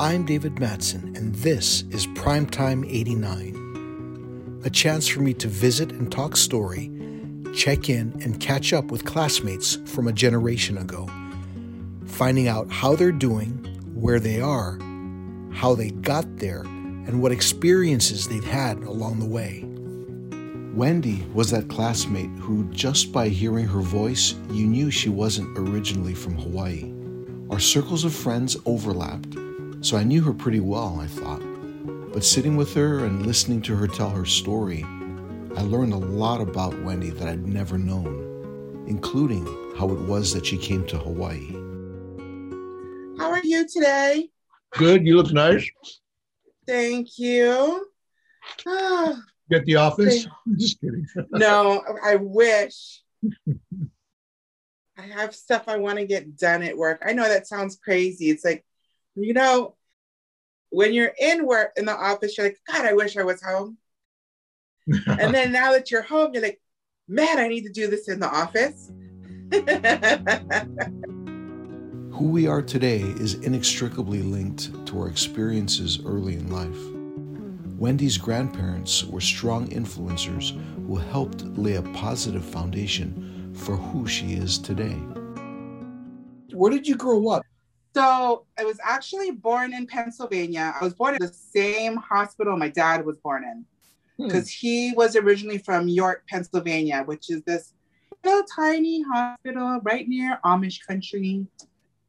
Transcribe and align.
I'm 0.00 0.24
David 0.24 0.60
Matson, 0.60 1.16
and 1.16 1.34
this 1.34 1.82
is 1.90 2.06
Primetime 2.06 2.88
89. 2.88 4.60
A 4.64 4.70
chance 4.70 5.08
for 5.08 5.18
me 5.18 5.34
to 5.34 5.48
visit 5.48 5.90
and 5.90 6.12
talk 6.12 6.36
story, 6.36 6.88
check 7.52 7.88
in, 7.88 8.16
and 8.22 8.38
catch 8.38 8.72
up 8.72 8.92
with 8.92 9.04
classmates 9.04 9.74
from 9.86 10.06
a 10.06 10.12
generation 10.12 10.78
ago, 10.78 11.08
finding 12.06 12.46
out 12.46 12.70
how 12.70 12.94
they're 12.94 13.10
doing, 13.10 13.48
where 13.92 14.20
they 14.20 14.40
are, 14.40 14.78
how 15.50 15.74
they 15.74 15.90
got 15.90 16.36
there, 16.36 16.60
and 16.62 17.20
what 17.20 17.32
experiences 17.32 18.28
they've 18.28 18.44
had 18.44 18.78
along 18.84 19.18
the 19.18 19.26
way. 19.26 19.64
Wendy 20.76 21.26
was 21.34 21.50
that 21.50 21.68
classmate 21.68 22.30
who, 22.38 22.70
just 22.70 23.10
by 23.10 23.28
hearing 23.28 23.66
her 23.66 23.80
voice, 23.80 24.36
you 24.48 24.68
knew 24.68 24.92
she 24.92 25.08
wasn't 25.08 25.58
originally 25.58 26.14
from 26.14 26.36
Hawaii. 26.38 26.94
Our 27.50 27.58
circles 27.58 28.04
of 28.04 28.14
friends 28.14 28.56
overlapped, 28.64 29.36
so 29.80 29.96
I 29.96 30.04
knew 30.04 30.22
her 30.22 30.32
pretty 30.32 30.60
well, 30.60 30.98
I 31.00 31.06
thought. 31.06 31.40
But 32.12 32.24
sitting 32.24 32.56
with 32.56 32.74
her 32.74 33.04
and 33.04 33.26
listening 33.26 33.62
to 33.62 33.76
her 33.76 33.86
tell 33.86 34.10
her 34.10 34.24
story, 34.24 34.82
I 35.56 35.62
learned 35.62 35.92
a 35.92 35.98
lot 35.98 36.40
about 36.40 36.80
Wendy 36.82 37.10
that 37.10 37.28
I'd 37.28 37.46
never 37.46 37.78
known, 37.78 38.84
including 38.88 39.44
how 39.78 39.88
it 39.90 40.00
was 40.00 40.32
that 40.34 40.46
she 40.46 40.56
came 40.58 40.86
to 40.88 40.98
Hawaii. 40.98 41.52
How 43.18 43.30
are 43.30 43.40
you 43.42 43.66
today? 43.68 44.30
Good. 44.72 45.06
You 45.06 45.16
look 45.16 45.32
nice. 45.32 45.68
Thank 46.66 47.18
you. 47.18 47.86
Ah, 48.66 49.20
Get 49.50 49.64
the 49.64 49.76
office. 49.76 50.24
Thank- 50.24 50.58
Just 50.58 50.80
kidding. 50.80 51.06
no, 51.30 51.82
I 52.04 52.16
wish. 52.16 53.02
I 54.96 55.02
have 55.02 55.34
stuff 55.34 55.64
I 55.68 55.76
want 55.76 55.98
to 55.98 56.04
get 56.06 56.36
done 56.36 56.62
at 56.62 56.76
work. 56.76 57.02
I 57.06 57.12
know 57.12 57.28
that 57.28 57.46
sounds 57.46 57.76
crazy. 57.76 58.30
It's 58.30 58.44
like, 58.44 58.64
you 59.14 59.34
know, 59.34 59.74
when 60.70 60.92
you're 60.92 61.12
in 61.18 61.46
work 61.46 61.72
in 61.76 61.84
the 61.84 61.96
office, 61.96 62.36
you're 62.36 62.46
like, 62.46 62.58
God, 62.70 62.84
I 62.84 62.92
wish 62.92 63.16
I 63.16 63.24
was 63.24 63.42
home. 63.42 63.78
And 65.06 65.34
then 65.34 65.52
now 65.52 65.72
that 65.72 65.90
you're 65.90 66.02
home, 66.02 66.32
you're 66.32 66.42
like, 66.42 66.60
man, 67.08 67.38
I 67.38 67.48
need 67.48 67.62
to 67.62 67.72
do 67.72 67.88
this 67.88 68.08
in 68.08 68.20
the 68.20 68.28
office. 68.28 68.90
Who 72.18 72.28
we 72.28 72.46
are 72.46 72.62
today 72.62 73.00
is 73.00 73.34
inextricably 73.34 74.22
linked 74.22 74.86
to 74.86 75.00
our 75.00 75.08
experiences 75.08 76.00
early 76.04 76.34
in 76.34 76.50
life. 76.50 76.78
Wendy's 77.78 78.18
grandparents 78.18 79.04
were 79.04 79.20
strong 79.20 79.68
influencers 79.68 80.58
who 80.86 80.96
helped 80.96 81.44
lay 81.56 81.76
a 81.76 81.82
positive 81.82 82.44
foundation 82.44 83.52
for 83.54 83.76
who 83.76 84.06
she 84.06 84.32
is 84.32 84.58
today. 84.58 84.98
Where 86.52 86.72
did 86.72 86.88
you 86.88 86.96
grow 86.96 87.28
up? 87.28 87.44
So 87.94 88.46
I 88.58 88.64
was 88.64 88.78
actually 88.84 89.30
born 89.32 89.72
in 89.72 89.86
Pennsylvania. 89.86 90.74
I 90.80 90.84
was 90.84 90.94
born 90.94 91.14
in 91.14 91.20
the 91.20 91.32
same 91.32 91.96
hospital 91.96 92.56
my 92.56 92.68
dad 92.68 93.04
was 93.04 93.18
born 93.18 93.44
in 93.44 93.64
Hmm. 94.18 94.24
because 94.26 94.48
he 94.50 94.92
was 94.96 95.14
originally 95.16 95.58
from 95.58 95.86
York, 95.88 96.24
Pennsylvania, 96.28 97.02
which 97.04 97.30
is 97.30 97.42
this 97.42 97.72
little 98.24 98.42
tiny 98.54 99.02
hospital 99.02 99.80
right 99.84 100.08
near 100.08 100.40
Amish 100.44 100.84
country. 100.86 101.46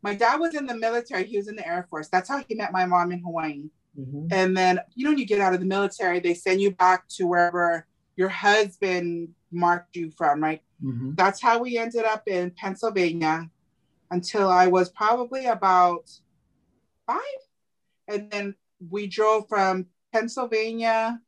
My 0.02 0.16
dad 0.16 0.39
was 0.39 0.55
in 0.55 0.66
the 0.66 0.75
military. 0.75 1.25
He 1.25 1.38
was 1.38 1.47
in 1.47 1.55
the 1.55 1.67
Air 1.67 1.85
Force. 1.89 2.07
That's 2.09 2.27
how 2.30 2.44
he 2.47 2.55
met 2.55 2.72
my 2.72 2.85
mom 2.85 3.11
in 3.11 3.19
Hawaii. 3.19 3.69
Mhm. 3.97 4.27
And 4.31 4.57
then, 4.57 4.80
you 4.95 5.03
know, 5.03 5.11
when 5.11 5.19
you 5.19 5.25
get 5.25 5.39
out 5.39 5.53
of 5.53 5.59
the 5.59 5.66
military, 5.67 6.19
they 6.19 6.33
send 6.33 6.61
you 6.61 6.72
back 6.72 7.07
to 7.09 7.27
wherever 7.27 7.85
your 8.16 8.30
husband 8.30 9.35
marked 9.52 9.95
you 9.95 10.11
from, 10.11 10.41
right? 10.41 10.61
Mhm. 10.83 11.16
that's 11.17 11.41
how 11.41 11.59
we 11.59 11.77
ended 11.77 12.05
up 12.05 12.25
in 12.27 12.52
Pennsylvania 12.52 13.50
until 14.11 14.49
I 14.49 14.67
was 14.67 14.89
probably 14.89 15.45
about 15.45 16.09
five. 17.05 17.19
And 18.07 18.31
then 18.31 18.55
we 18.89 19.07
drove 19.07 19.47
from 19.47 19.88
Pennsylvania 20.13 21.19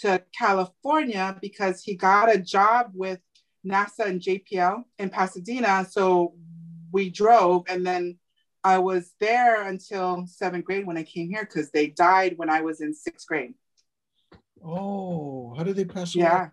to 0.00 0.22
California 0.36 1.36
because 1.40 1.82
he 1.82 1.94
got 1.94 2.34
a 2.34 2.38
job 2.38 2.90
with 2.94 3.20
NASA 3.64 4.06
and 4.06 4.20
JPL 4.20 4.84
in 4.98 5.10
Pasadena. 5.10 5.86
So 5.88 6.34
we 6.92 7.10
drove 7.10 7.64
and 7.68 7.86
then 7.86 8.18
I 8.64 8.78
was 8.78 9.12
there 9.20 9.68
until 9.68 10.26
seventh 10.26 10.64
grade 10.64 10.86
when 10.86 10.96
I 10.96 11.02
came 11.02 11.28
here 11.28 11.44
because 11.44 11.70
they 11.70 11.88
died 11.88 12.38
when 12.38 12.48
I 12.48 12.62
was 12.62 12.80
in 12.80 12.94
sixth 12.94 13.26
grade. 13.26 13.54
Oh, 14.64 15.54
how 15.56 15.62
did 15.62 15.76
they 15.76 15.84
pass 15.84 16.14
away? 16.14 16.24
Yeah. 16.24 16.48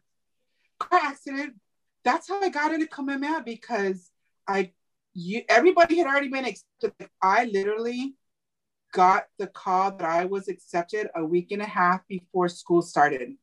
Car 0.77 1.00
accident. 1.03 1.53
That's 2.03 2.27
how 2.27 2.41
I 2.41 2.50
got 2.50 2.73
into 2.73 2.88
Kamehameha 2.88 3.44
because 3.45 4.09
I 4.47 4.72
you 5.13 5.44
everybody 5.49 5.97
had 5.97 6.07
already 6.07 6.29
been 6.29 6.45
accepted. 6.45 7.09
I 7.22 7.45
literally 7.45 8.16
got 8.94 9.25
the 9.39 9.47
call 9.47 9.91
that 9.97 10.05
I 10.07 10.25
was 10.25 10.47
accepted 10.47 11.09
a 11.16 11.23
week 11.25 11.51
and 11.51 11.61
a 11.61 11.66
half 11.66 12.05
before 12.07 12.49
school 12.49 12.81
started 12.81 13.35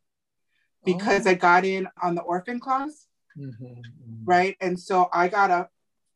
because 0.85 1.27
Oh. 1.27 1.31
I 1.31 1.35
got 1.35 1.65
in 1.65 1.89
on 2.03 2.15
the 2.15 2.23
orphan 2.23 2.61
clause, 2.61 3.07
Mhm, 3.37 3.57
mhm. 3.61 4.23
right? 4.25 4.57
And 4.61 4.79
so 4.79 5.09
I 5.13 5.29
got 5.29 5.51
a 5.51 5.69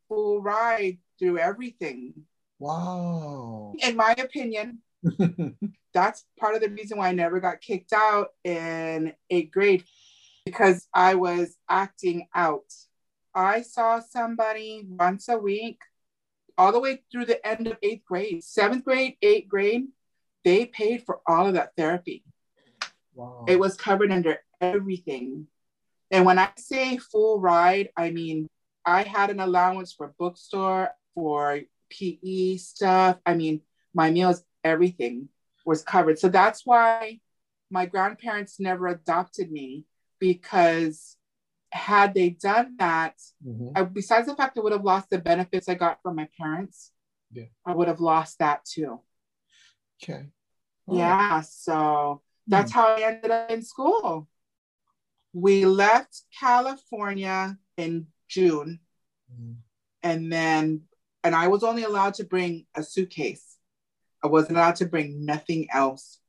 full 0.07 0.41
ride 0.41 0.99
through 1.19 1.39
everything. 1.39 2.13
Wow. 2.59 3.73
In 3.79 3.95
my 3.95 4.13
opinion, 4.17 4.81
that's 5.93 6.25
part 6.39 6.55
of 6.55 6.61
the 6.61 6.69
reason 6.69 6.97
why 6.97 7.09
I 7.09 7.13
never 7.13 7.39
got 7.39 7.61
kicked 7.61 7.93
out 7.93 8.29
in 8.43 9.13
eighth 9.29 9.51
grade 9.51 9.83
because 10.45 10.87
I 10.93 11.15
was 11.15 11.55
acting 11.69 12.27
out. 12.33 12.65
I 13.35 13.61
saw 13.61 13.99
somebody 13.99 14.85
once 14.87 15.27
a 15.27 15.37
week, 15.37 15.79
all 16.57 16.71
the 16.71 16.79
way 16.79 17.03
through 17.11 17.25
the 17.25 17.45
end 17.45 17.67
of 17.67 17.77
eighth 17.81 18.05
grade, 18.05 18.43
seventh 18.43 18.85
grade, 18.85 19.17
eighth 19.21 19.47
grade. 19.47 19.87
They 20.43 20.65
paid 20.65 21.03
for 21.03 21.21
all 21.25 21.47
of 21.47 21.53
that 21.53 21.71
therapy. 21.77 22.23
wow. 23.15 23.45
It 23.47 23.59
was 23.59 23.75
covered 23.75 24.11
under 24.11 24.39
everything. 24.61 25.47
And 26.11 26.25
when 26.25 26.37
I 26.37 26.49
say 26.57 26.97
full 26.97 27.39
ride, 27.39 27.89
I 27.97 28.11
mean, 28.11 28.47
I 28.85 29.03
had 29.03 29.29
an 29.29 29.39
allowance 29.39 29.93
for 29.93 30.13
bookstore, 30.19 30.91
for 31.15 31.61
PE 31.89 32.57
stuff. 32.57 33.17
I 33.25 33.33
mean, 33.35 33.61
my 33.93 34.11
meals, 34.11 34.43
everything 34.63 35.29
was 35.65 35.83
covered. 35.83 36.19
So 36.19 36.27
that's 36.27 36.65
why 36.65 37.19
my 37.69 37.85
grandparents 37.85 38.59
never 38.59 38.87
adopted 38.87 39.51
me 39.51 39.85
because 40.19 41.17
had 41.73 42.13
they 42.13 42.29
done 42.29 42.75
that, 42.77 43.15
Mhm. 43.43 43.71
I, 43.75 43.83
besides 43.83 44.27
the 44.27 44.35
fact 44.35 44.57
I 44.57 44.61
would 44.61 44.71
have 44.73 44.83
lost 44.85 45.09
the 45.09 45.17
benefits 45.17 45.67
I 45.67 45.73
got 45.73 46.01
from 46.01 46.15
my 46.15 46.29
parents, 46.37 46.91
Yeah. 47.31 47.45
I 47.65 47.73
would 47.73 47.87
have 47.87 47.99
lost 47.99 48.37
that 48.39 48.63
too. 48.63 49.01
Okay. 50.01 50.29
All 50.85 50.95
right. 50.95 50.99
Yeah, 50.99 51.41
so 51.41 52.21
that's 52.45 52.71
how 52.71 52.87
I 52.95 53.01
ended 53.01 53.31
up 53.31 53.49
in 53.49 53.63
school. 53.63 54.29
We 55.33 55.65
left 55.65 56.21
California 56.39 57.57
in 57.75 58.07
June, 58.27 58.79
Mhm. 59.31 59.55
and 60.03 60.31
then, 60.31 60.87
and 61.23 61.33
I 61.33 61.47
was 61.47 61.63
only 61.63 61.83
allowed 61.83 62.13
to 62.15 62.23
bring 62.23 62.67
a 62.75 62.83
suitcase. 62.83 63.57
I 64.23 64.27
wasn't 64.27 64.57
allowed 64.57 64.75
to 64.77 64.85
bring 64.85 65.25
nothing 65.25 65.69
else. 65.71 66.19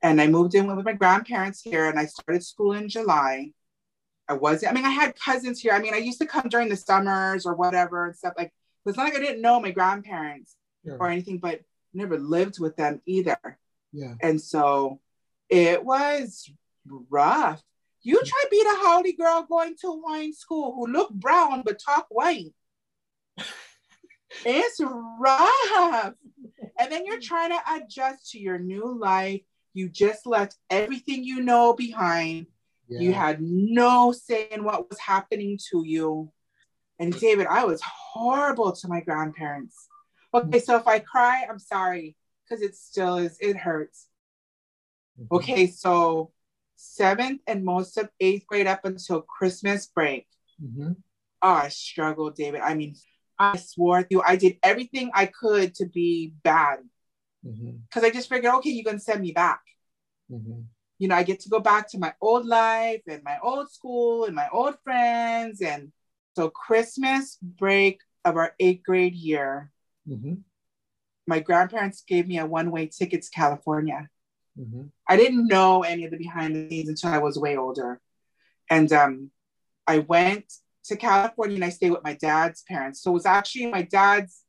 And 0.00 0.20
I 0.20 0.28
moved 0.28 0.54
in 0.54 0.66
with 0.68 0.84
my 0.84 0.92
grandparents 0.92 1.60
here, 1.60 1.88
and 1.88 1.98
I 1.98 2.06
started 2.06 2.44
school 2.44 2.72
in 2.72 2.88
July. 2.88 3.52
I 4.30 4.34
wasn't, 4.34 4.70
I 4.72 4.74
mean, 4.74 4.84
I 4.86 4.90
had 4.90 5.18
cousins 5.18 5.60
here. 5.60 5.72
I 5.72 5.80
mean, 5.80 5.92
I 5.92 5.98
used 5.98 6.20
to 6.20 6.26
come 6.26 6.48
during 6.48 6.68
the 6.68 6.76
summers 6.76 7.44
or 7.46 7.54
whatever 7.54 8.06
and 8.06 8.16
stuff 8.16 8.34
like. 8.38 8.52
It's 8.86 8.96
not 8.96 9.04
like 9.04 9.16
I 9.16 9.20
didn't 9.20 9.42
know 9.42 9.60
my 9.60 9.72
grandparents 9.72 10.56
Yeah. 10.84 10.94
or 10.98 11.08
anything, 11.08 11.38
but 11.38 11.60
never 11.92 12.18
lived 12.18 12.58
with 12.58 12.76
them 12.76 13.02
either. 13.06 13.58
yeah. 13.92 14.14
And 14.22 14.40
so 14.40 15.00
it 15.50 15.84
was 15.84 16.50
rough. 17.10 17.60
You 18.02 18.18
try 18.24 18.44
beat 18.50 18.64
a 18.66 18.76
haole 18.78 19.02
girl 19.18 19.46
going 19.50 19.74
to 19.82 19.88
Hawaiian 19.92 20.32
school 20.32 20.74
who 20.74 20.86
look 20.86 21.10
brown 21.10 21.62
but 21.66 21.78
talk 21.78 22.06
white. 22.08 22.54
It's 24.46 24.80
rough. 24.80 26.14
And 26.78 26.90
then 26.90 27.04
you're 27.04 27.20
trying 27.20 27.50
to 27.50 27.60
adjust 27.74 28.30
to 28.30 28.38
your 28.38 28.58
new 28.58 28.98
life. 28.98 29.42
You 29.74 29.88
just 29.88 30.24
left 30.26 30.56
everything 30.70 31.24
you 31.24 31.42
know 31.42 31.74
behind. 31.74 32.46
Yeah. 32.90 33.00
You 33.00 33.12
had 33.12 33.40
no 33.40 34.12
say 34.12 34.48
in 34.50 34.64
what 34.64 34.88
was 34.90 34.98
happening 34.98 35.58
to 35.70 35.84
you. 35.84 36.32
And 36.98 37.18
David, 37.18 37.46
I 37.46 37.64
was 37.64 37.80
horrible 37.82 38.72
to 38.72 38.88
my 38.88 39.00
grandparents. 39.00 39.88
Okay, 40.34 40.60
so 40.60 40.76
if 40.76 40.86
I 40.86 40.98
cry, 40.98 41.46
I'm 41.48 41.58
sorry, 41.58 42.16
because 42.44 42.62
it 42.62 42.76
still 42.76 43.16
is, 43.16 43.38
it 43.40 43.56
hurts. 43.56 44.06
Mhm. 45.18 45.26
Okay, 45.32 45.66
so 45.66 46.32
seventh 46.76 47.40
and 47.46 47.64
most 47.64 47.96
of 47.96 48.10
eighth 48.20 48.46
grade 48.46 48.66
up 48.66 48.84
until 48.84 49.22
Christmas 49.22 49.86
break. 49.86 50.26
Mhm. 50.62 50.96
Oh, 51.42 51.48
I 51.48 51.68
struggled, 51.68 52.34
David. 52.36 52.60
I 52.60 52.74
mean, 52.74 52.96
I 53.38 53.56
swore 53.56 54.06
you, 54.10 54.20
I 54.22 54.36
did 54.36 54.58
everything 54.62 55.10
I 55.14 55.26
could 55.26 55.74
to 55.76 55.86
be 55.86 56.34
bad 56.42 56.80
because 57.88 58.04
I 58.04 58.10
just 58.10 58.28
figured, 58.28 58.52
okay, 58.56 58.70
you're 58.70 58.84
going 58.84 58.98
to 58.98 59.02
send 59.02 59.22
me 59.22 59.32
back. 59.32 59.62
You 61.00 61.08
know, 61.08 61.16
I 61.16 61.24
get 61.24 61.40
to 61.40 61.48
go 61.48 61.58
back 61.60 61.88
to 61.90 61.98
my 61.98 62.14
old 62.20 62.46
life 62.46 63.02
and 63.08 63.24
my 63.24 63.38
old 63.42 63.70
school 63.72 64.26
and 64.26 64.34
my 64.36 64.48
old 64.52 64.76
friends. 64.84 65.60
And 65.62 65.92
so 66.36 66.48
Christmas 66.50 67.36
break 67.42 68.00
of 68.24 68.36
our 68.36 68.54
eighth 68.60 68.84
grade 68.84 69.14
year, 69.14 69.72
Mhm. 70.08 70.44
my 71.26 71.40
grandparents 71.40 72.02
gave 72.02 72.28
me 72.28 72.38
a 72.38 72.46
one-way 72.46 72.86
ticket 72.86 73.22
to 73.22 73.30
California. 73.30 74.08
Mm-hmm. 74.58 74.84
I 75.08 75.16
didn't 75.16 75.46
know 75.48 75.82
any 75.82 76.04
of 76.04 76.10
the 76.10 76.18
behind 76.18 76.54
the 76.54 76.68
scenes 76.68 76.88
until 76.90 77.10
I 77.10 77.18
was 77.18 77.38
way 77.38 77.56
older. 77.56 78.00
And 78.68 78.92
um, 78.92 79.30
I 79.86 80.00
went 80.00 80.52
to 80.84 80.96
California 80.96 81.56
and 81.56 81.64
I 81.64 81.70
stayed 81.70 81.92
with 81.92 82.04
my 82.04 82.14
dad's 82.14 82.62
parents. 82.62 83.00
So 83.02 83.10
it 83.10 83.14
was 83.14 83.26
actually 83.26 83.66
my 83.66 83.82
dad's 83.82 84.44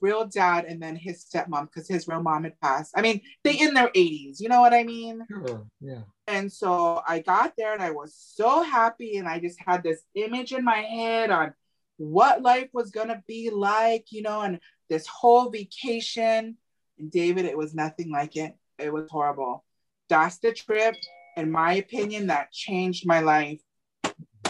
real 0.00 0.26
dad 0.26 0.64
and 0.64 0.82
then 0.82 0.96
his 0.96 1.24
stepmom 1.24 1.66
because 1.66 1.88
his 1.88 2.08
real 2.08 2.22
mom 2.22 2.44
had 2.44 2.60
passed. 2.60 2.92
I 2.96 3.02
mean, 3.02 3.20
they 3.44 3.54
in 3.58 3.74
their 3.74 3.88
80s, 3.88 4.40
you 4.40 4.48
know 4.48 4.60
what 4.60 4.72
I 4.72 4.82
mean? 4.84 5.24
Sure. 5.28 5.66
Yeah. 5.80 6.02
And 6.26 6.52
so 6.52 7.02
I 7.06 7.20
got 7.20 7.54
there 7.56 7.72
and 7.72 7.82
I 7.82 7.90
was 7.90 8.14
so 8.14 8.62
happy 8.62 9.16
and 9.16 9.28
I 9.28 9.38
just 9.38 9.58
had 9.64 9.82
this 9.82 10.02
image 10.14 10.52
in 10.52 10.64
my 10.64 10.78
head 10.78 11.30
on 11.30 11.54
what 11.96 12.42
life 12.42 12.68
was 12.72 12.90
going 12.90 13.08
to 13.08 13.22
be 13.26 13.50
like, 13.50 14.06
you 14.10 14.22
know, 14.22 14.40
and 14.40 14.60
this 14.88 15.06
whole 15.06 15.50
vacation. 15.50 16.56
And 16.98 17.10
David, 17.10 17.44
it 17.44 17.58
was 17.58 17.74
nothing 17.74 18.10
like 18.10 18.36
it. 18.36 18.54
It 18.78 18.92
was 18.92 19.10
horrible. 19.10 19.64
That's 20.08 20.38
the 20.38 20.52
trip, 20.52 20.94
in 21.36 21.50
my 21.50 21.74
opinion, 21.74 22.28
that 22.28 22.52
changed 22.52 23.06
my 23.06 23.20
life. 23.20 23.60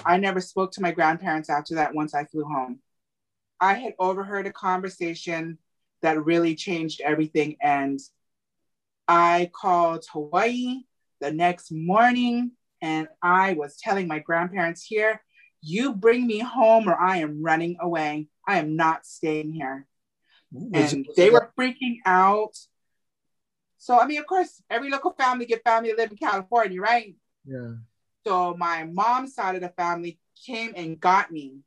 I 0.05 0.17
never 0.17 0.41
spoke 0.41 0.73
to 0.73 0.82
my 0.82 0.93
grandparents 0.93 1.50
after 1.50 1.75
that 1.75 1.94
once 1.94 2.14
I 2.14 2.25
flew 2.25 2.44
home. 2.44 2.81
I 3.60 3.74
had 3.74 3.94
overheard 3.98 4.46
a 4.46 4.52
conversation 4.52 5.58
that 6.02 6.24
really 6.24 6.54
changed 6.54 7.00
everything. 7.00 7.56
And 7.60 8.00
I 9.06 9.50
called 9.52 10.04
Hawaii 10.12 10.84
the 11.20 11.32
next 11.32 11.70
morning 11.70 12.52
and 12.80 13.08
I 13.22 13.52
was 13.54 13.76
telling 13.76 14.08
my 14.08 14.20
grandparents 14.20 14.82
here, 14.82 15.20
you 15.60 15.94
bring 15.94 16.26
me 16.26 16.38
home 16.38 16.88
or 16.88 16.98
I 16.98 17.18
am 17.18 17.42
running 17.42 17.76
away. 17.80 18.28
I 18.48 18.58
am 18.58 18.76
not 18.76 19.04
staying 19.04 19.52
here. 19.52 19.86
Was 20.52 20.92
and 20.92 21.06
they 21.16 21.30
were 21.30 21.52
freaking 21.58 21.98
out. 22.06 22.56
So, 23.78 23.98
I 23.98 24.06
mean, 24.06 24.18
of 24.18 24.26
course, 24.26 24.62
every 24.68 24.90
local 24.90 25.12
family 25.12 25.46
get 25.46 25.62
family 25.64 25.90
that 25.90 25.98
live 25.98 26.10
in 26.10 26.16
California, 26.16 26.80
right? 26.80 27.14
Yeah. 27.44 27.74
So 28.26 28.54
my 28.56 28.84
mom's 28.84 29.34
side 29.34 29.54
of 29.54 29.62
the 29.62 29.70
family 29.70 30.18
came 30.46 30.72
and 30.76 30.98
got 30.98 31.30
me. 31.30 31.58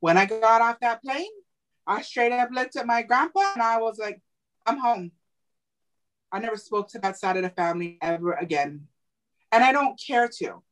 When 0.00 0.16
I 0.16 0.26
got 0.26 0.62
off 0.62 0.80
that 0.80 1.02
plane, 1.02 1.30
I 1.86 2.02
straight 2.02 2.32
up 2.32 2.50
looked 2.52 2.76
at 2.76 2.86
my 2.86 3.02
grandpa 3.02 3.52
and 3.54 3.62
I 3.62 3.78
was 3.78 3.98
like, 3.98 4.20
I'm 4.66 4.78
home. 4.78 5.12
I 6.32 6.40
never 6.40 6.56
spoke 6.56 6.88
to 6.90 6.98
that 6.98 7.18
side 7.18 7.36
of 7.36 7.44
the 7.44 7.50
family 7.50 7.98
ever 8.02 8.32
again. 8.32 8.88
And 9.52 9.62
I 9.62 9.72
don't 9.72 10.00
care 10.04 10.28
to. 10.38 10.62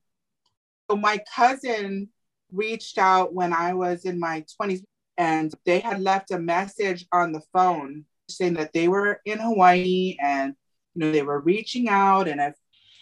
So 0.91 0.97
my 0.97 1.23
cousin 1.35 2.09
reached 2.53 2.99
out 2.99 3.33
when 3.33 3.53
I 3.53 3.75
was 3.75 4.05
in 4.05 4.19
my 4.19 4.45
20s 4.61 4.83
and 5.17 5.55
they 5.65 5.79
had 5.79 6.01
left 6.01 6.33
a 6.33 6.39
message 6.39 7.07
on 7.13 7.33
the 7.33 7.43
phone 7.53 8.05
saying 8.29 8.55
that 8.55 8.73
they 8.73 8.89
were 8.89 9.21
in 9.25 9.39
Hawaii 9.39 10.17
and 10.21 10.55
you 10.95 11.01
know 11.01 11.13
they 11.13 11.23
were 11.23 11.41
reaching 11.41 11.89
out 11.89 12.27
and 12.27 12.41
if 12.41 12.55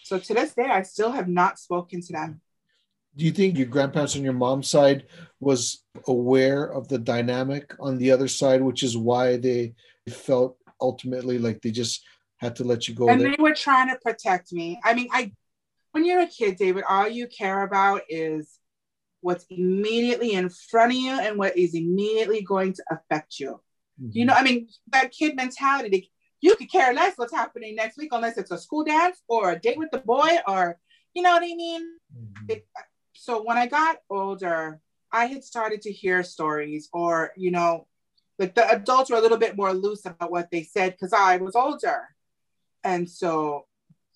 so 0.02 0.19
to 0.19 0.34
this 0.34 0.55
day 0.55 0.66
I 0.66 0.82
still 0.82 1.12
have 1.12 1.28
not 1.28 1.58
spoken 1.58 2.00
to 2.02 2.12
them. 2.12 2.41
Do 3.16 3.24
you 3.24 3.30
think 3.32 3.58
your 3.58 3.66
grandparents 3.66 4.16
on 4.16 4.22
your 4.22 4.32
mom's 4.32 4.68
side 4.70 5.06
was 5.38 5.84
aware 6.08 6.64
of 6.64 6.88
the 6.88 6.98
dynamic 6.98 7.74
on 7.78 7.98
the 7.98 8.10
other 8.10 8.28
side, 8.28 8.62
which 8.62 8.82
is 8.82 8.96
why 8.96 9.36
they 9.36 9.74
felt 10.08 10.56
ultimately 10.80 11.38
like 11.38 11.60
they 11.60 11.70
just 11.70 12.02
had 12.38 12.56
to 12.56 12.64
let 12.64 12.88
you 12.88 12.94
go 12.94 13.08
and 13.08 13.20
there? 13.20 13.34
they 13.36 13.42
were 13.42 13.54
trying 13.54 13.88
to 13.88 13.96
protect 13.96 14.52
me. 14.52 14.80
I 14.84 14.94
mean, 14.94 15.08
I 15.12 15.32
when 15.92 16.06
you're 16.06 16.22
a 16.22 16.26
kid, 16.26 16.56
David, 16.56 16.84
all 16.88 17.06
you 17.06 17.26
care 17.26 17.62
about 17.64 18.00
is 18.08 18.58
what's 19.20 19.44
immediately 19.50 20.32
in 20.32 20.48
front 20.48 20.92
of 20.92 20.98
you 20.98 21.10
and 21.12 21.38
what 21.38 21.56
is 21.56 21.74
immediately 21.74 22.42
going 22.42 22.72
to 22.72 22.82
affect 22.90 23.38
you. 23.38 23.60
You 24.10 24.24
know, 24.24 24.32
I 24.34 24.42
mean, 24.42 24.68
that 24.88 25.12
kid 25.12 25.36
mentality, 25.36 25.88
they- 25.90 26.10
you 26.40 26.56
could 26.56 26.72
care 26.72 26.92
less 26.92 27.16
what's 27.18 27.32
happening 27.32 27.76
next 27.76 27.96
week 27.98 28.08
unless 28.10 28.36
it's 28.38 28.50
a 28.50 28.58
school 28.58 28.84
dance 28.84 29.22
or 29.28 29.52
a 29.52 29.58
date 29.60 29.78
with 29.78 29.90
the 29.92 29.98
boy 29.98 30.38
or, 30.48 30.78
you 31.14 31.22
know 31.22 31.30
what 31.32 31.42
I 31.44 31.54
mean? 31.54 31.98
Mhm. 32.18 32.50
It, 32.50 32.66
so 33.22 33.40
when 33.40 33.56
I 33.56 33.69
got 33.69 33.98
older, 34.10 34.80
I 35.12 35.26
had 35.26 35.44
started 35.44 35.82
to 35.82 35.92
hear 35.92 36.24
stories 36.24 36.88
or, 36.92 37.30
you 37.36 37.52
know, 37.52 37.86
like 38.36 38.56
the 38.56 38.69
adults 38.69 39.10
were 39.10 39.16
a 39.16 39.20
little 39.20 39.38
bit 39.38 39.56
more 39.56 39.72
loose 39.72 40.04
about 40.06 40.32
what 40.32 40.50
they 40.50 40.64
said 40.64 40.92
because 40.92 41.12
I 41.12 41.36
was 41.36 41.54
older. 41.54 42.08
And 42.82 43.08
so 43.08 43.66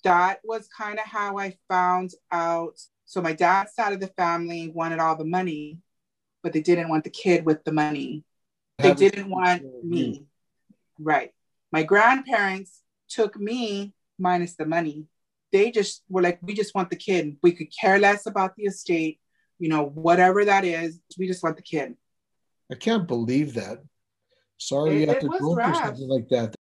that 0.03 0.41
was 0.43 0.67
kind 0.67 0.99
of 0.99 1.05
how 1.05 1.38
I 1.38 1.56
found 1.69 2.14
out. 2.32 2.81
So 3.05 3.20
my 3.20 3.32
dad's 3.32 3.75
side 3.75 3.93
of 3.93 4.00
the 4.00 4.08
family 4.08 4.73
wanted 4.75 4.99
all 4.99 5.14
the 5.14 5.25
money, 5.25 5.79
but 6.43 6.53
they 6.53 6.61
didn't 6.61 6.88
want 6.88 7.05
the 7.05 7.11
kid 7.11 7.47
with 7.47 7.62
the 7.62 7.70
money 7.70 8.25
they 8.79 8.93
didn't 8.93 9.31
want 9.31 9.62
me. 9.85 10.25
Right. 10.99 11.31
My 11.70 11.85
grandparents 11.85 12.82
took 13.08 13.38
me 13.38 13.94
minus 14.19 14.56
the 14.56 14.67
money. 14.67 15.06
They 15.52 15.70
just 15.70 16.02
were 16.08 16.22
like, 16.22 16.38
we 16.43 16.54
just 16.54 16.75
want 16.75 16.90
the 16.90 16.96
kid. 16.96 17.37
We 17.43 17.52
could 17.52 17.69
care 17.78 17.98
less 17.98 18.26
about 18.26 18.56
the 18.56 18.64
estate, 18.64 19.20
you 19.58 19.69
know, 19.69 19.84
whatever 19.84 20.44
that 20.44 20.64
is. 20.64 21.00
We 21.19 21.26
just 21.26 21.43
want 21.43 21.56
the 21.56 21.62
kid. 21.62 21.94
I 22.70 22.75
can't 22.75 23.06
believe 23.06 23.54
that. 23.54 23.78
Sorry, 24.58 24.96
It- 24.96 25.00
you 25.00 25.06
have 25.08 25.20
to 25.20 25.28
go 25.28 25.38
through 25.54 25.75
something 25.75 26.08
like 26.08 26.28
that. 26.31 26.54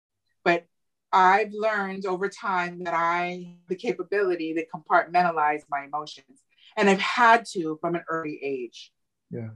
But 0.44 0.66
I've 1.12 1.52
learned 1.52 2.06
over 2.06 2.28
time 2.28 2.84
that 2.84 2.94
I 2.94 3.56
the 3.68 3.76
capability 3.76 4.52
to 4.54 4.66
compartmentalize 4.66 5.62
my 5.70 5.84
emotions. 5.84 6.42
And 6.76 6.90
I've 6.90 7.00
had 7.00 7.44
to 7.52 7.78
from 7.80 7.94
an 7.94 8.04
early 8.08 8.38
age. 8.42 8.92
Yeah. 9.30 9.50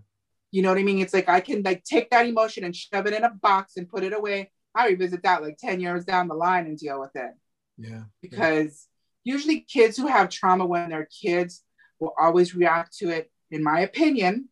You 0.50 0.62
know 0.62 0.70
what 0.70 0.78
I 0.78 0.82
mean? 0.84 1.00
It's 1.00 1.12
like 1.12 1.28
I 1.28 1.40
can 1.40 1.62
like 1.62 1.84
take 1.84 2.10
that 2.10 2.26
emotion 2.26 2.64
and 2.64 2.74
shove 2.74 3.06
it 3.06 3.12
in 3.12 3.24
a 3.24 3.30
box 3.30 3.76
and 3.76 3.88
put 3.88 4.04
it 4.04 4.14
away. 4.14 4.52
I 4.74 4.88
revisit 4.88 5.22
that 5.24 5.42
like 5.42 5.58
10 5.58 5.80
years 5.80 6.04
down 6.04 6.28
the 6.28 6.34
line 6.34 6.66
and 6.66 6.78
deal 6.78 6.98
with 7.00 7.14
it. 7.14 7.32
Yeah. 7.76 8.04
because 8.22 8.86
usually 9.28 9.60
kids 9.60 9.96
who 9.96 10.06
have 10.06 10.30
trauma 10.30 10.64
when 10.64 10.88
they're 10.88 11.08
kids 11.22 11.62
will 12.00 12.14
always 12.18 12.54
react 12.54 12.96
to 12.98 13.10
it, 13.10 13.30
in 13.50 13.62
my 13.62 13.80
opinion, 13.80 14.48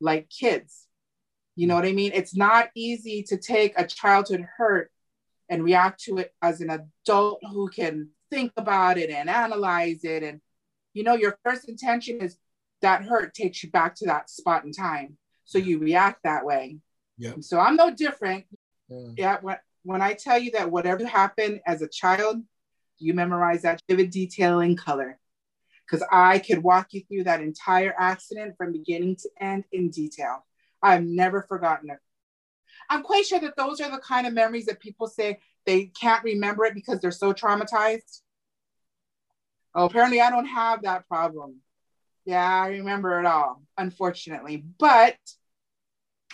like 0.00 0.28
kids. 0.28 0.86
You 1.54 1.68
know 1.68 1.76
what 1.76 1.86
I 1.86 1.92
mean? 1.92 2.10
It's 2.14 2.34
not 2.34 2.70
easy 2.74 3.22
to 3.28 3.36
take 3.36 3.72
a 3.76 3.86
childhood 3.86 4.44
hurt 4.56 4.90
and 5.48 5.62
react 5.62 6.02
to 6.04 6.18
it 6.18 6.34
as 6.42 6.60
an 6.60 6.70
adult 6.70 7.40
who 7.52 7.68
can 7.68 8.08
think 8.30 8.50
about 8.56 8.98
it 8.98 9.10
and 9.10 9.30
analyze 9.30 10.02
it. 10.02 10.22
And, 10.24 10.40
you 10.92 11.04
know, 11.04 11.14
your 11.14 11.38
first 11.44 11.68
intention 11.68 12.20
is 12.20 12.36
that 12.82 13.04
hurt 13.04 13.34
takes 13.34 13.62
you 13.62 13.70
back 13.70 13.94
to 13.96 14.06
that 14.06 14.28
spot 14.28 14.64
in 14.64 14.72
time. 14.72 15.16
So 15.44 15.58
you 15.58 15.78
react 15.78 16.24
that 16.24 16.44
way. 16.44 16.78
Yeah. 17.18 17.34
So 17.40 17.60
I'm 17.60 17.76
no 17.76 17.90
different 17.90 18.46
Yeah. 18.88 19.08
yeah 19.16 19.36
when, 19.40 19.58
when 19.90 20.02
i 20.02 20.12
tell 20.14 20.38
you 20.44 20.50
that 20.56 20.70
whatever 20.70 21.06
happened 21.06 21.60
as 21.72 21.80
a 21.82 21.88
child 22.00 22.36
you 23.04 23.14
memorize 23.14 23.62
that. 23.62 23.82
Vivid 23.88 24.10
detail 24.10 24.60
in 24.60 24.76
color. 24.76 25.18
Because 25.86 26.06
i 26.10 26.38
could 26.38 26.62
walk 26.62 26.88
you 26.92 27.02
through 27.06 27.24
that 27.24 27.42
entire 27.42 27.94
accident 27.98 28.56
from 28.56 28.72
beginning 28.72 29.16
to 29.16 29.28
end 29.38 29.64
in 29.70 29.90
detail. 29.90 30.46
I've 30.82 31.04
never 31.04 31.42
forgotten 31.42 31.90
it. 31.90 31.98
I'm 32.88 33.02
quite 33.02 33.26
sure 33.26 33.40
that 33.40 33.56
those 33.56 33.80
are 33.80 33.90
the 33.90 33.98
kind 33.98 34.26
of 34.26 34.32
memories 34.32 34.66
that 34.66 34.80
people 34.80 35.06
say 35.06 35.40
they 35.66 35.86
can't 35.86 36.24
remember 36.24 36.64
it 36.64 36.74
because 36.74 37.00
they're 37.00 37.10
so 37.10 37.32
traumatized. 37.32 38.20
Oh 39.74 39.86
apparently 39.86 40.20
i 40.20 40.30
don't 40.30 40.46
have 40.46 40.82
that 40.82 41.06
problem. 41.06 41.56
Yeah 42.24 42.62
i 42.62 42.68
remember 42.68 43.20
it 43.20 43.26
all 43.26 43.62
unfortunately. 43.76 44.64
But 44.78 45.16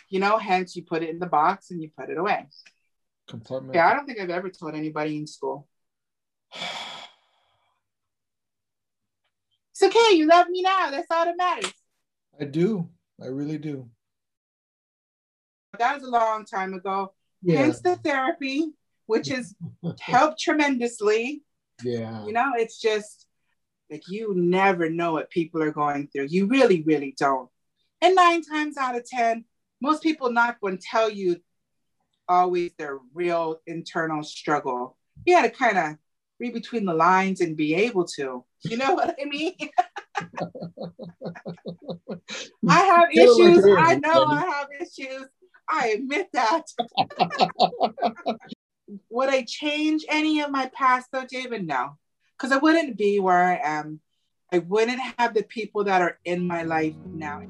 you 0.09 0.21
know 0.21 0.39
hence 0.39 0.77
you 0.77 0.85
put 0.85 1.03
it 1.03 1.11
in 1.11 1.19
the 1.19 1.27
box 1.27 1.73
and 1.73 1.83
you 1.83 1.91
put 1.97 2.11
it 2.11 2.19
away. 2.19 2.47
Compartment. 3.31 3.77
yeah, 3.77 3.89
I 3.89 3.95
don't 3.95 4.07
think 4.07 4.19
I've 4.19 4.31
ever 4.31 4.51
told 4.51 4.75
anybody 4.75 5.17
in 5.17 5.27
school. 5.27 5.69
It's 9.83 9.97
okay, 9.97 10.15
you 10.15 10.27
love 10.27 10.51
me 10.51 10.61
now. 10.61 10.91
That's 10.91 11.07
all 11.11 11.25
that 11.25 11.39
matters. 11.39 11.73
I 12.39 12.45
do. 12.45 12.87
I 13.19 13.29
really 13.29 13.57
do. 13.57 13.89
That 15.79 15.95
was 15.95 16.05
a 16.07 16.11
long 16.11 16.45
time 16.45 16.75
ago. 16.75 17.15
Yeah. 17.43 17.61
Hence 17.61 17.81
the 17.81 17.97
therapy, 17.97 18.73
which 19.07 19.29
has 19.29 19.55
helped 20.01 20.39
tremendously. 20.39 21.43
Yeah. 21.83 22.27
You 22.27 22.33
know, 22.35 22.53
it's 22.57 22.79
just 22.79 23.27
like 23.91 24.03
you 24.09 24.35
never 24.35 24.91
know 24.91 25.13
what 25.13 25.31
people 25.31 25.63
are 25.63 25.73
going 25.73 26.09
through. 26.09 26.27
You 26.29 26.47
really, 26.47 26.83
really 26.83 27.15
don't. 27.19 27.49
And 28.03 28.15
nine 28.15 28.43
times 28.43 28.77
out 28.77 28.97
of 28.97 29.07
10, 29.07 29.45
most 29.81 30.03
people 30.03 30.31
not 30.33 30.61
going 30.61 30.79
to 30.79 30.85
tell 30.85 31.11
you 31.11 31.41
always 32.29 32.71
their 32.79 32.99
real 33.15 33.61
internal 33.67 34.23
struggle. 34.23 34.97
You 35.25 35.35
got 35.35 35.43
to 35.43 35.51
kind 35.51 35.79
of 35.79 35.97
read 36.41 36.55
between 36.55 36.87
the 36.87 36.95
lines 36.95 37.41
and 37.41 37.57
be 37.57 37.75
able 37.75 38.05
to. 38.07 38.45
You 38.63 38.77
know 38.79 38.95
what 38.95 39.15
I 39.21 39.25
mean? 39.27 39.55
I 42.69 42.81
have 42.81 43.11
Feel 43.11 43.39
like 43.39 43.59
issues. 43.59 43.65
I 43.79 43.95
know 43.97 44.25
I 44.25 44.41
have 44.41 44.69
issues. 44.81 45.27
I 45.69 45.89
admit 45.89 46.29
that. 46.33 46.65
Would 49.11 49.29
I 49.29 49.45
change 49.47 50.05
any 50.09 50.41
of 50.41 50.51
my 50.51 50.71
past 50.75 51.09
though, 51.13 51.27
David? 51.29 51.67
No. 51.67 51.99
Because 52.37 52.53
I 52.53 52.57
wouldn't 52.57 52.97
be 52.97 53.21
where 53.21 53.43
I 53.43 53.61
am. 53.63 54.01
I 54.53 54.59
wouldn't 54.59 55.01
have 55.19 55.35
the 55.35 55.45
people 55.45 55.85
that 55.85 56.03
are 56.03 56.19
in 56.25 56.47
my 56.47 56.65
life 56.65 56.95
now. 57.07 57.43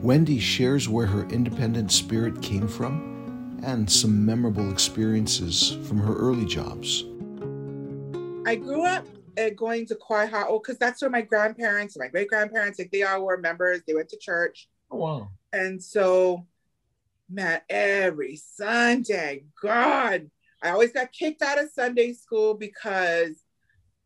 Wendy 0.00 0.38
shares 0.38 0.88
where 0.88 1.06
her 1.06 1.28
independent 1.28 1.92
spirit 1.92 2.40
came 2.40 2.68
from 2.68 3.60
and 3.64 3.90
some 3.90 4.24
memorable 4.24 4.70
experiences 4.70 5.76
from 5.86 5.98
her 5.98 6.14
early 6.14 6.46
jobs. 6.46 7.04
I 8.48 8.54
grew 8.54 8.86
up 8.86 9.06
uh, 9.38 9.50
going 9.50 9.84
to 9.86 9.94
Kwai 9.94 10.26
because 10.26 10.78
that's 10.78 11.02
where 11.02 11.10
my 11.10 11.20
grandparents, 11.20 11.94
and 11.94 12.02
my 12.02 12.08
great 12.08 12.28
grandparents, 12.28 12.78
like 12.78 12.90
they 12.90 13.02
all 13.02 13.26
were 13.26 13.36
members. 13.36 13.82
They 13.86 13.92
went 13.92 14.08
to 14.08 14.16
church. 14.16 14.70
Oh, 14.90 14.96
wow. 14.96 15.30
And 15.52 15.82
so, 15.82 16.46
man, 17.28 17.60
every 17.68 18.36
Sunday, 18.36 19.44
God, 19.62 20.30
I 20.62 20.70
always 20.70 20.92
got 20.92 21.12
kicked 21.12 21.42
out 21.42 21.62
of 21.62 21.70
Sunday 21.70 22.14
school 22.14 22.54
because 22.54 23.44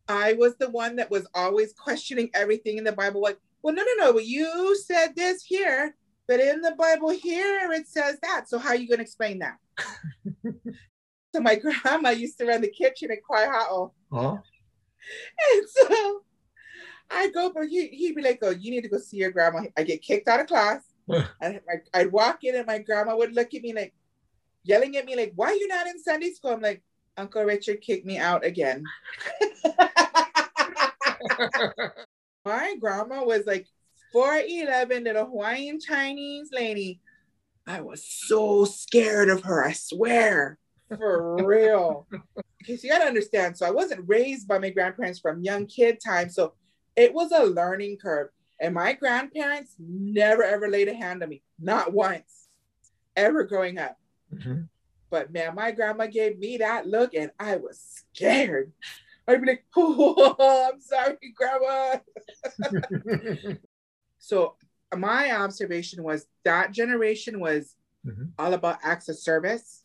I 0.08 0.32
was 0.32 0.56
the 0.56 0.70
one 0.70 0.96
that 0.96 1.08
was 1.08 1.28
always 1.36 1.72
questioning 1.72 2.28
everything 2.34 2.78
in 2.78 2.84
the 2.84 2.90
Bible. 2.90 3.22
Like, 3.22 3.38
well, 3.62 3.74
no, 3.74 3.84
no, 3.84 4.06
no, 4.06 4.12
well, 4.12 4.24
you 4.24 4.76
said 4.76 5.14
this 5.14 5.44
here, 5.44 5.94
but 6.26 6.40
in 6.40 6.62
the 6.62 6.74
Bible 6.76 7.10
here 7.10 7.70
it 7.70 7.86
says 7.86 8.18
that. 8.22 8.48
So 8.48 8.58
how 8.58 8.70
are 8.70 8.76
you 8.76 8.88
going 8.88 8.98
to 8.98 9.04
explain 9.04 9.38
that? 9.38 9.58
so 11.34 11.40
my 11.40 11.54
grandma 11.82 12.10
used 12.10 12.38
to 12.38 12.46
run 12.46 12.60
the 12.60 12.68
kitchen 12.68 13.10
at 13.10 13.18
Kawaiaha'o. 13.28 13.92
Huh? 14.12 14.36
And 15.52 15.68
so 15.68 16.20
I 17.10 17.30
go, 17.30 17.50
but 17.54 17.68
he, 17.68 17.88
he'd 17.88 18.14
be 18.14 18.22
like, 18.22 18.38
oh, 18.42 18.50
you 18.50 18.70
need 18.70 18.82
to 18.82 18.88
go 18.88 18.98
see 18.98 19.18
your 19.18 19.30
grandma. 19.30 19.62
I 19.76 19.82
get 19.82 20.02
kicked 20.02 20.28
out 20.28 20.40
of 20.40 20.46
class. 20.46 20.82
and 21.08 21.60
I, 21.68 22.00
I'd 22.00 22.12
walk 22.12 22.44
in 22.44 22.54
and 22.54 22.66
my 22.66 22.78
grandma 22.78 23.16
would 23.16 23.34
look 23.34 23.54
at 23.54 23.62
me 23.62 23.72
like, 23.72 23.94
yelling 24.64 24.96
at 24.96 25.04
me 25.04 25.16
like, 25.16 25.32
why 25.34 25.48
are 25.48 25.54
you 25.54 25.66
not 25.68 25.86
in 25.86 26.00
Sunday 26.02 26.30
school? 26.30 26.52
I'm 26.52 26.60
like, 26.60 26.82
Uncle 27.16 27.44
Richard 27.44 27.80
kicked 27.80 28.06
me 28.06 28.18
out 28.18 28.44
again. 28.44 28.84
my 32.44 32.76
grandma 32.80 33.24
was 33.24 33.44
like 33.46 33.66
4'11 34.14 35.04
little 35.04 35.26
Hawaiian 35.26 35.80
Chinese 35.80 36.50
lady. 36.52 37.00
I 37.66 37.80
was 37.80 38.04
so 38.04 38.64
scared 38.64 39.28
of 39.28 39.42
her, 39.42 39.64
I 39.64 39.72
swear. 39.72 40.58
For 40.98 41.44
real. 41.44 42.06
Because 42.58 42.84
you 42.84 42.90
gotta 42.90 43.06
understand, 43.06 43.56
so 43.56 43.66
I 43.66 43.70
wasn't 43.70 44.08
raised 44.08 44.46
by 44.46 44.58
my 44.58 44.70
grandparents 44.70 45.18
from 45.18 45.42
young 45.42 45.66
kid 45.66 45.98
time. 46.04 46.28
So 46.28 46.54
it 46.96 47.12
was 47.12 47.32
a 47.32 47.44
learning 47.44 47.98
curve. 47.98 48.28
And 48.60 48.74
my 48.74 48.92
grandparents 48.92 49.74
never 49.78 50.44
ever 50.44 50.68
laid 50.68 50.88
a 50.88 50.94
hand 50.94 51.22
on 51.22 51.28
me, 51.28 51.42
not 51.60 51.92
once, 51.92 52.48
ever 53.16 53.44
growing 53.44 53.78
up. 53.78 53.96
Mm-hmm. 54.32 54.62
But 55.10 55.32
man, 55.32 55.54
my 55.54 55.72
grandma 55.72 56.06
gave 56.06 56.38
me 56.38 56.58
that 56.58 56.86
look 56.86 57.14
and 57.14 57.30
I 57.38 57.56
was 57.56 58.04
scared. 58.14 58.72
I'd 59.26 59.40
be 59.40 59.48
like, 59.48 59.64
oh, 59.76 60.70
I'm 60.72 60.80
sorry, 60.80 61.16
grandma. 61.36 61.98
so 64.18 64.56
my 64.96 65.32
observation 65.32 66.02
was 66.02 66.26
that 66.44 66.72
generation 66.72 67.40
was 67.40 67.74
mm-hmm. 68.06 68.24
all 68.38 68.54
about 68.54 68.78
acts 68.82 69.08
of 69.08 69.18
service. 69.18 69.81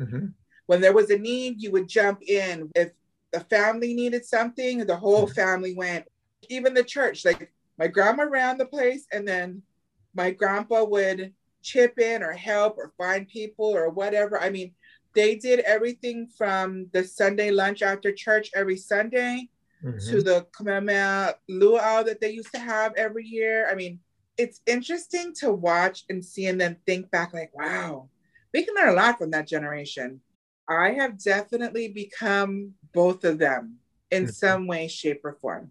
Mm-hmm. 0.00 0.26
When 0.66 0.80
there 0.80 0.92
was 0.92 1.10
a 1.10 1.18
need, 1.18 1.62
you 1.62 1.70
would 1.72 1.88
jump 1.88 2.22
in. 2.22 2.70
If 2.74 2.92
the 3.32 3.40
family 3.40 3.94
needed 3.94 4.24
something, 4.24 4.86
the 4.86 4.96
whole 4.96 5.26
mm-hmm. 5.26 5.34
family 5.34 5.74
went. 5.74 6.06
Even 6.48 6.74
the 6.74 6.84
church, 6.84 7.24
like 7.24 7.52
my 7.78 7.86
grandma 7.86 8.24
ran 8.24 8.58
the 8.58 8.66
place, 8.66 9.06
and 9.12 9.26
then 9.26 9.62
my 10.14 10.30
grandpa 10.30 10.84
would 10.84 11.32
chip 11.62 11.98
in 11.98 12.22
or 12.22 12.32
help 12.32 12.78
or 12.78 12.92
find 12.96 13.28
people 13.28 13.66
or 13.66 13.90
whatever. 13.90 14.40
I 14.40 14.50
mean, 14.50 14.72
they 15.14 15.34
did 15.34 15.60
everything 15.60 16.28
from 16.28 16.88
the 16.92 17.02
Sunday 17.02 17.50
lunch 17.50 17.82
after 17.82 18.12
church 18.12 18.50
every 18.54 18.76
Sunday 18.76 19.48
mm-hmm. 19.82 19.98
to 20.10 20.22
the 20.22 20.46
Kamehameha 20.56 21.34
luau 21.48 22.02
that 22.02 22.20
they 22.20 22.30
used 22.30 22.52
to 22.52 22.58
have 22.58 22.92
every 22.96 23.26
year. 23.26 23.68
I 23.70 23.74
mean, 23.74 23.98
it's 24.36 24.60
interesting 24.66 25.32
to 25.40 25.52
watch 25.52 26.04
and 26.10 26.24
see 26.24 26.46
and 26.46 26.60
then 26.60 26.76
think 26.86 27.10
back 27.10 27.32
like, 27.32 27.56
wow, 27.56 28.08
we 28.56 28.64
can 28.64 28.74
learn 28.74 28.88
a 28.88 28.92
lot 28.92 29.18
from 29.18 29.30
that 29.32 29.46
generation. 29.46 30.18
I 30.66 30.92
have 30.92 31.22
definitely 31.22 31.88
become 31.88 32.72
both 32.94 33.22
of 33.24 33.38
them 33.38 33.76
in 34.10 34.32
some 34.32 34.66
way, 34.66 34.88
shape, 34.88 35.20
or 35.24 35.34
form. 35.34 35.70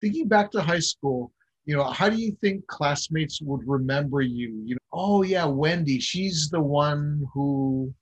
Thinking 0.00 0.26
back 0.26 0.50
to 0.50 0.60
high 0.60 0.80
school, 0.80 1.32
you 1.64 1.76
know, 1.76 1.84
how 1.84 2.08
do 2.08 2.16
you 2.16 2.36
think 2.40 2.66
classmates 2.66 3.40
would 3.40 3.60
remember 3.66 4.20
you? 4.20 4.62
You 4.64 4.74
know, 4.74 4.88
oh 4.92 5.22
yeah, 5.22 5.44
Wendy, 5.44 6.00
she's 6.00 6.50
the 6.50 6.60
one 6.60 7.24
who 7.32 7.94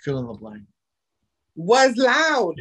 fill 0.00 0.18
in 0.18 0.26
the 0.26 0.34
blank. 0.34 0.64
Was 1.54 1.96
loud. 1.96 2.56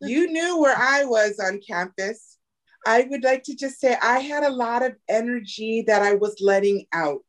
you 0.00 0.32
knew 0.32 0.62
where 0.62 0.76
I 0.78 1.04
was 1.04 1.38
on 1.38 1.60
campus. 1.60 2.38
I 2.86 3.06
would 3.10 3.22
like 3.22 3.42
to 3.44 3.54
just 3.54 3.78
say 3.78 3.98
I 4.02 4.20
had 4.20 4.44
a 4.44 4.50
lot 4.50 4.82
of 4.82 4.94
energy 5.10 5.84
that 5.88 6.00
I 6.00 6.14
was 6.14 6.36
letting 6.40 6.86
out. 6.94 7.20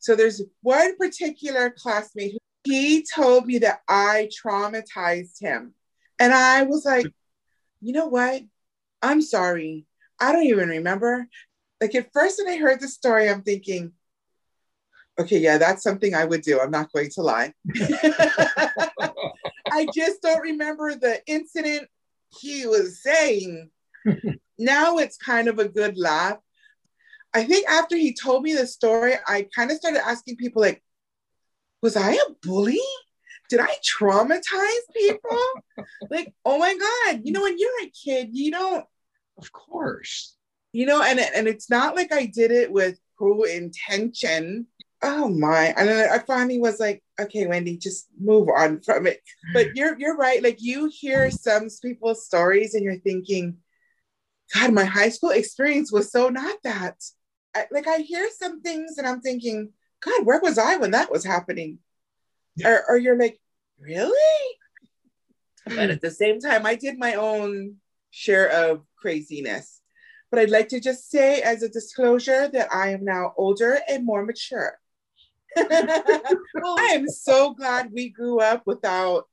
So 0.00 0.16
there's 0.16 0.42
one 0.62 0.96
particular 0.96 1.70
classmate 1.70 2.32
who 2.32 2.38
he 2.64 3.04
told 3.14 3.46
me 3.46 3.58
that 3.58 3.80
I 3.88 4.28
traumatized 4.44 5.40
him. 5.40 5.74
And 6.18 6.34
I 6.34 6.64
was 6.64 6.84
like, 6.84 7.06
you 7.80 7.92
know 7.92 8.06
what? 8.06 8.42
I'm 9.02 9.22
sorry. 9.22 9.86
I 10.18 10.32
don't 10.32 10.44
even 10.44 10.68
remember. 10.68 11.26
Like 11.80 11.94
at 11.94 12.12
first, 12.12 12.42
when 12.42 12.52
I 12.52 12.58
heard 12.58 12.80
the 12.80 12.88
story, 12.88 13.30
I'm 13.30 13.42
thinking, 13.42 13.92
okay, 15.18 15.38
yeah, 15.38 15.58
that's 15.58 15.82
something 15.82 16.14
I 16.14 16.24
would 16.24 16.42
do. 16.42 16.60
I'm 16.60 16.70
not 16.70 16.92
going 16.92 17.10
to 17.10 17.22
lie. 17.22 17.54
I 19.72 19.86
just 19.94 20.22
don't 20.22 20.42
remember 20.42 20.94
the 20.94 21.20
incident 21.26 21.88
he 22.38 22.66
was 22.66 23.02
saying. 23.02 23.70
now 24.58 24.98
it's 24.98 25.16
kind 25.16 25.48
of 25.48 25.58
a 25.58 25.68
good 25.68 25.96
laugh. 25.98 26.38
I 27.32 27.44
think 27.44 27.68
after 27.68 27.96
he 27.96 28.14
told 28.14 28.42
me 28.42 28.54
the 28.54 28.66
story, 28.66 29.14
I 29.26 29.46
kind 29.54 29.70
of 29.70 29.76
started 29.76 30.06
asking 30.06 30.36
people 30.36 30.62
like, 30.62 30.82
was 31.82 31.96
I 31.96 32.12
a 32.12 32.32
bully? 32.42 32.80
Did 33.48 33.60
I 33.60 33.74
traumatize 33.98 34.94
people? 34.94 35.38
like, 36.10 36.32
oh 36.44 36.58
my 36.58 36.76
God, 36.76 37.20
you 37.24 37.32
know, 37.32 37.42
when 37.42 37.58
you're 37.58 37.82
a 37.82 37.90
kid, 37.90 38.30
you 38.32 38.50
don't. 38.50 38.84
Of 39.38 39.52
course. 39.52 40.36
You 40.72 40.86
know, 40.86 41.02
and, 41.02 41.18
and 41.18 41.48
it's 41.48 41.70
not 41.70 41.96
like 41.96 42.12
I 42.12 42.26
did 42.26 42.50
it 42.50 42.70
with 42.70 42.98
cruel 43.16 43.44
intention. 43.44 44.66
Oh 45.02 45.28
my. 45.28 45.74
And 45.76 45.88
then 45.88 46.10
I 46.10 46.18
finally 46.18 46.60
was 46.60 46.78
like, 46.78 47.02
okay, 47.18 47.46
Wendy, 47.46 47.76
just 47.76 48.06
move 48.20 48.48
on 48.54 48.80
from 48.82 49.06
it. 49.06 49.20
But 49.52 49.68
hmm. 49.68 49.72
you're 49.74 49.98
you're 49.98 50.16
right. 50.16 50.42
Like 50.42 50.58
you 50.60 50.90
hear 50.92 51.28
hmm. 51.28 51.36
some 51.36 51.68
people's 51.82 52.26
stories 52.26 52.74
and 52.74 52.84
you're 52.84 52.98
thinking, 52.98 53.56
God, 54.54 54.72
my 54.72 54.84
high 54.84 55.08
school 55.08 55.30
experience 55.30 55.92
was 55.92 56.10
so 56.10 56.28
not 56.28 56.58
that. 56.64 56.96
I, 57.54 57.66
like 57.70 57.88
I 57.88 57.98
hear 57.98 58.28
some 58.36 58.62
things 58.62 58.98
and 58.98 59.06
I'm 59.06 59.20
thinking, 59.20 59.70
God, 60.00 60.24
where 60.24 60.40
was 60.40 60.58
I 60.58 60.76
when 60.76 60.92
that 60.92 61.10
was 61.10 61.24
happening? 61.24 61.78
Yeah. 62.56 62.68
Or, 62.68 62.90
or 62.90 62.96
you're 62.96 63.18
like, 63.18 63.40
really? 63.78 64.56
But 65.66 65.90
at 65.90 66.00
the 66.00 66.10
same 66.10 66.40
time, 66.40 66.66
I 66.66 66.74
did 66.74 66.98
my 66.98 67.14
own 67.14 67.76
share 68.10 68.48
of 68.48 68.82
craziness. 68.96 69.80
But 70.30 70.40
I'd 70.40 70.50
like 70.50 70.68
to 70.68 70.80
just 70.80 71.10
say, 71.10 71.40
as 71.42 71.62
a 71.62 71.68
disclosure, 71.68 72.48
that 72.48 72.72
I 72.72 72.90
am 72.90 73.04
now 73.04 73.34
older 73.36 73.78
and 73.88 74.06
more 74.06 74.24
mature. 74.24 74.78
I 75.56 76.90
am 76.92 77.08
so 77.08 77.52
glad 77.54 77.90
we 77.92 78.10
grew 78.10 78.40
up 78.40 78.62
without 78.66 79.24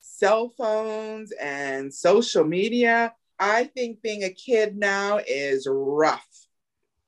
cell 0.00 0.54
phones 0.56 1.32
and 1.32 1.92
social 1.92 2.44
media. 2.44 3.14
I 3.38 3.64
think 3.64 4.00
being 4.00 4.24
a 4.24 4.30
kid 4.30 4.76
now 4.76 5.20
is 5.26 5.68
rough. 5.70 6.26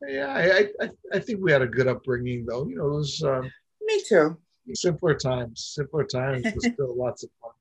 Yeah, 0.06 0.28
I, 0.28 0.84
I, 0.84 0.90
I 1.14 1.18
think 1.18 1.40
we 1.40 1.50
had 1.50 1.62
a 1.62 1.66
good 1.66 1.88
upbringing, 1.88 2.46
though. 2.46 2.68
You 2.68 2.76
know, 2.76 2.86
it 2.86 2.96
was. 2.96 3.22
Um, 3.22 3.50
Me 3.80 4.02
too. 4.06 4.36
Simpler 4.74 5.14
times, 5.14 5.72
simpler 5.74 6.04
times, 6.04 6.42
but 6.42 6.62
still 6.72 6.96
lots 6.96 7.24
of 7.24 7.30
fun. 7.40 7.52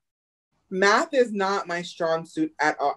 Math 0.70 1.14
is 1.14 1.32
not 1.32 1.66
my 1.66 1.82
strong 1.82 2.26
suit 2.26 2.52
at 2.60 2.78
all. 2.78 2.96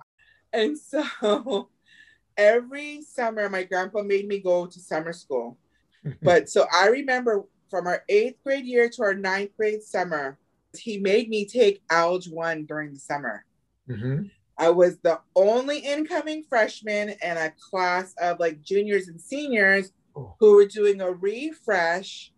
And 0.51 0.77
so 0.77 1.69
every 2.37 3.01
summer, 3.01 3.49
my 3.49 3.63
grandpa 3.63 4.01
made 4.01 4.27
me 4.27 4.39
go 4.39 4.65
to 4.65 4.79
summer 4.79 5.13
school. 5.13 5.57
but 6.21 6.49
so 6.49 6.65
I 6.73 6.87
remember 6.87 7.45
from 7.69 7.87
our 7.87 8.03
eighth 8.09 8.43
grade 8.43 8.65
year 8.65 8.89
to 8.89 9.03
our 9.03 9.13
ninth 9.13 9.51
grade 9.55 9.81
summer, 9.81 10.37
he 10.77 10.97
made 10.97 11.29
me 11.29 11.45
take 11.45 11.85
Alg 11.87 12.31
1 12.31 12.65
during 12.65 12.93
the 12.93 12.99
summer. 12.99 13.45
Mm-hmm. 13.89 14.23
I 14.61 14.69
was 14.69 14.99
the 14.99 15.19
only 15.35 15.79
incoming 15.79 16.43
freshman 16.43 17.09
in 17.09 17.37
a 17.37 17.51
class 17.69 18.13
of 18.21 18.39
like 18.39 18.61
juniors 18.61 19.07
and 19.07 19.19
seniors 19.19 19.91
oh. 20.15 20.35
who 20.39 20.53
were 20.53 20.67
doing 20.67 21.01
a 21.01 21.11
refresh 21.11 22.31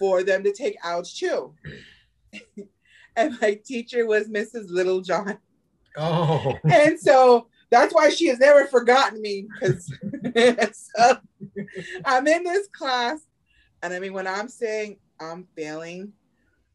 for 0.00 0.24
them 0.24 0.42
to 0.42 0.52
take 0.52 0.82
Alg 0.82 1.06
2. 1.16 1.54
and 3.16 3.38
my 3.40 3.54
teacher 3.64 4.04
was 4.04 4.28
Mrs. 4.28 4.66
Littlejohn. 4.68 5.38
Oh. 5.96 6.58
And 6.64 6.98
so 6.98 7.46
that's 7.70 7.94
why 7.94 8.10
she 8.10 8.26
has 8.26 8.40
never 8.40 8.66
forgotten 8.66 9.22
me 9.22 9.46
because 9.54 9.92
so 10.96 11.18
I'm 12.04 12.26
in 12.26 12.42
this 12.42 12.66
class. 12.72 13.20
And 13.84 13.94
I 13.94 14.00
mean, 14.00 14.12
when 14.12 14.26
I'm 14.26 14.48
saying 14.48 14.96
I'm 15.20 15.46
failing, 15.56 16.14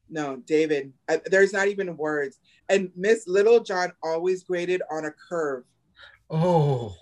no, 0.10 0.38
David, 0.38 0.94
I, 1.10 1.22
there's 1.26 1.54
not 1.54 1.68
even 1.68 1.98
words. 1.98 2.40
And 2.70 2.92
Miss 2.96 3.28
Littlejohn 3.28 3.92
always 4.04 4.44
graded 4.44 4.82
on 4.92 5.06
a 5.06 5.12
curve. 5.30 5.64
Oh. 6.30 6.96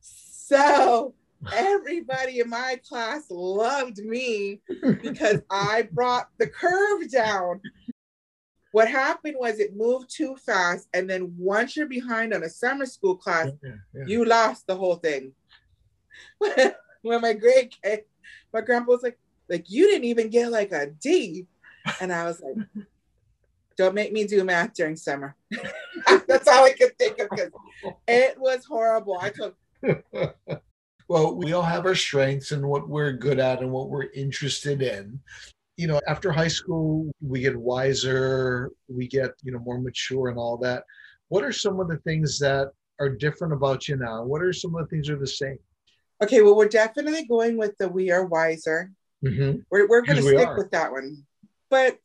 So 0.00 1.14
everybody 1.52 2.40
in 2.40 2.48
my 2.50 2.80
class 2.88 3.24
loved 3.30 3.98
me 3.98 4.60
because 5.02 5.40
I 5.50 5.88
brought 5.92 6.28
the 6.38 6.46
curve 6.46 7.10
down. 7.10 7.60
What 8.72 8.88
happened 8.88 9.36
was 9.38 9.58
it 9.60 9.76
moved 9.76 10.10
too 10.14 10.36
fast. 10.36 10.88
And 10.92 11.08
then 11.08 11.34
once 11.38 11.76
you're 11.76 11.86
behind 11.86 12.34
on 12.34 12.42
a 12.42 12.48
summer 12.48 12.86
school 12.86 13.16
class, 13.16 13.50
Yeah, 13.62 13.70
yeah. 13.94 14.04
you 14.06 14.24
lost 14.24 14.66
the 14.66 14.76
whole 14.76 14.96
thing. 14.96 15.32
when 17.02 17.20
my 17.20 17.32
grade 17.34 17.74
came, 17.82 18.00
my 18.52 18.60
grandpa 18.60 18.92
was 18.92 19.02
like, 19.02 19.18
like 19.48 19.70
you 19.70 19.86
didn't 19.88 20.04
even 20.04 20.28
get 20.28 20.50
like 20.50 20.72
a 20.72 20.86
D. 20.86 21.46
And 22.00 22.12
I 22.12 22.24
was 22.24 22.40
like, 22.40 22.86
don't 23.76 23.94
make 23.94 24.12
me 24.12 24.26
do 24.26 24.44
math 24.44 24.74
during 24.74 24.96
summer. 24.96 25.36
That's 26.28 26.48
all 26.48 26.64
I 26.64 26.72
could 26.72 26.96
think 26.98 27.18
of 27.18 27.28
because 27.30 27.50
it 28.06 28.38
was 28.38 28.64
horrible. 28.64 29.18
I 29.20 29.30
took 29.30 29.56
well, 31.08 31.34
we 31.34 31.52
all 31.52 31.62
have 31.62 31.86
our 31.86 31.94
strengths 31.94 32.52
and 32.52 32.66
what 32.66 32.88
we're 32.88 33.12
good 33.12 33.38
at 33.38 33.60
and 33.60 33.70
what 33.70 33.90
we're 33.90 34.10
interested 34.14 34.82
in. 34.82 35.20
You 35.76 35.88
know, 35.88 36.00
after 36.08 36.30
high 36.30 36.48
school, 36.48 37.10
we 37.20 37.40
get 37.40 37.56
wiser, 37.56 38.70
we 38.88 39.08
get, 39.08 39.32
you 39.42 39.52
know, 39.52 39.58
more 39.58 39.80
mature 39.80 40.28
and 40.28 40.38
all 40.38 40.56
that. 40.58 40.84
What 41.28 41.42
are 41.42 41.52
some 41.52 41.80
of 41.80 41.88
the 41.88 41.98
things 41.98 42.38
that 42.38 42.70
are 43.00 43.08
different 43.08 43.52
about 43.52 43.88
you 43.88 43.96
now? 43.96 44.22
What 44.22 44.40
are 44.40 44.52
some 44.52 44.74
of 44.76 44.82
the 44.82 44.86
things 44.88 45.08
that 45.08 45.14
are 45.14 45.18
the 45.18 45.26
same? 45.26 45.58
okay. 46.22 46.42
Well, 46.42 46.56
we're 46.56 46.68
definitely 46.68 47.26
going 47.26 47.56
with 47.56 47.76
the 47.78 47.88
we 47.88 48.10
are 48.10 48.24
wiser. 48.24 48.92
Mm-hmm. 49.24 49.60
We're, 49.70 49.88
we're 49.88 50.02
going 50.02 50.16
to 50.16 50.22
stick 50.22 50.48
are. 50.48 50.56
with 50.56 50.70
that 50.70 50.90
one. 50.90 51.24
But 51.74 51.98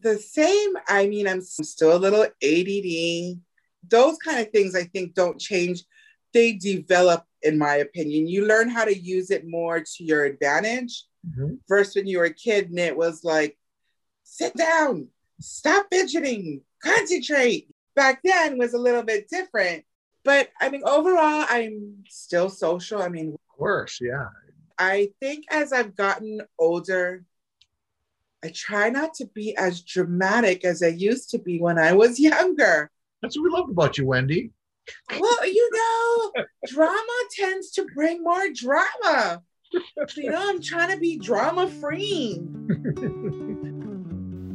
the 0.00 0.18
same, 0.18 0.70
I 0.88 1.06
mean, 1.06 1.28
I'm 1.28 1.42
still 1.42 1.94
a 1.94 2.04
little 2.04 2.24
ADD. 2.24 3.40
Those 3.88 4.18
kind 4.18 4.40
of 4.40 4.50
things 4.50 4.74
I 4.74 4.82
think 4.82 5.14
don't 5.14 5.40
change. 5.40 5.84
They 6.32 6.54
develop, 6.54 7.22
in 7.40 7.56
my 7.56 7.76
opinion. 7.76 8.26
You 8.26 8.48
learn 8.48 8.68
how 8.68 8.84
to 8.84 8.98
use 8.98 9.30
it 9.30 9.46
more 9.46 9.78
to 9.78 10.04
your 10.04 10.24
advantage. 10.24 11.04
Mm-hmm. 11.24 11.54
First, 11.68 11.94
when 11.94 12.08
you 12.08 12.18
were 12.18 12.24
a 12.24 12.34
kid, 12.34 12.70
and 12.70 12.80
it 12.80 12.96
was 12.96 13.22
like, 13.22 13.56
sit 14.24 14.56
down, 14.56 15.06
stop 15.40 15.86
fidgeting, 15.92 16.62
concentrate. 16.82 17.68
Back 17.94 18.22
then 18.24 18.58
was 18.58 18.74
a 18.74 18.84
little 18.86 19.04
bit 19.04 19.28
different. 19.28 19.84
But 20.24 20.48
I 20.60 20.68
mean, 20.68 20.82
overall, 20.84 21.46
I'm 21.48 22.02
still 22.08 22.50
social. 22.50 23.00
I 23.00 23.08
mean, 23.08 23.34
Of 23.34 23.56
course, 23.56 24.00
yeah. 24.00 24.30
I 24.80 25.10
think 25.20 25.44
as 25.48 25.72
I've 25.72 25.94
gotten 25.94 26.40
older, 26.58 27.24
I 28.44 28.50
try 28.54 28.90
not 28.90 29.14
to 29.14 29.26
be 29.26 29.56
as 29.56 29.82
dramatic 29.82 30.64
as 30.64 30.82
I 30.82 30.88
used 30.88 31.30
to 31.30 31.38
be 31.38 31.60
when 31.60 31.78
I 31.78 31.92
was 31.92 32.18
younger. 32.18 32.90
That's 33.20 33.38
what 33.38 33.44
we 33.44 33.50
love 33.50 33.70
about 33.70 33.96
you, 33.98 34.06
Wendy. 34.06 34.50
Well, 35.10 35.46
you 35.46 35.70
know, 35.72 36.32
drama 36.66 37.18
tends 37.36 37.70
to 37.72 37.86
bring 37.94 38.24
more 38.24 38.48
drama. 38.52 39.42
You 40.16 40.30
know, 40.30 40.50
I'm 40.50 40.60
trying 40.60 40.90
to 40.90 40.98
be 40.98 41.18
drama 41.18 41.68
free. 41.68 42.42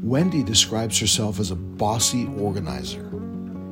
Wendy 0.03 0.43
describes 0.43 0.99
herself 0.99 1.39
as 1.39 1.51
a 1.51 1.55
bossy 1.55 2.27
organizer. 2.37 3.07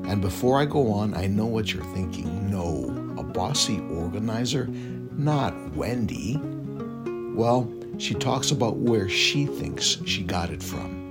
And 0.08 0.22
before 0.22 0.60
I 0.60 0.66
go 0.66 0.92
on, 0.92 1.14
I 1.14 1.28
know 1.28 1.46
what 1.46 1.74
you're 1.74 1.84
thinking. 1.86 2.50
No, 2.50 2.86
a 3.20 3.24
bossy 3.24 3.82
organizer? 3.92 4.68
Not 4.68 5.76
Wendy. 5.76 6.40
Well, 7.36 7.72
she 7.98 8.14
talks 8.14 8.52
about 8.52 8.78
where 8.78 9.10
she 9.10 9.46
thinks 9.46 9.98
she 10.06 10.24
got 10.24 10.50
it 10.50 10.62
from. 10.62 11.04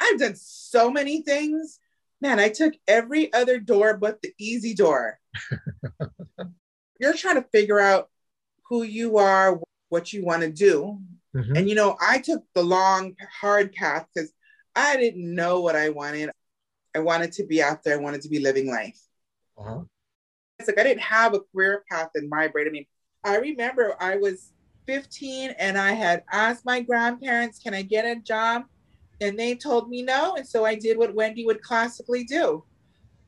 I've 0.00 0.18
done 0.18 0.34
so 0.36 0.90
many 0.90 1.22
things. 1.22 1.78
Man, 2.20 2.38
I 2.38 2.48
took 2.48 2.74
every 2.86 3.32
other 3.32 3.58
door 3.58 3.96
but 3.96 4.20
the 4.22 4.32
easy 4.38 4.74
door. 4.74 5.18
You're 7.00 7.14
trying 7.14 7.36
to 7.36 7.48
figure 7.50 7.80
out 7.80 8.10
who 8.68 8.82
you 8.82 9.18
are, 9.18 9.60
what 9.88 10.12
you 10.12 10.24
want 10.24 10.42
to 10.42 10.50
do. 10.50 10.98
Mhm. 11.34 11.58
And 11.58 11.68
you 11.68 11.74
know, 11.74 11.96
I 12.00 12.18
took 12.18 12.44
the 12.54 12.62
long, 12.62 13.14
hard 13.40 13.72
path 13.72 14.06
because 14.14 14.32
I 14.74 14.96
didn't 14.96 15.34
know 15.34 15.60
what 15.60 15.76
I 15.76 15.90
wanted. 15.90 16.30
I 16.94 16.98
wanted 16.98 17.32
to 17.32 17.46
be 17.46 17.62
out 17.62 17.82
there, 17.82 17.94
I 17.94 18.02
wanted 18.02 18.22
to 18.22 18.28
be 18.28 18.40
living 18.40 18.68
life. 18.68 19.00
Uh-huh. 19.56 19.82
It's 20.58 20.68
like 20.68 20.78
I 20.78 20.82
didn't 20.82 21.02
have 21.02 21.34
a 21.34 21.40
career 21.40 21.84
path 21.88 22.10
in 22.14 22.28
my 22.28 22.48
brain. 22.48 22.66
I 22.66 22.70
mean, 22.70 22.86
I 23.24 23.36
remember 23.36 23.94
I 24.00 24.16
was 24.16 24.52
15 24.90 25.50
and 25.50 25.78
I 25.78 25.92
had 25.92 26.24
asked 26.32 26.64
my 26.64 26.80
grandparents, 26.80 27.60
Can 27.60 27.74
I 27.74 27.82
get 27.82 28.04
a 28.04 28.20
job? 28.20 28.64
And 29.20 29.38
they 29.38 29.54
told 29.54 29.88
me 29.88 30.02
no. 30.02 30.34
And 30.34 30.44
so 30.44 30.64
I 30.64 30.74
did 30.74 30.98
what 30.98 31.14
Wendy 31.14 31.46
would 31.46 31.62
classically 31.62 32.24
do. 32.24 32.64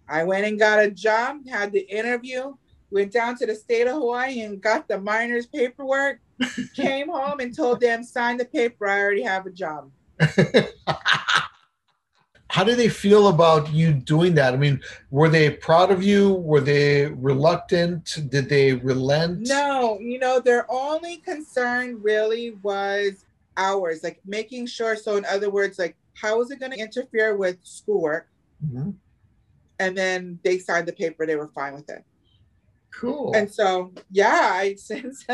I 0.08 0.24
went 0.24 0.44
and 0.44 0.58
got 0.58 0.82
a 0.82 0.90
job, 0.90 1.46
had 1.48 1.70
the 1.70 1.88
interview, 1.88 2.54
went 2.90 3.12
down 3.12 3.36
to 3.36 3.46
the 3.46 3.54
state 3.54 3.86
of 3.86 3.92
Hawaii 3.92 4.40
and 4.40 4.60
got 4.60 4.88
the 4.88 5.00
miner's 5.00 5.46
paperwork, 5.46 6.18
came 6.74 7.08
home 7.08 7.38
and 7.38 7.54
told 7.54 7.80
them, 7.80 8.02
sign 8.02 8.38
the 8.38 8.44
paper, 8.44 8.88
I 8.88 8.98
already 8.98 9.22
have 9.22 9.46
a 9.46 9.50
job. 9.50 9.88
How 12.52 12.64
do 12.64 12.74
they 12.74 12.90
feel 12.90 13.28
about 13.28 13.72
you 13.72 13.94
doing 13.94 14.34
that? 14.34 14.52
I 14.52 14.58
mean, 14.58 14.78
were 15.10 15.30
they 15.30 15.48
proud 15.48 15.90
of 15.90 16.02
you? 16.02 16.34
Were 16.34 16.60
they 16.60 17.06
reluctant? 17.06 18.18
Did 18.28 18.50
they 18.50 18.74
relent? 18.74 19.48
No, 19.48 19.98
you 19.98 20.18
know, 20.18 20.38
their 20.38 20.70
only 20.70 21.16
concern 21.16 22.02
really 22.02 22.50
was 22.62 23.24
hours, 23.56 24.02
like 24.02 24.20
making 24.26 24.66
sure. 24.66 24.96
So, 24.96 25.16
in 25.16 25.24
other 25.24 25.48
words, 25.48 25.78
like, 25.78 25.96
how 26.14 26.42
is 26.42 26.50
it 26.50 26.60
going 26.60 26.72
to 26.72 26.78
interfere 26.78 27.38
with 27.38 27.56
schoolwork? 27.62 28.28
Mhm. 28.62 28.96
And 29.78 29.96
then 29.96 30.38
they 30.44 30.58
signed 30.58 30.86
the 30.86 30.92
paper, 30.92 31.24
they 31.24 31.36
were 31.36 31.48
fine 31.54 31.72
with 31.72 31.88
it. 31.88 32.04
Cool. 32.94 33.32
And 33.34 33.50
so, 33.50 33.94
yeah, 34.10 34.50
I 34.52 34.74
since 34.90 35.24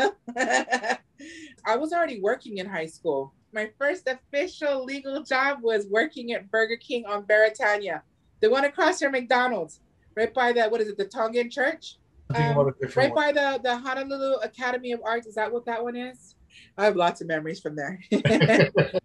I 1.65 1.75
was 1.75 1.91
already 1.91 2.21
working 2.21 2.59
in 2.59 2.65
high 2.65 2.87
school. 2.87 3.33
My 3.51 3.69
first 3.79 4.07
official 4.07 4.83
legal 4.83 5.23
job 5.23 5.59
was 5.61 5.87
working 5.87 6.33
at 6.33 6.49
Burger 6.51 6.77
King 6.77 7.05
on 7.05 7.23
Beretania, 7.23 8.01
the 8.41 8.49
one 8.49 8.65
across 8.65 8.99
from 8.99 9.13
McDonald's, 9.13 9.79
right 10.15 10.33
by 10.33 10.51
the 10.53 10.63
what 10.67 10.81
is 10.81 10.87
it, 10.89 10.97
the 10.97 11.05
Tongan 11.05 11.49
Church? 11.49 11.97
Um, 12.35 12.51
about 12.51 12.67
a 12.67 12.71
different 12.79 12.95
right 12.95 13.15
one. 13.15 13.33
by 13.35 13.41
the 13.57 13.59
the 13.63 13.75
Honolulu 13.77 14.35
Academy 14.43 14.91
of 14.91 15.01
Arts. 15.03 15.25
Is 15.25 15.35
that 15.35 15.51
what 15.51 15.65
that 15.65 15.83
one 15.83 15.95
is? 15.95 16.35
I 16.77 16.85
have 16.85 16.95
lots 16.95 17.21
of 17.21 17.27
memories 17.27 17.59
from 17.59 17.75
there. 17.75 17.99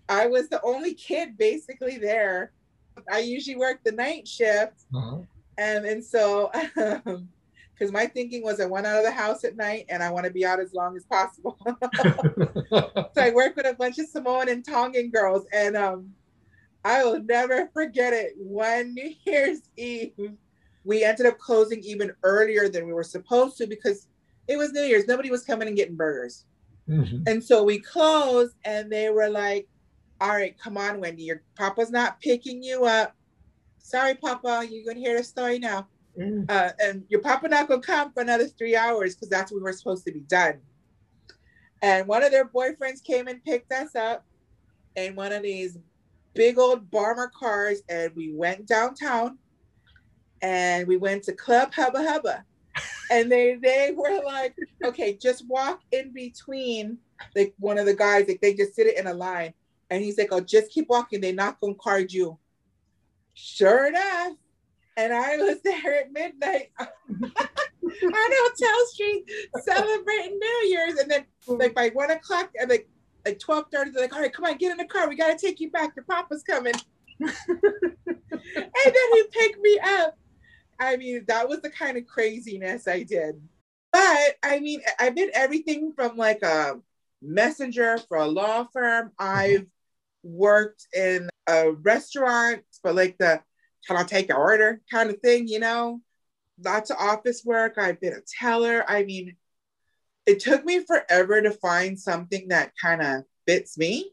I 0.09 0.27
was 0.27 0.49
the 0.49 0.61
only 0.63 0.95
kid 0.95 1.39
basically 1.39 1.97
there. 1.99 2.53
I 3.11 3.19
usually 3.21 3.57
worked 3.57 3.85
the 3.85 3.93
night 3.93 4.29
shift, 4.29 4.85
Uh-huh. 4.95 5.19
and 5.57 5.85
and 5.87 6.05
so 6.05 6.51
because 7.75 7.93
my 7.93 8.07
thinking 8.07 8.43
was 8.43 8.61
I 8.61 8.67
went 8.67 8.87
out 8.87 8.99
of 8.99 9.05
the 9.05 9.11
house 9.11 9.45
at 9.45 9.57
night 9.57 9.87
and 9.89 10.03
I 10.03 10.11
want 10.11 10.27
to 10.27 10.33
be 10.33 10.45
out 10.45 10.61
as 10.61 10.73
long 10.73 10.97
as 10.97 11.05
possible. 11.05 11.59
so 12.71 13.11
I 13.17 13.31
worked 13.35 13.57
with 13.57 13.67
a 13.67 13.75
bunch 13.75 13.99
of 13.99 14.07
Samoan 14.07 14.49
and 14.49 14.65
Tongan 14.65 15.11
girls, 15.11 15.45
and 15.53 15.77
um, 15.77 16.11
I 16.85 17.05
will 17.05 17.21
never 17.23 17.69
forget 17.73 18.13
it. 18.13 18.35
One 18.37 18.95
New 18.95 19.13
Year's 19.27 19.63
Eve, 19.77 20.13
we 20.85 21.03
ended 21.05 21.27
up 21.27 21.39
closing 21.39 21.81
even 21.81 22.13
earlier 22.23 22.69
than 22.69 22.87
we 22.87 22.93
were 22.93 23.03
supposed 23.05 23.57
to 23.59 23.67
because 23.67 24.07
it 24.47 24.57
was 24.57 24.73
New 24.73 24.83
Year's. 24.83 25.07
Nobody 25.07 25.31
was 25.31 25.45
coming 25.45 25.69
and 25.69 25.77
getting 25.77 25.97
burgers. 25.97 26.45
Mhm. 26.89 27.27
And 27.27 27.43
so 27.43 27.65
we 27.65 27.79
closed, 27.79 28.55
and 28.65 28.93
they 28.93 29.09
were 29.11 29.31
like, 29.31 29.67
"All 30.21 30.29
right, 30.29 30.57
come 30.59 30.77
on, 30.77 31.01
Wendy, 31.01 31.25
your 31.25 31.43
papa's 31.57 31.91
not 31.91 32.21
picking 32.21 32.63
you 32.63 32.85
up. 32.85 33.17
Sorry, 33.79 34.15
Papa, 34.15 34.67
you're 34.71 34.85
gonna 34.85 35.01
hear 35.01 35.17
the 35.17 35.25
story 35.25 35.59
now. 35.59 35.89
Mm. 36.19 36.49
Uh, 36.49 36.71
and 36.81 37.05
your 37.09 37.21
papa 37.21 37.49
not 37.49 37.69
gonna 37.69 37.81
come 37.81 38.13
for 38.13 38.21
another 38.23 38.47
three 38.47 38.77
hours 38.77 39.15
because 39.15 39.29
that's 39.29 39.51
when 39.51 39.61
we 39.61 39.65
were 39.65 39.73
supposed 39.73 40.05
to 40.07 40.13
be 40.13 40.21
done." 40.21 40.61
And 41.83 42.07
one 42.07 42.23
of 42.23 42.31
their 42.31 42.49
boyfriends 42.49 43.03
came 43.03 43.27
and 43.29 43.43
picked 43.45 43.73
us 43.73 43.95
up 43.95 44.25
in 44.97 45.17
one 45.17 45.33
of 45.33 45.43
these 45.43 45.77
big 46.35 46.59
old 46.59 46.91
bomber 46.91 47.31
cars, 47.37 47.83
and 47.89 48.15
we 48.15 48.33
went 48.33 48.67
downtown, 48.67 49.39
and 50.41 50.87
we 50.87 50.97
went 50.97 51.25
to 51.25 51.33
Club 51.33 51.75
Hubba 51.75 52.03
Hubba 52.03 52.45
and 53.11 53.31
they 53.31 53.57
they 53.57 53.93
were 53.97 54.23
like, 54.25 54.55
okay, 54.85 55.17
just 55.17 55.47
walk 55.49 55.81
in 55.93 56.13
between 56.13 56.99
like 57.37 57.55
one 57.59 57.79
of 57.79 57.87
the 57.87 57.95
guys, 57.95 58.27
like 58.29 58.41
they 58.41 58.55
just 58.55 58.75
sit 58.75 58.87
it 58.87 58.99
in 58.99 59.07
a 59.07 59.15
line. 59.15 59.55
And 59.91 60.03
he's 60.03 60.19
like, 60.19 60.29
oh, 60.33 60.41
just 60.41 60.73
keep 60.73 60.89
walking, 60.89 61.21
they're 61.21 61.33
not 61.33 61.61
gonna 61.61 61.75
card 61.75 62.13
you. 62.13 62.39
Sure 63.35 63.87
enough. 63.87 64.33
And 64.97 65.13
I 65.13 65.37
was 65.37 65.61
there 65.63 66.01
at 66.01 66.13
midnight 66.13 66.71
on 66.79 67.33
Hotel 67.83 68.87
Street 68.87 69.25
celebrating 69.63 70.39
New 70.39 70.69
Year's. 70.69 70.99
And 70.99 71.11
then 71.11 71.25
like 71.47 71.75
by 71.75 71.91
one 71.91 72.11
o'clock 72.11 72.51
and 72.59 72.71
like 72.71 72.89
like 73.25 73.39
12 73.39 73.67
30, 73.73 73.91
they're 73.91 74.03
like, 74.03 74.15
all 74.15 74.21
right, 74.21 74.33
come 74.33 74.45
on, 74.45 74.57
get 74.59 74.71
in 74.71 74.77
the 74.77 74.85
car. 74.85 75.09
We 75.09 75.17
gotta 75.17 75.39
take 75.39 75.61
you 75.61 75.71
back. 75.71 75.97
Your 75.97 76.05
papa's 76.05 76.43
coming. 76.43 76.75
and 77.21 77.33
then 78.59 79.13
he 79.15 79.25
picked 79.31 79.61
me 79.61 79.79
up. 79.83 80.17
I 80.79 80.97
mean, 80.97 81.25
that 81.29 81.49
was 81.49 81.61
the 81.61 81.71
kind 81.71 81.97
of 81.97 82.07
craziness 82.07 82.87
I 82.87 83.03
did. 83.03 83.41
But 83.93 84.37
I 84.43 84.61
mean, 84.61 84.81
I 84.99 85.11
did 85.11 85.31
everything 85.35 85.93
from 85.95 86.17
like 86.17 86.43
a 86.43 86.81
messenger 87.23 87.99
for 88.09 88.19
a 88.19 88.27
law 88.27 88.67
firm. 88.73 89.13
Mm-hmm. 89.21 89.37
I've 89.39 89.67
worked 90.23 90.89
in 90.95 91.29
a 91.47 91.73
restaurant 91.73 92.63
for 92.83 92.93
like 92.93 93.17
the 93.19 93.41
can 93.87 93.97
I 93.97 94.03
take 94.03 94.29
your 94.29 94.39
order 94.39 94.81
kind 94.91 95.11
of 95.11 95.21
thing, 95.21 95.49
you 95.49 95.59
know? 95.59 96.01
Lots 96.63 96.91
of 96.91 96.97
office 96.99 97.43
work. 97.45 97.79
I've 97.79 98.01
been 98.01 98.13
a 98.13 98.21
teller. 98.41 98.85
I 98.89 99.05
mean, 99.05 99.37
it 100.27 100.41
took 100.41 100.65
me 100.65 100.85
forever 100.85 101.43
to 101.43 101.51
find 101.51 101.99
something 101.99 102.49
that 102.49 102.73
kind 102.81 103.03
of 103.03 103.25
fits 103.47 103.77
me. 103.77 104.13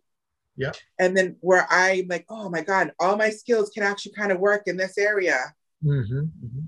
Yeah. 0.58 0.72
And 1.00 1.16
then 1.16 1.38
where 1.42 1.68
I'm 1.70 2.08
like, 2.08 2.26
oh 2.30 2.50
my 2.50 2.62
God, 2.62 2.92
all 3.00 3.16
my 3.16 3.30
skills 3.30 3.70
can 3.70 3.84
actually 3.84 4.14
kind 4.14 4.32
of 4.32 4.40
work 4.40 4.64
in 4.68 4.78
this 4.78 4.98
area. 4.98 5.40
Mm-hmm, 5.84 6.20
mm-hmm. 6.20 6.62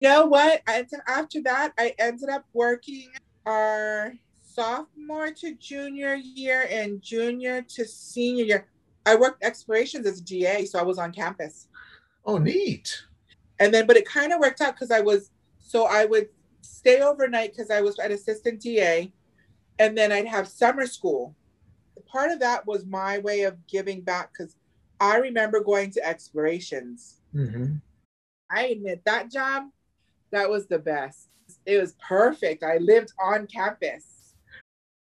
You 0.00 0.08
know 0.08 0.26
what? 0.26 0.62
And 0.66 0.86
after 1.06 1.42
that, 1.42 1.72
I 1.78 1.94
ended 1.98 2.28
up 2.28 2.44
working 2.52 3.08
our 3.46 4.12
sophomore 4.40 5.30
to 5.30 5.54
junior 5.54 6.14
year 6.14 6.66
and 6.70 7.00
junior 7.02 7.62
to 7.62 7.84
senior 7.84 8.44
year. 8.44 8.66
I 9.06 9.14
worked 9.16 9.42
explorations 9.42 10.06
as 10.06 10.20
a 10.20 10.24
GA, 10.24 10.64
so 10.66 10.78
I 10.78 10.82
was 10.82 10.98
on 10.98 11.12
campus. 11.12 11.68
Oh, 12.24 12.38
neat. 12.38 13.02
And 13.58 13.72
then, 13.72 13.86
but 13.86 13.96
it 13.96 14.06
kind 14.06 14.32
of 14.32 14.40
worked 14.40 14.60
out 14.60 14.74
because 14.74 14.90
I 14.90 15.00
was, 15.00 15.30
so 15.58 15.86
I 15.86 16.04
would 16.04 16.28
stay 16.60 17.00
overnight 17.00 17.52
because 17.52 17.70
I 17.70 17.80
was 17.80 17.98
an 17.98 18.12
assistant 18.12 18.60
DA, 18.60 19.12
and 19.78 19.96
then 19.96 20.12
I'd 20.12 20.26
have 20.26 20.48
summer 20.48 20.86
school. 20.86 21.34
Part 22.06 22.30
of 22.30 22.40
that 22.40 22.66
was 22.66 22.86
my 22.86 23.18
way 23.18 23.42
of 23.42 23.66
giving 23.66 24.00
back 24.00 24.32
because 24.32 24.56
I 25.00 25.16
remember 25.16 25.60
going 25.60 25.90
to 25.92 26.06
explorations. 26.06 27.20
Mm-hmm. 27.34 27.76
I 28.50 28.66
admit 28.66 29.02
that 29.04 29.30
job, 29.30 29.64
that 30.30 30.48
was 30.48 30.66
the 30.66 30.78
best. 30.78 31.28
It 31.66 31.80
was 31.80 31.94
perfect. 32.06 32.62
I 32.62 32.78
lived 32.78 33.12
on 33.20 33.46
campus. 33.46 34.34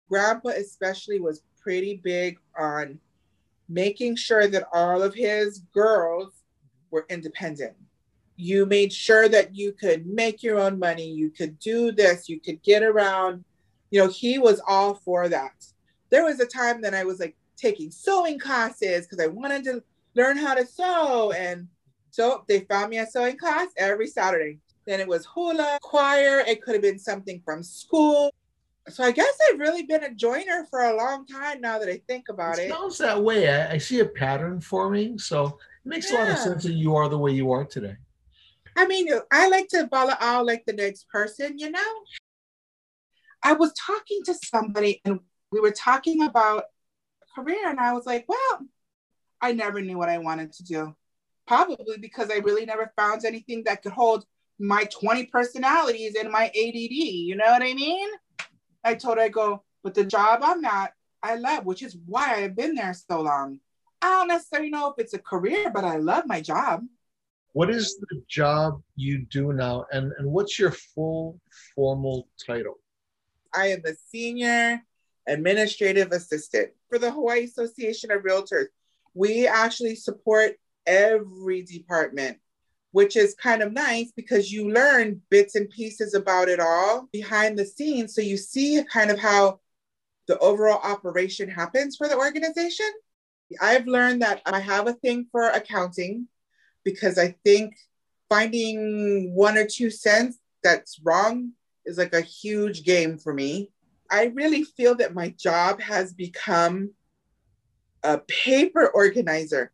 Grandpa, 0.09 0.49
especially, 0.49 1.19
was 1.19 1.41
pretty 1.61 1.99
big 2.03 2.37
on 2.57 2.99
making 3.69 4.15
sure 4.15 4.47
that 4.47 4.67
all 4.73 5.01
of 5.01 5.13
his 5.13 5.59
girls 5.73 6.42
were 6.93 7.05
independent. 7.09 7.73
You 8.37 8.65
made 8.65 8.93
sure 8.93 9.27
that 9.27 9.55
you 9.55 9.73
could 9.73 10.05
make 10.05 10.41
your 10.41 10.59
own 10.59 10.79
money, 10.79 11.09
you 11.09 11.29
could 11.29 11.59
do 11.59 11.91
this, 11.91 12.29
you 12.29 12.39
could 12.39 12.63
get 12.63 12.83
around. 12.83 13.43
You 13.91 14.01
know, 14.01 14.07
he 14.07 14.39
was 14.39 14.61
all 14.67 14.95
for 14.95 15.27
that. 15.27 15.65
There 16.09 16.23
was 16.23 16.39
a 16.39 16.45
time 16.45 16.81
that 16.81 16.93
I 16.93 17.03
was 17.03 17.19
like 17.19 17.35
taking 17.57 17.91
sewing 17.91 18.39
classes 18.39 19.05
because 19.05 19.23
I 19.23 19.27
wanted 19.27 19.63
to 19.65 19.83
learn 20.15 20.37
how 20.37 20.53
to 20.53 20.65
sew. 20.65 21.31
And 21.31 21.67
so 22.11 22.43
they 22.47 22.61
found 22.61 22.89
me 22.89 22.99
a 22.99 23.05
sewing 23.05 23.37
class 23.37 23.67
every 23.77 24.07
Saturday. 24.07 24.59
Then 24.85 24.99
it 24.99 25.07
was 25.07 25.25
hula, 25.25 25.79
choir, 25.81 26.43
it 26.45 26.61
could 26.61 26.73
have 26.73 26.81
been 26.81 26.99
something 26.99 27.41
from 27.43 27.63
school. 27.63 28.33
So 28.89 29.03
I 29.03 29.11
guess 29.11 29.33
I've 29.49 29.59
really 29.59 29.83
been 29.83 30.03
a 30.03 30.13
joiner 30.13 30.67
for 30.69 30.81
a 30.81 30.95
long 30.95 31.25
time 31.25 31.61
now 31.61 31.79
that 31.79 31.87
I 31.87 32.01
think 32.07 32.27
about 32.29 32.59
it. 32.59 32.63
It 32.63 32.71
sounds 32.71 32.97
that 32.97 33.23
way. 33.23 33.49
I, 33.49 33.73
I 33.73 33.77
see 33.77 34.01
a 34.01 34.05
pattern 34.05 34.59
forming. 34.59 35.17
So 35.17 35.57
makes 35.85 36.11
a 36.11 36.15
lot 36.15 36.29
of 36.29 36.37
sense 36.37 36.63
that 36.63 36.73
you 36.73 36.95
are 36.95 37.09
the 37.09 37.17
way 37.17 37.31
you 37.31 37.51
are 37.51 37.65
today. 37.65 37.97
I 38.75 38.87
mean, 38.87 39.07
I 39.31 39.49
like 39.49 39.67
to 39.69 39.87
ball 39.87 40.11
all 40.19 40.45
like 40.45 40.65
the 40.65 40.73
next 40.73 41.07
person, 41.09 41.59
you 41.59 41.69
know? 41.69 41.93
I 43.43 43.53
was 43.53 43.73
talking 43.73 44.21
to 44.25 44.33
somebody 44.33 45.01
and 45.05 45.19
we 45.51 45.59
were 45.59 45.71
talking 45.71 46.23
about 46.23 46.63
career, 47.35 47.69
and 47.69 47.79
I 47.79 47.93
was 47.93 48.05
like, 48.05 48.25
well, 48.27 48.65
I 49.41 49.51
never 49.53 49.81
knew 49.81 49.97
what 49.97 50.09
I 50.09 50.17
wanted 50.17 50.53
to 50.53 50.63
do. 50.63 50.95
Probably 51.45 51.97
because 51.99 52.31
I 52.31 52.37
really 52.37 52.65
never 52.65 52.91
found 52.95 53.25
anything 53.25 53.63
that 53.65 53.83
could 53.83 53.91
hold 53.91 54.25
my 54.59 54.85
20 54.85 55.25
personalities 55.25 56.15
and 56.15 56.31
my 56.31 56.45
ADD. 56.45 56.91
You 56.91 57.35
know 57.35 57.45
what 57.45 57.61
I 57.61 57.73
mean? 57.73 58.09
I 58.83 58.95
told 58.95 59.17
her, 59.17 59.23
I 59.23 59.29
go, 59.29 59.63
but 59.83 59.93
the 59.93 60.05
job 60.05 60.39
I'm 60.43 60.63
at, 60.65 60.93
I 61.21 61.35
love, 61.35 61.65
which 61.65 61.83
is 61.83 61.97
why 62.05 62.35
I've 62.35 62.55
been 62.55 62.75
there 62.75 62.93
so 62.93 63.21
long. 63.21 63.59
I 64.03 64.09
don't 64.09 64.27
necessarily 64.27 64.69
know 64.69 64.89
if 64.89 64.95
it's 64.97 65.13
a 65.13 65.19
career, 65.19 65.71
but 65.73 65.85
I 65.85 65.95
love 65.95 66.25
my 66.27 66.41
job. 66.41 66.83
What 67.53 67.69
is 67.69 67.97
the 68.01 68.21
job 68.27 68.81
you 68.97 69.19
do 69.19 69.53
now, 69.53 69.85
and, 69.93 70.11
and 70.17 70.29
what's 70.29 70.59
your 70.59 70.71
full 70.71 71.39
formal 71.73 72.27
title? 72.45 72.79
I 73.55 73.67
am 73.67 73.81
the 73.81 73.95
senior 74.11 74.81
administrative 75.25 76.11
assistant 76.11 76.71
for 76.89 76.99
the 76.99 77.11
Hawaii 77.11 77.45
Association 77.45 78.11
of 78.11 78.23
Realtors. 78.23 78.65
We 79.13 79.47
actually 79.47 79.95
support 79.95 80.55
every 80.85 81.61
department, 81.61 82.39
which 82.91 83.15
is 83.15 83.35
kind 83.35 83.61
of 83.61 83.71
nice 83.71 84.11
because 84.13 84.51
you 84.51 84.69
learn 84.69 85.21
bits 85.29 85.55
and 85.55 85.69
pieces 85.69 86.13
about 86.13 86.49
it 86.49 86.59
all 86.59 87.07
behind 87.13 87.57
the 87.57 87.65
scenes. 87.65 88.15
So 88.15 88.21
you 88.21 88.35
see 88.35 88.83
kind 88.91 89.11
of 89.11 89.19
how 89.19 89.61
the 90.27 90.37
overall 90.39 90.81
operation 90.83 91.47
happens 91.47 91.95
for 91.95 92.09
the 92.09 92.17
organization. 92.17 92.91
I've 93.61 93.87
learned 93.87 94.21
that 94.21 94.41
I 94.45 94.59
have 94.59 94.87
a 94.87 94.93
thing 94.93 95.27
for 95.31 95.49
accounting 95.49 96.27
because 96.83 97.17
I 97.17 97.35
think 97.43 97.75
finding 98.29 99.33
one 99.33 99.57
or 99.57 99.65
two 99.65 99.89
cents 99.89 100.39
that's 100.63 100.99
wrong 101.03 101.51
is 101.85 101.97
like 101.97 102.13
a 102.13 102.21
huge 102.21 102.83
game 102.83 103.17
for 103.17 103.33
me. 103.33 103.69
I 104.09 104.25
really 104.35 104.63
feel 104.63 104.95
that 104.95 105.13
my 105.13 105.29
job 105.39 105.81
has 105.81 106.13
become 106.13 106.91
a 108.03 108.19
paper 108.19 108.87
organizer. 108.89 109.71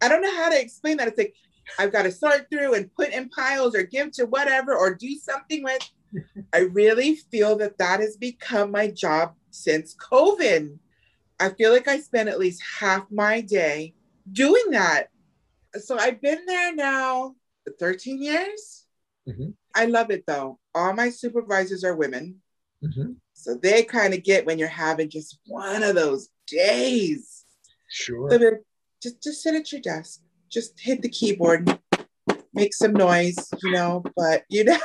I 0.00 0.08
don't 0.08 0.22
know 0.22 0.34
how 0.36 0.48
to 0.50 0.60
explain 0.60 0.98
that. 0.98 1.08
It's 1.08 1.18
like 1.18 1.34
I've 1.78 1.92
got 1.92 2.02
to 2.02 2.12
sort 2.12 2.48
through 2.50 2.74
and 2.74 2.94
put 2.94 3.10
in 3.10 3.28
piles 3.28 3.74
or 3.74 3.82
give 3.82 4.12
to 4.12 4.26
whatever 4.26 4.76
or 4.76 4.94
do 4.94 5.14
something 5.16 5.62
with. 5.62 5.88
I 6.52 6.60
really 6.60 7.16
feel 7.16 7.56
that 7.58 7.78
that 7.78 8.00
has 8.00 8.16
become 8.16 8.70
my 8.70 8.88
job 8.88 9.34
since 9.50 9.94
COVID. 9.96 10.78
I 11.40 11.48
feel 11.50 11.72
like 11.72 11.88
I 11.88 11.98
spend 12.00 12.28
at 12.28 12.38
least 12.38 12.62
half 12.78 13.10
my 13.10 13.40
day 13.40 13.94
doing 14.30 14.70
that. 14.70 15.08
So 15.74 15.98
I've 15.98 16.20
been 16.20 16.44
there 16.46 16.74
now 16.74 17.34
13 17.78 18.22
years. 18.22 18.86
Mhm. 19.26 19.54
I 19.74 19.86
love 19.86 20.10
it 20.10 20.24
though. 20.26 20.58
All 20.74 20.92
my 20.92 21.10
supervisors 21.10 21.84
are 21.84 21.96
women. 21.96 22.42
Mm-hmm. 22.84 23.12
So 23.32 23.54
they 23.54 23.82
kind 23.84 24.14
of 24.14 24.22
get 24.22 24.44
when 24.44 24.58
you're 24.58 24.68
having 24.68 25.08
just 25.08 25.38
one 25.46 25.82
of 25.82 25.94
those 25.94 26.28
days. 26.46 27.44
Sure. 27.88 28.30
So 28.30 28.58
just 29.02 29.22
just 29.22 29.42
sit 29.42 29.54
at 29.54 29.72
your 29.72 29.80
desk, 29.80 30.20
just 30.50 30.78
hit 30.78 31.02
the 31.02 31.08
keyboard, 31.08 31.78
make 32.52 32.74
some 32.74 32.92
noise, 32.92 33.36
you 33.62 33.72
know. 33.72 34.04
But 34.16 34.44
you 34.48 34.64
know, 34.64 34.78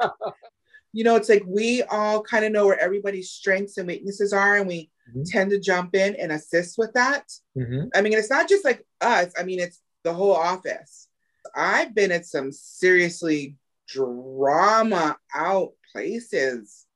you 0.92 1.04
know, 1.04 1.16
it's 1.16 1.28
like 1.28 1.44
we 1.46 1.82
all 1.82 2.22
kind 2.22 2.44
of 2.44 2.52
know 2.52 2.66
where 2.66 2.80
everybody's 2.80 3.30
strengths 3.30 3.78
and 3.78 3.88
weaknesses 3.88 4.32
are, 4.32 4.56
and 4.56 4.68
we 4.68 4.90
Mhm. 5.14 5.30
tend 5.30 5.50
to 5.50 5.58
jump 5.58 5.94
in 5.94 6.16
and 6.16 6.32
assist 6.32 6.78
with 6.78 6.92
that. 6.94 7.30
Mm-hmm. 7.56 7.88
I 7.94 8.00
mean, 8.02 8.12
it's 8.12 8.30
not 8.30 8.48
just 8.48 8.64
like 8.64 8.84
us. 9.00 9.32
I 9.38 9.42
mean, 9.42 9.60
it's 9.60 9.80
the 10.04 10.12
whole 10.12 10.34
office. 10.34 11.08
I've 11.54 11.94
been 11.94 12.12
at 12.12 12.26
some 12.26 12.52
seriously 12.52 13.56
drama 13.86 15.16
out 15.34 15.72
places. 15.92 16.86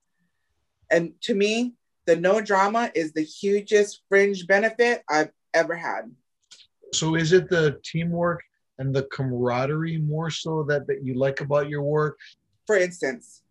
And 0.90 1.14
to 1.22 1.34
me, 1.34 1.74
the 2.06 2.16
no 2.16 2.40
drama 2.40 2.90
is 2.94 3.12
the 3.12 3.22
hugest 3.22 4.02
fringe 4.08 4.46
benefit 4.46 5.02
I've 5.08 5.30
ever 5.54 5.74
had. 5.74 6.14
So 6.92 7.14
is 7.14 7.32
it 7.32 7.48
the 7.48 7.80
teamwork 7.82 8.42
and 8.78 8.94
the 8.94 9.04
camaraderie 9.04 9.98
more 9.98 10.30
so 10.30 10.64
that, 10.64 10.86
that 10.88 11.02
you 11.02 11.14
like 11.14 11.40
about 11.40 11.68
your 11.68 11.82
work? 11.82 12.18
For 12.66 12.76
instance, 12.76 13.42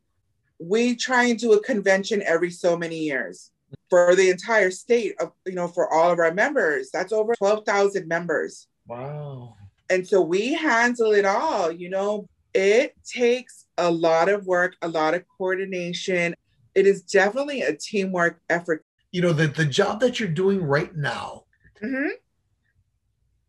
we 0.60 0.96
try 0.96 1.26
and 1.26 1.40
do 1.40 1.54
a 1.54 1.64
convention 1.64 2.22
every 2.24 2.52
so 2.52 2.78
many 2.78 3.00
years 3.00 3.52
for 3.90 4.16
the 4.16 4.30
entire 4.30 4.72
state 4.72 5.16
of, 5.20 5.32
you 5.46 5.54
know, 5.54 5.68
for 5.68 5.92
all 5.94 6.12
of 6.12 6.20
our 6.20 6.34
members. 6.34 6.90
That's 6.92 7.12
over 7.14 7.34
12,000 7.36 8.08
members. 8.08 8.68
Wow. 8.88 9.56
and 9.90 10.06
so 10.08 10.22
we 10.22 10.54
handle 10.54 11.12
it 11.12 11.26
all 11.26 11.72
you 11.72 11.90
know 11.90 12.26
it 12.54 12.94
takes 13.06 13.66
a 13.78 13.90
lot 13.90 14.28
of 14.28 14.46
work 14.46 14.76
a 14.82 14.88
lot 14.88 15.14
of 15.14 15.24
coordination 15.38 16.34
it 16.76 16.86
is 16.88 17.02
definitely 17.04 17.62
a 17.62 17.76
teamwork 17.76 18.42
effort 18.50 18.84
You 19.12 19.22
know, 19.22 19.34
the, 19.34 19.48
the 19.48 19.66
job 19.66 20.00
that 20.02 20.20
you're 20.20 20.30
doing 20.44 20.62
right 20.64 20.94
now, 20.96 21.44
Mhm. 21.84 22.12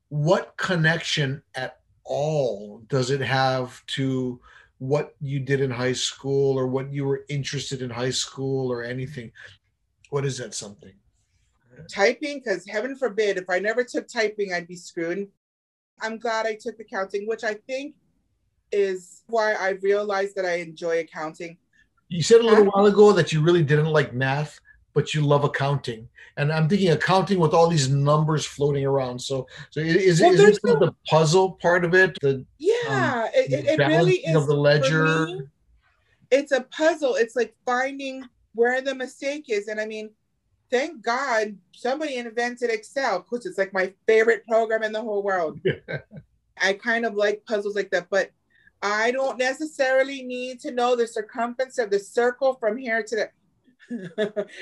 what 0.09 0.57
connection 0.57 1.43
at 1.55 1.81
all 2.05 2.83
does 2.89 3.11
it 3.11 3.21
have 3.21 3.85
to 3.97 4.41
what 4.79 5.15
you 5.21 5.39
did 5.41 5.61
in 5.61 5.71
high 5.71 5.93
school 5.95 6.59
or 6.59 6.67
what 6.67 6.93
you 6.93 7.05
were 7.07 7.25
interested 7.29 7.83
in 7.83 7.91
high 7.91 8.11
school 8.11 8.71
or 8.73 8.83
anything? 8.83 9.31
What 10.13 10.27
is 10.27 10.37
that 10.39 10.53
something? 10.53 10.93
Uh, 11.73 11.85
typing 11.91 12.39
because 12.39 12.67
heaven 12.69 12.95
forbid 12.95 13.39
if 13.39 13.49
i 13.49 13.59
never 13.59 13.83
took 13.83 14.07
typing 14.07 14.53
i'd 14.53 14.69
be 14.69 14.77
screwed 14.77 15.27
i'm 16.03 16.19
glad 16.19 16.45
i 16.47 16.55
took 16.55 16.79
accounting 16.79 17.27
which 17.27 17.45
i 17.45 17.55
think 17.67 17.95
is 18.73 19.23
why 19.29 19.55
i 19.55 19.71
realized 19.81 20.37
that 20.37 20.45
i 20.45 20.57
enjoy 20.57 21.01
accounting 21.01 21.57
You 22.09 22.23
said 22.23 22.43
a 22.43 22.45
little 22.45 22.67
while 22.67 22.85
ago 22.85 23.13
that 23.13 23.33
you 23.33 23.41
really 23.41 23.63
didn't 23.63 23.87
like 23.87 24.13
math, 24.13 24.61
but 24.93 25.15
you 25.15 25.23
love 25.23 25.45
accounting. 25.45 26.07
And 26.37 26.53
I'm 26.53 26.69
thinking 26.69 26.91
accounting 26.91 27.39
with 27.39 27.55
all 27.55 27.69
these 27.69 27.89
numbers 27.89 28.45
floating 28.45 28.85
around. 28.85 29.19
So, 29.19 29.47
so 29.71 29.81
is, 29.81 30.21
Well, 30.21 30.35
is 30.35 30.41
it 30.63 30.71
of 30.71 30.81
the 30.81 30.95
puzzle 31.09 31.53
part 31.53 31.87
of 31.87 31.95
it? 31.95 32.19
The 32.21 32.35
um, 32.35 32.47
yeah 32.59 33.29
it, 33.35 33.51
it, 33.51 33.81
it 33.81 33.87
really 33.87 34.17
is 34.17 34.37
of 34.37 34.47
the 34.47 34.55
for 34.55 34.61
ledger? 34.61 35.27
me, 35.27 35.41
it's 36.31 36.53
a 36.53 36.63
puzzle 36.63 37.15
it's 37.15 37.35
like 37.35 37.55
finding 37.65 38.29
where 38.55 38.81
the 38.81 38.95
mistake 38.95 39.47
is 39.49 39.69
and 39.69 39.81
i 39.81 39.87
mean 39.87 40.11
thank 40.71 41.03
god 41.03 41.57
somebody 41.75 42.17
invented 42.17 42.71
excel 42.71 43.21
because 43.21 43.47
it's 43.47 43.59
like 43.59 43.73
my 43.73 43.93
favorite 44.07 44.47
program 44.47 44.83
in 44.83 44.93
the 44.93 45.01
whole 45.01 45.23
world 45.23 45.61
i 46.61 46.73
kind 46.73 47.05
of 47.05 47.15
like 47.15 47.45
puzzles 47.47 47.77
like 47.77 47.91
that 47.91 48.09
but 48.11 48.31
i 48.83 49.11
don't 49.11 49.39
necessarily 49.39 50.23
need 50.23 50.61
to 50.61 50.71
know 50.71 50.97
the 50.97 51.07
circumference 51.07 51.79
of 51.79 51.91
the 51.91 51.99
circle 51.99 52.55
from 52.55 52.77
here 52.77 53.03
to 53.03 53.17
there 53.17 53.33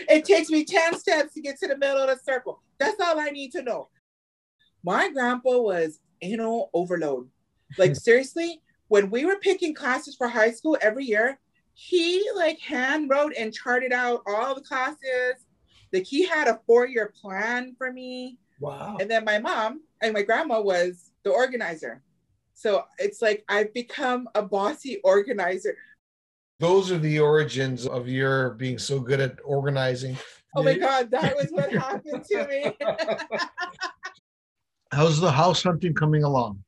it 0.08 0.24
takes 0.24 0.50
me 0.50 0.64
10 0.64 0.98
steps 0.98 1.34
to 1.34 1.40
get 1.40 1.58
to 1.58 1.68
the 1.68 1.76
middle 1.76 1.98
of 1.98 2.08
the 2.08 2.22
circle. 2.24 2.62
That's 2.78 3.00
all 3.00 3.18
I 3.18 3.30
need 3.30 3.52
to 3.52 3.62
know. 3.62 3.88
My 4.82 5.10
grandpa 5.10 5.58
was 5.58 6.00
anal 6.22 6.70
overload. 6.72 7.28
Like 7.78 7.96
seriously, 7.96 8.62
when 8.88 9.10
we 9.10 9.24
were 9.24 9.36
picking 9.36 9.74
classes 9.74 10.16
for 10.16 10.28
high 10.28 10.50
school 10.50 10.76
every 10.80 11.04
year, 11.04 11.38
he 11.74 12.24
like 12.36 12.58
hand 12.60 13.10
wrote 13.10 13.32
and 13.38 13.52
charted 13.52 13.92
out 13.92 14.22
all 14.26 14.54
the 14.54 14.60
classes. 14.60 15.34
Like 15.92 16.04
he 16.04 16.26
had 16.26 16.48
a 16.48 16.60
four-year 16.66 17.12
plan 17.20 17.74
for 17.76 17.92
me. 17.92 18.38
Wow. 18.60 18.98
And 19.00 19.10
then 19.10 19.24
my 19.24 19.38
mom 19.38 19.80
and 20.02 20.12
my 20.12 20.22
grandma 20.22 20.60
was 20.60 21.12
the 21.24 21.30
organizer. 21.30 22.02
So 22.54 22.84
it's 22.98 23.22
like 23.22 23.44
I've 23.48 23.72
become 23.72 24.28
a 24.34 24.42
bossy 24.42 25.00
organizer. 25.02 25.76
Those 26.58 26.92
are 26.92 26.98
the 26.98 27.18
origins 27.18 27.86
of 27.86 28.06
your 28.06 28.50
being 28.50 28.78
so 28.78 29.00
good 29.00 29.18
at 29.18 29.38
organizing. 29.44 30.18
Oh 30.54 30.62
my 30.62 30.76
God, 30.76 31.10
that 31.10 31.34
was 31.36 31.46
what 31.50 31.72
happened 31.72 32.24
to 32.24 32.46
me. 32.46 32.76
How's 34.92 35.20
the 35.20 35.30
house 35.30 35.62
hunting 35.62 35.94
coming 35.94 36.24
along? 36.24 36.62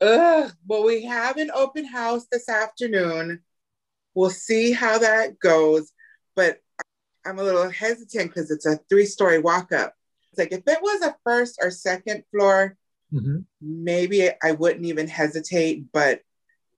Ugh, 0.00 0.50
well, 0.66 0.84
we 0.84 1.04
have 1.04 1.36
an 1.36 1.50
open 1.54 1.84
house 1.84 2.26
this 2.32 2.48
afternoon. 2.48 3.40
We'll 4.14 4.30
see 4.30 4.72
how 4.72 4.98
that 4.98 5.38
goes. 5.38 5.92
But 6.34 6.58
I'm 7.24 7.38
a 7.38 7.42
little 7.42 7.68
hesitant 7.68 8.28
because 8.32 8.50
it's 8.50 8.66
a 8.66 8.78
three 8.88 9.06
story 9.06 9.38
walk 9.38 9.72
up. 9.72 9.94
It's 10.30 10.38
like 10.38 10.52
if 10.52 10.62
it 10.66 10.82
was 10.82 11.02
a 11.02 11.16
first 11.24 11.58
or 11.62 11.70
second 11.70 12.24
floor, 12.30 12.76
mm-hmm. 13.12 13.40
maybe 13.60 14.30
I 14.42 14.52
wouldn't 14.52 14.86
even 14.86 15.08
hesitate. 15.08 15.92
But 15.92 16.20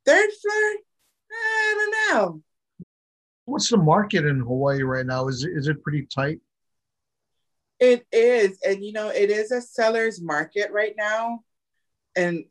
third 0.05 0.31
floor, 0.43 0.75
I 1.33 1.75
don't 1.77 2.17
know. 2.17 2.43
What's 3.47 3.71
the 3.71 3.77
market 3.77 4.25
in 4.25 4.41
Hawaii 4.41 4.83
right 4.83 5.07
now? 5.07 5.29
Is 5.29 5.45
is 5.45 5.69
it 5.69 5.83
pretty 5.83 6.07
tight? 6.07 6.41
It 7.79 8.07
is. 8.13 8.59
And, 8.67 8.85
you 8.85 8.93
know, 8.93 9.09
it 9.09 9.31
is 9.31 9.51
a 9.51 9.61
seller's 9.61 10.21
market 10.21 10.71
right 10.73 10.95
now. 10.97 11.41
And, 12.17 12.45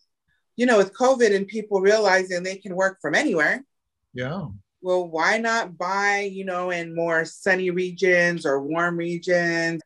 you 0.56 0.65
know, 0.65 0.78
with 0.78 0.93
COVID 0.93 1.36
and 1.36 1.48
people 1.48 1.82
realizing 1.82 2.43
they 2.43 2.58
can 2.58 2.76
work 2.76 3.00
from 3.02 3.15
anywhere. 3.15 3.63
Yeah. 4.13 4.48
Well, 4.84 5.08
why 5.08 5.38
not 5.38 5.78
buy, 5.78 6.30
you 6.30 6.43
know, 6.43 6.69
in 6.69 6.93
more 6.93 7.24
sunny 7.24 7.69
regions 7.69 8.46
or 8.46 8.62
warm 8.62 8.98
regions? 8.98 9.82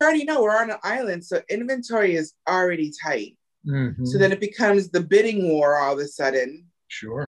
You 0.00 0.06
already 0.06 0.24
know 0.24 0.42
we're 0.42 0.56
on 0.56 0.70
an 0.70 0.78
island, 0.82 1.22
so 1.22 1.42
inventory 1.50 2.16
is 2.16 2.32
already 2.48 2.90
tight. 3.02 3.36
Mm-hmm. 3.66 4.06
So 4.06 4.16
then 4.16 4.32
it 4.32 4.40
becomes 4.40 4.88
the 4.88 5.02
bidding 5.02 5.50
war 5.50 5.78
all 5.78 5.92
of 5.92 5.98
a 5.98 6.08
sudden. 6.08 6.64
Sure. 6.88 7.26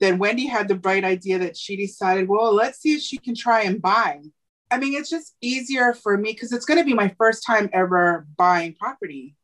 Then 0.00 0.16
Wendy 0.16 0.46
had 0.46 0.68
the 0.68 0.74
bright 0.74 1.04
idea 1.04 1.38
that 1.40 1.54
she 1.54 1.76
decided, 1.76 2.28
well, 2.28 2.54
let's 2.54 2.80
see 2.80 2.94
if 2.94 3.02
she 3.02 3.18
can 3.18 3.34
try 3.34 3.64
and 3.64 3.82
buy. 3.82 4.22
I 4.70 4.78
mean, 4.78 4.94
it's 4.94 5.10
just 5.10 5.34
easier 5.42 5.92
for 5.92 6.16
me 6.16 6.32
because 6.32 6.50
it's 6.50 6.64
going 6.64 6.78
to 6.78 6.84
be 6.84 6.94
my 6.94 7.14
first 7.18 7.44
time 7.46 7.68
ever 7.74 8.26
buying 8.38 8.74
property. 8.74 9.36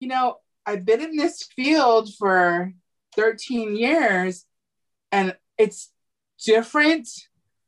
You 0.00 0.08
know, 0.08 0.36
I've 0.64 0.86
been 0.86 1.02
in 1.02 1.14
this 1.14 1.42
field 1.54 2.08
for 2.14 2.72
13 3.16 3.76
years 3.76 4.46
and 5.12 5.36
it's 5.60 5.92
different 6.44 7.08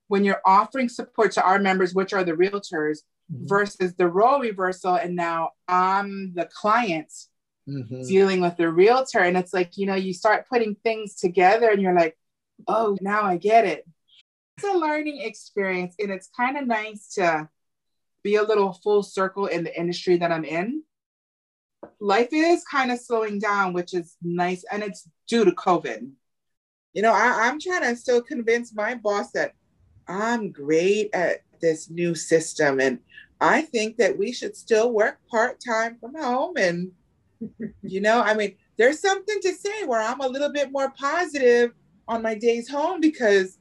when 0.09 0.25
you're 0.25 0.41
offering 0.47 0.89
support 0.89 1.33
to 1.33 1.45
our 1.45 1.59
members, 1.59 1.95
which 1.95 2.13
are 2.13 2.25
the 2.25 2.33
realtors, 2.33 2.99
mm-hmm. 3.31 3.47
versus 3.47 3.95
the 3.95 4.09
role 4.09 4.41
reversal. 4.41 4.95
And 4.95 5.15
now 5.15 5.51
I'm 5.69 6.33
the 6.35 6.47
client 6.47 7.13
mm-hmm. 7.69 8.03
dealing 8.03 8.41
with 8.41 8.57
the 8.57 8.71
realtor. 8.71 9.21
And 9.21 9.37
it's 9.37 9.53
like, 9.53 9.77
you 9.77 9.87
know, 9.87 9.95
you 9.95 10.15
start 10.15 10.49
putting 10.49 10.75
things 10.77 11.17
together 11.17 11.71
and 11.71 11.83
you're 11.83 11.95
like, 11.95 12.17
oh, 12.67 12.97
now 13.01 13.23
I 13.23 13.37
get 13.37 13.67
it. 13.67 13.87
It's 14.57 14.67
a 14.67 14.77
learning 14.77 15.21
experience. 15.21 15.95
And 15.99 16.11
it's 16.11 16.29
kind 16.35 16.57
of 16.57 16.67
nice 16.67 17.15
to 17.15 17.49
be 18.23 18.37
a 18.37 18.43
little 18.43 18.73
full 18.73 19.03
circle 19.03 19.47
in 19.47 19.65
the 19.65 19.79
industry 19.79 20.17
that 20.19 20.33
I'm 20.33 20.45
in. 20.45 20.83
Life 22.01 22.29
is 22.33 22.65
kind 22.65 22.93
of 22.93 23.01
slowing 23.01 23.39
down, 23.39 23.73
which 23.73 23.93
is 23.93 24.17
nice. 24.23 24.65
And 24.71 24.83
it's 24.83 25.09
due 25.29 25.45
to 25.45 25.53
COVID. 25.53 26.11
You 26.95 27.03
know, 27.03 27.13
I, 27.13 27.49
I'm 27.49 27.61
trying 27.61 27.83
to 27.83 27.97
still 27.97 28.23
convince 28.23 28.75
my 28.75 28.95
boss 28.95 29.33
that 29.33 29.55
I'm 30.09 30.51
great 30.51 31.11
at 31.15 31.43
this 31.61 31.89
new 31.91 32.15
system. 32.15 32.81
And 32.81 32.99
I 33.41 33.63
think 33.63 33.97
that 33.97 34.19
we 34.19 34.33
should 34.33 34.57
still 34.57 34.93
work 34.93 35.19
part 35.31 35.61
time 35.65 35.97
from 35.99 36.15
home 36.15 36.57
and 36.57 36.93
you 37.83 38.01
know, 38.01 38.21
I 38.21 38.35
mean, 38.35 38.55
there's 38.79 39.01
something 39.01 39.41
to 39.41 39.53
say 39.53 39.85
where 39.85 40.01
I'm 40.01 40.21
a 40.21 40.29
little 40.29 40.53
bit 40.53 40.73
more 40.73 40.91
positive 40.91 41.73
on 42.09 42.23
my 42.23 42.35
days 42.35 42.69
home 42.69 43.01
because 43.01 43.59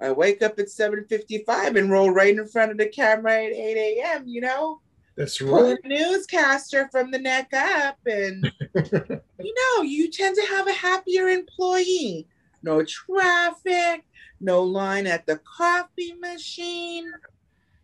I 0.00 0.12
wake 0.12 0.42
up 0.42 0.58
at 0.58 0.66
7:55 0.66 1.76
and 1.76 1.90
roll 1.90 2.10
right 2.10 2.36
in 2.36 2.46
front 2.46 2.70
of 2.70 2.78
the 2.78 2.86
camera 2.86 3.44
at 3.44 3.52
8 3.52 4.00
a.m. 4.00 4.24
You 4.26 4.42
know, 4.42 4.80
that's 5.16 5.40
right. 5.40 5.78
newscaster 5.84 6.88
from 6.92 7.10
the 7.10 7.18
neck 7.18 7.52
up, 7.54 7.98
and 8.06 8.52
you 8.74 9.54
know, 9.54 9.82
you 9.82 10.10
tend 10.10 10.36
to 10.36 10.46
have 10.54 10.68
a 10.68 10.72
happier 10.72 11.28
employee. 11.28 12.26
No 12.66 12.84
traffic, 12.84 14.04
no 14.40 14.64
line 14.64 15.06
at 15.06 15.24
the 15.24 15.38
coffee 15.38 16.14
machine. 16.14 17.08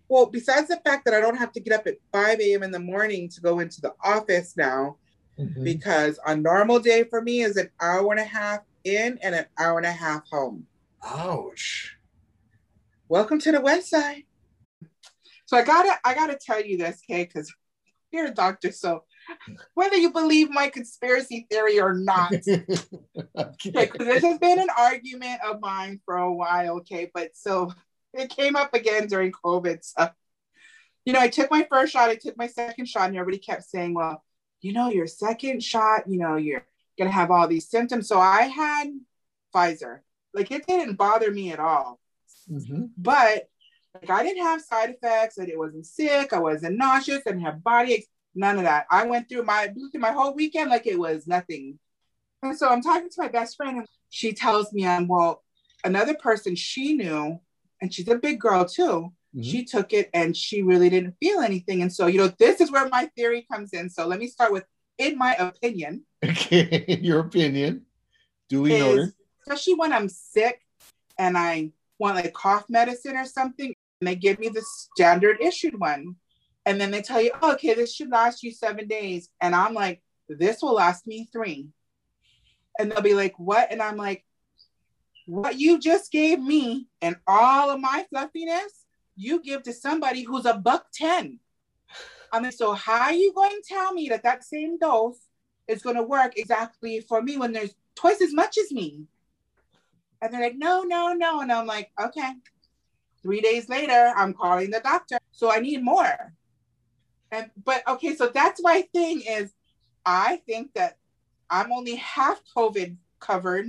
Well, 0.09 0.27
besides 0.27 0.67
the 0.67 0.81
fact 0.85 1.05
that 1.05 1.15
I 1.15 1.21
don't 1.21 1.39
have 1.39 1.53
to 1.53 1.61
get 1.61 1.73
up 1.73 1.87
at 1.87 1.99
5 2.13 2.41
a.m. 2.41 2.65
in 2.65 2.73
the 2.73 2.81
morning 2.81 3.29
to 3.29 3.41
go 3.41 3.61
into 3.61 3.81
the 3.81 3.95
office 4.03 4.57
now, 4.57 4.97
mm-hmm. 5.39 5.63
because 5.63 6.19
a 6.27 6.35
normal 6.35 6.81
day 6.81 7.05
for 7.05 7.23
me 7.23 7.43
is 7.43 7.57
an 7.57 7.71
hour 7.81 8.11
and 8.11 8.19
a 8.19 8.25
half 8.25 8.63
in 8.83 9.21
and 9.23 9.37
an 9.37 9.47
hour 9.57 9.79
and 9.79 9.87
a 9.87 9.93
half 9.93 10.29
home. 10.29 10.67
Ouch. 11.05 11.97
Welcome 13.09 13.39
to 13.39 13.53
the 13.53 13.61
West 13.61 13.89
Side. 13.89 14.25
So 15.47 15.57
I 15.57 15.63
gotta 15.63 15.93
I 16.05 16.13
gotta 16.15 16.37
tell 16.37 16.61
you 16.61 16.77
this, 16.77 17.01
Kay, 17.07 17.25
because 17.25 17.55
you're 18.11 18.27
a 18.27 18.35
doctor. 18.35 18.73
So 18.73 19.05
whether 19.75 19.97
you 19.97 20.13
believe 20.13 20.51
my 20.51 20.69
conspiracy 20.69 21.47
theory 21.51 21.81
or 21.81 21.95
not, 21.95 22.33
okay, 23.37 23.91
this 23.99 24.25
has 24.25 24.39
been 24.39 24.59
an 24.59 24.69
argument 24.77 25.41
of 25.45 25.61
mine 25.61 26.01
for 26.05 26.17
a 26.17 26.33
while, 26.33 26.77
okay. 26.79 27.11
But 27.13 27.31
so 27.35 27.73
it 28.15 28.31
came 28.31 28.57
up 28.57 28.75
again 28.75 29.07
during 29.07 29.33
COVID. 29.33 29.79
So 29.83 30.11
you 31.05 31.13
know, 31.13 31.21
I 31.21 31.29
took 31.29 31.51
my 31.51 31.67
first 31.69 31.93
shot, 31.93 32.11
I 32.11 32.17
took 32.17 32.37
my 32.37 32.47
second 32.47 32.87
shot, 32.87 33.09
and 33.09 33.17
everybody 33.17 33.39
kept 33.39 33.65
saying, 33.65 33.95
Well, 33.95 34.23
you 34.61 34.73
know, 34.73 34.91
your 34.91 35.07
second 35.07 35.63
shot, 35.63 36.09
you 36.09 36.19
know, 36.19 36.37
you're 36.37 36.65
going 36.99 37.11
to 37.11 37.15
have 37.15 37.31
all 37.31 37.49
these 37.49 37.69
symptoms. 37.69 38.09
So 38.09 38.19
I 38.19 38.43
had 38.43 38.93
Pfizer. 39.55 40.01
Like 40.35 40.51
it 40.51 40.67
didn't 40.67 40.95
bother 40.95 41.31
me 41.31 41.53
at 41.53 41.61
all. 41.61 42.01
Mm-hmm. 42.51 42.85
But 42.97 43.49
like 43.95 44.11
I 44.11 44.23
didn't 44.23 44.45
have 44.45 44.63
side 44.63 44.91
effects. 44.91 45.39
and 45.39 45.49
it 45.49 45.59
wasn't 45.59 45.87
sick. 45.87 46.33
I 46.33 46.39
wasn't 46.39 46.79
nauseous. 46.79 47.23
I 47.27 47.31
didn't 47.31 47.45
have 47.45 47.65
body 47.65 47.95
aches. 47.95 48.07
None 48.35 48.59
of 48.59 48.65
that. 48.65 48.87
I 48.91 49.07
went 49.07 49.29
through 49.29 49.45
my 49.45 49.69
through 49.69 50.01
my 50.01 50.13
whole 50.13 50.35
weekend 50.35 50.71
like 50.71 50.87
it 50.87 50.99
was 50.99 51.27
nothing. 51.27 51.79
And 52.43 52.57
so 52.57 52.69
I'm 52.69 52.83
talking 52.83 53.09
to 53.09 53.23
my 53.23 53.29
best 53.29 53.57
friend, 53.57 53.79
and 53.79 53.87
she 54.11 54.33
tells 54.33 54.73
me, 54.73 54.87
"I'm 54.87 55.03
um, 55.03 55.09
well." 55.09 55.43
Another 55.85 56.15
person 56.15 56.55
she 56.55 56.95
knew, 56.95 57.41
and 57.81 57.93
she's 57.93 58.07
a 58.07 58.15
big 58.15 58.41
girl 58.41 58.65
too. 58.65 59.13
Mm-hmm. 59.35 59.43
She 59.43 59.65
took 59.65 59.93
it 59.93 60.11
and 60.13 60.37
she 60.37 60.63
really 60.63 60.91
didn't 60.91 61.17
feel 61.19 61.41
anything. 61.41 61.83
And 61.83 61.93
so, 61.93 62.07
you 62.07 62.19
know, 62.19 62.29
this 62.39 62.61
is 62.61 62.71
where 62.71 62.89
my 62.89 63.07
theory 63.17 63.47
comes 63.51 63.73
in. 63.73 63.89
So 63.89 64.07
let 64.07 64.19
me 64.19 64.27
start 64.27 64.53
with, 64.53 64.65
in 64.99 65.17
my 65.17 65.35
opinion. 65.35 66.05
Okay, 66.25 66.85
In 66.89 67.03
your 67.03 67.21
opinion. 67.21 67.87
Duly 68.49 68.79
know? 68.79 69.07
Especially 69.41 69.75
when 69.75 69.93
I'm 69.93 70.09
sick 70.09 70.61
and 71.19 71.37
I 71.37 71.73
want 71.99 72.17
like 72.17 72.33
cough 72.35 72.67
medicine 72.69 73.17
or 73.17 73.25
something, 73.25 73.75
and 74.01 74.09
they 74.09 74.15
give 74.15 74.39
me 74.39 74.49
the 74.49 74.63
standard 74.93 75.39
issued 75.41 75.79
one. 75.81 76.17
And 76.65 76.81
then 76.81 76.91
they 76.91 77.03
tell 77.03 77.21
you, 77.21 77.33
oh, 77.43 77.53
okay, 77.55 77.75
this 77.75 77.95
should 77.95 78.11
last 78.11 78.43
you 78.43 78.53
seven 78.53 78.87
days. 78.87 79.29
And 79.41 79.55
I'm 79.55 79.75
like, 79.75 80.03
this 80.29 80.63
will 80.63 80.75
last 80.75 81.07
me 81.07 81.29
three. 81.33 81.69
And 82.79 82.91
they'll 82.91 83.03
be 83.03 83.15
like, 83.15 83.39
what? 83.39 83.71
And 83.71 83.83
I'm 83.83 83.97
like, 83.97 84.25
what 85.27 85.59
you 85.59 85.79
just 85.79 86.11
gave 86.11 86.41
me 86.41 86.87
and 87.01 87.17
all 87.27 87.71
of 87.71 87.81
my 87.81 88.07
fluffiness 88.11 88.85
you 89.17 89.43
give 89.43 89.63
to 89.65 89.73
somebody 89.73 90.23
who's 90.23 90.47
a 90.47 90.55
buck 90.55 90.87
10. 90.95 91.39
I 92.33 92.41
mean, 92.41 92.53
so 92.53 92.73
how 92.73 93.03
are 93.03 93.13
you 93.13 93.33
going 93.35 93.51
to 93.51 93.63
tell 93.69 93.93
me 93.93 94.09
that 94.09 94.23
that 94.23 94.45
same 94.45 94.79
dose 94.79 95.21
is 95.69 95.83
going 95.83 95.97
to 95.97 96.03
work 96.03 96.33
exactly 96.37 97.01
for 97.01 97.21
me 97.21 97.37
when 97.37 97.53
there's 97.53 97.75
twice 97.95 98.23
as 98.23 98.33
much 98.33 98.57
as 98.57 98.73
me? 98.73 99.05
And 100.21 100.33
they're 100.33 100.41
like, 100.41 100.57
no, 100.57 100.83
no, 100.83 101.13
no. 101.13 101.41
And 101.41 101.53
I'm 101.53 101.67
like, 101.67 101.91
okay. 102.01 102.33
Three 103.23 103.41
days 103.41 103.69
later, 103.69 104.13
I'm 104.17 104.33
calling 104.33 104.71
the 104.71 104.81
doctor. 104.81 105.19
So 105.31 105.53
I 105.53 105.61
need 105.61 105.83
more. 105.83 106.33
And 107.33 107.51
but 107.65 107.83
okay, 107.89 108.15
so 108.15 108.29
that's 108.29 108.63
my 108.63 108.83
thing 108.93 109.23
is 109.27 109.53
I 110.05 110.43
think 110.47 110.75
that 110.75 110.99
I'm 111.51 111.73
only 111.73 111.97
half 111.97 112.41
COVID 112.55 112.97
covered 113.21 113.67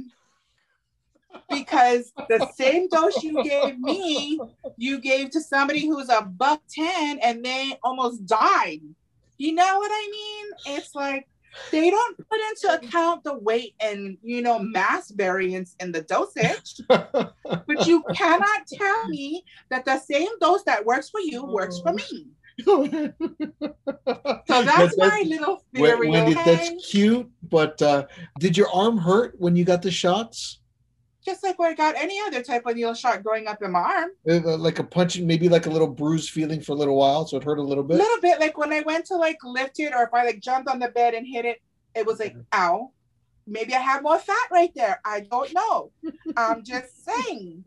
because 1.50 2.12
the 2.30 2.48
same 2.56 2.88
dose 2.90 3.24
you 3.24 3.44
gave 3.44 3.80
me, 3.80 4.40
you 4.78 5.00
gave 5.00 5.32
to 5.32 5.42
somebody 5.42 5.88
who's 5.88 6.10
a 6.10 6.22
buck 6.22 6.62
10 6.70 7.20
and 7.20 7.44
they 7.44 7.78
almost 7.84 8.26
died. 8.26 8.82
You 9.38 9.54
know 9.54 9.78
what 9.80 9.92
I 9.92 10.10
mean? 10.12 10.78
It's 10.78 10.94
like, 10.94 11.28
they 11.72 11.90
don't 11.90 12.18
put 12.18 12.40
into 12.50 12.74
account 12.74 13.24
the 13.24 13.38
weight 13.38 13.76
and 13.80 14.18
you 14.24 14.42
know 14.42 14.58
mass 14.58 15.12
variance 15.12 15.76
in 15.80 15.92
the 15.92 16.02
dosage. 16.02 16.82
but 16.88 17.86
you 17.86 18.04
cannot 18.16 18.68
tell 18.68 19.08
me 19.08 19.44
that 19.70 19.86
the 19.86 20.00
same 20.00 20.30
dose 20.40 20.64
that 20.64 20.86
works 20.86 21.10
for 21.10 21.20
you 21.20 21.46
works 21.46 21.80
for 21.80 21.94
me. 21.94 22.32
So 22.62 22.88
that's, 24.48 24.98
my 24.98 25.24
little 25.26 25.64
theory. 25.74 26.10
Wendy, 26.10 26.38
okay? 26.38 26.56
that's 26.56 26.92
cute, 26.92 27.30
but 27.50 27.82
uh, 27.82 28.06
did 28.40 28.56
your 28.58 28.70
arm 28.74 28.98
hurt 28.98 29.36
when 29.40 29.56
you 29.56 29.66
got 29.66 29.82
the 29.82 29.92
shots? 29.92 30.60
Just 31.26 31.44
like 31.44 31.58
where 31.58 31.70
I 31.70 31.74
got 31.74 31.96
any 31.96 32.20
other 32.20 32.44
type 32.44 32.66
of 32.66 32.76
needle 32.76 32.94
shot 32.94 33.24
growing 33.24 33.48
up 33.48 33.62
in 33.62 33.72
my 33.72 33.80
arm. 33.80 34.10
Uh, 34.30 34.58
like 34.58 34.80
a 34.80 34.84
punching, 34.84 35.26
maybe 35.26 35.48
like 35.48 35.68
a 35.68 35.70
little 35.70 35.88
bruise 35.88 36.30
feeling 36.30 36.60
for 36.60 36.74
a 36.74 36.76
little 36.76 36.98
while, 36.98 37.26
so 37.26 37.38
it 37.38 37.44
hurt 37.44 37.60
a 37.60 37.64
little 37.64 37.84
bit. 37.84 37.96
A 37.96 38.04
little 38.04 38.22
bit, 38.22 38.40
like 38.40 38.58
when 38.58 38.74
I 38.74 38.82
went 38.82 39.06
to 39.06 39.16
like 39.16 39.38
lift 39.44 39.80
it, 39.80 39.94
or 39.94 40.04
if 40.04 40.14
I 40.14 40.26
like 40.26 40.42
jumped 40.42 40.70
on 40.70 40.80
the 40.80 40.90
bed 40.90 41.14
and 41.14 41.26
hit 41.26 41.46
it, 41.46 41.62
it 41.96 42.06
was 42.06 42.20
like, 42.20 42.36
ow. 42.54 42.92
Maybe 43.46 43.74
I 43.74 43.80
have 43.80 44.04
more 44.04 44.20
fat 44.20 44.48
right 44.52 44.72
there. 44.76 45.02
I 45.04 45.22
don't 45.22 45.54
know. 45.54 45.92
I'm 46.38 46.64
just 46.64 47.06
saying. 47.06 47.66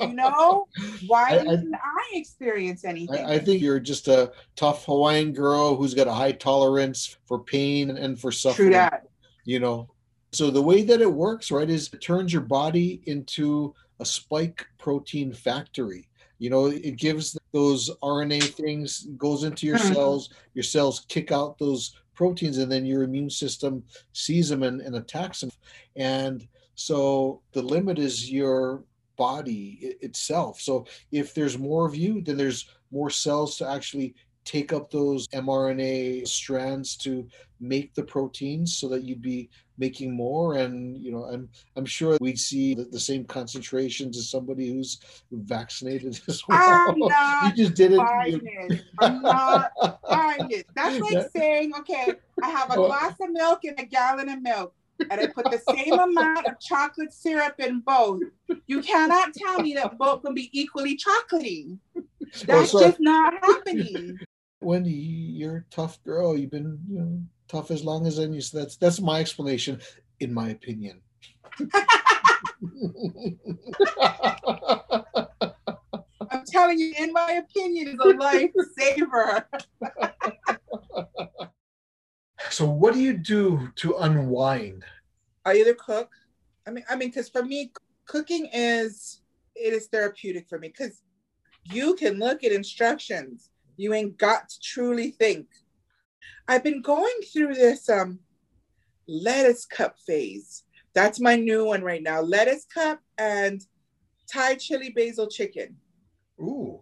You 0.00 0.14
know, 0.14 0.66
why 1.06 1.30
I, 1.30 1.38
didn't 1.38 1.74
I, 1.74 1.78
I 1.78 2.10
experience 2.12 2.84
anything? 2.84 3.24
I, 3.24 3.34
I, 3.34 3.38
think 3.38 3.60
you're 3.60 3.80
just 3.80 4.08
a 4.08 4.32
tough 4.56 4.86
Hawaiian 4.86 5.32
girl 5.32 5.76
who's 5.76 5.94
got 5.94 6.06
a 6.06 6.12
high 6.12 6.32
tolerance 6.32 7.16
for 7.26 7.38
pain 7.38 7.90
and 7.90 8.18
for 8.18 8.32
suffering. 8.32 8.68
True 8.68 8.74
that. 8.74 9.08
You 9.44 9.60
know, 9.60 9.90
so 10.32 10.50
the 10.50 10.62
way 10.62 10.82
that 10.82 11.00
it 11.00 11.12
works, 11.12 11.50
right, 11.50 11.68
is 11.68 11.90
it 11.92 12.00
turns 12.00 12.32
your 12.32 12.42
body 12.42 13.00
into 13.06 13.74
a 14.00 14.04
spike 14.04 14.66
protein 14.78 15.32
factory. 15.32 16.08
You 16.38 16.50
know, 16.50 16.66
it 16.66 16.96
gives 16.96 17.36
those 17.52 17.90
RNA 18.02 18.44
things, 18.54 19.08
goes 19.16 19.44
into 19.44 19.66
your 19.66 19.78
mm-hmm. 19.78 19.94
cells, 19.94 20.30
your 20.54 20.62
cells 20.62 21.04
kick 21.08 21.32
out 21.32 21.58
those 21.58 21.98
proteins, 22.18 22.58
and 22.58 22.70
then 22.70 22.84
your 22.84 23.04
immune 23.04 23.30
system 23.30 23.84
sees 24.12 24.48
them 24.48 24.64
and, 24.64 24.80
and 24.80 24.96
attacks 24.96 25.40
them. 25.40 25.52
And 25.94 26.48
so 26.74 27.40
the 27.52 27.62
limit 27.62 27.96
is 27.96 28.28
your 28.28 28.82
body 29.16 29.96
itself. 30.00 30.60
So 30.60 30.86
if 31.12 31.32
there's 31.32 31.56
more 31.56 31.86
of 31.86 31.94
you, 31.94 32.20
then 32.20 32.36
there's 32.36 32.68
more 32.90 33.10
cells 33.10 33.56
to 33.58 33.68
actually 33.68 34.16
take 34.48 34.72
up 34.72 34.90
those 34.90 35.28
mRNA 35.28 36.26
strands 36.26 36.96
to 36.96 37.28
make 37.60 37.92
the 37.94 38.02
proteins 38.02 38.78
so 38.78 38.88
that 38.88 39.04
you'd 39.04 39.20
be 39.20 39.50
making 39.76 40.16
more 40.16 40.54
and 40.54 40.96
you 40.96 41.12
know 41.12 41.24
i'm 41.24 41.46
i'm 41.76 41.84
sure 41.84 42.16
we'd 42.22 42.38
see 42.38 42.74
the, 42.74 42.84
the 42.84 42.98
same 42.98 43.26
concentrations 43.26 44.16
as 44.16 44.30
somebody 44.30 44.68
who's 44.68 45.00
vaccinated 45.32 46.18
as 46.28 46.42
well 46.48 46.86
I'm 46.88 46.98
not 46.98 47.56
you 47.58 47.64
just 47.64 47.76
did 47.76 47.92
it, 47.92 48.00
it. 48.00 48.82
i'm 49.00 49.20
not 49.20 49.70
buying 50.08 50.50
it 50.50 50.66
that's 50.74 50.98
like 50.98 51.12
that, 51.12 51.32
saying 51.32 51.74
okay 51.80 52.14
i 52.42 52.48
have 52.48 52.70
a 52.70 52.76
oh. 52.76 52.86
glass 52.86 53.16
of 53.20 53.30
milk 53.30 53.60
and 53.64 53.78
a 53.78 53.84
gallon 53.84 54.30
of 54.30 54.40
milk 54.40 54.72
and 55.10 55.20
I 55.20 55.26
put 55.28 55.44
the 55.44 55.60
same 55.72 55.92
amount 55.92 56.46
of 56.46 56.58
chocolate 56.58 57.12
syrup 57.12 57.54
in 57.60 57.78
both. 57.78 58.20
You 58.66 58.82
cannot 58.82 59.32
tell 59.32 59.60
me 59.60 59.72
that 59.74 59.96
both 59.96 60.24
can 60.24 60.34
be 60.34 60.50
equally 60.52 60.98
chocolatey. 60.98 61.78
Oh, 61.96 62.02
that's 62.46 62.74
oh, 62.74 62.80
just 62.80 63.00
not 63.00 63.34
happening. 63.42 64.18
Wendy, 64.60 64.90
you're 64.90 65.58
a 65.58 65.64
tough 65.70 66.02
girl. 66.02 66.36
You've 66.36 66.50
been, 66.50 66.78
you 66.88 66.98
know, 66.98 67.22
tough 67.48 67.70
as 67.70 67.84
long 67.84 68.06
as 68.06 68.18
any. 68.18 68.40
So 68.40 68.58
that's 68.58 68.76
that's 68.76 69.00
my 69.00 69.20
explanation, 69.20 69.80
in 70.20 70.34
my 70.34 70.48
opinion. 70.50 71.00
I'm 76.30 76.44
telling 76.46 76.78
you, 76.78 76.92
in 76.98 77.12
my 77.12 77.32
opinion, 77.32 77.88
is 77.88 77.94
a 77.94 78.14
lifesaver. 78.14 79.44
so, 82.50 82.66
what 82.66 82.94
do 82.94 83.00
you 83.00 83.16
do 83.16 83.68
to 83.76 83.96
unwind? 83.96 84.84
I 85.44 85.54
either 85.54 85.74
cook. 85.74 86.10
I 86.66 86.70
mean, 86.70 86.84
I 86.90 86.96
mean, 86.96 87.08
because 87.10 87.28
for 87.28 87.44
me, 87.44 87.72
cooking 88.06 88.48
is 88.52 89.22
it 89.54 89.72
is 89.72 89.86
therapeutic 89.86 90.48
for 90.48 90.58
me 90.58 90.68
because 90.68 91.02
you 91.64 91.94
can 91.94 92.18
look 92.18 92.44
at 92.44 92.52
instructions 92.52 93.50
you 93.78 93.94
ain't 93.94 94.18
got 94.18 94.50
to 94.50 94.60
truly 94.60 95.12
think. 95.12 95.46
I've 96.46 96.64
been 96.64 96.82
going 96.82 97.20
through 97.32 97.54
this 97.54 97.88
um, 97.88 98.18
lettuce 99.06 99.64
cup 99.64 99.96
phase. 100.06 100.64
That's 100.94 101.20
my 101.20 101.36
new 101.36 101.64
one 101.64 101.82
right 101.82 102.02
now. 102.02 102.20
Lettuce 102.20 102.66
cup 102.66 103.00
and 103.16 103.64
Thai 104.30 104.56
chili 104.56 104.90
basil 104.90 105.28
chicken. 105.28 105.76
Ooh. 106.40 106.80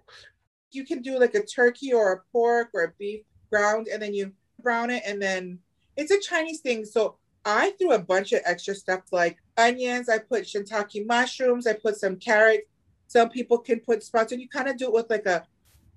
You 0.72 0.84
can 0.86 1.02
do 1.02 1.18
like 1.18 1.34
a 1.34 1.44
turkey 1.44 1.92
or 1.92 2.12
a 2.12 2.22
pork 2.32 2.70
or 2.72 2.84
a 2.84 2.92
beef 2.98 3.22
ground 3.50 3.88
and 3.92 4.00
then 4.00 4.14
you 4.14 4.32
brown 4.62 4.90
it 4.90 5.02
and 5.06 5.20
then 5.20 5.58
it's 5.96 6.10
a 6.10 6.20
Chinese 6.20 6.60
thing. 6.60 6.84
So 6.84 7.16
I 7.44 7.72
threw 7.72 7.92
a 7.92 7.98
bunch 7.98 8.32
of 8.32 8.40
extra 8.44 8.74
stuff 8.74 9.02
like 9.12 9.36
onions. 9.58 10.08
I 10.08 10.18
put 10.18 10.44
shiitake 10.44 11.06
mushrooms. 11.06 11.66
I 11.66 11.74
put 11.74 11.96
some 11.96 12.16
carrots. 12.16 12.64
Some 13.06 13.28
people 13.28 13.58
can 13.58 13.80
put 13.80 14.02
sprouts 14.02 14.32
and 14.32 14.40
you 14.40 14.48
kind 14.48 14.68
of 14.68 14.78
do 14.78 14.86
it 14.86 14.92
with 14.92 15.10
like 15.10 15.26
a 15.26 15.44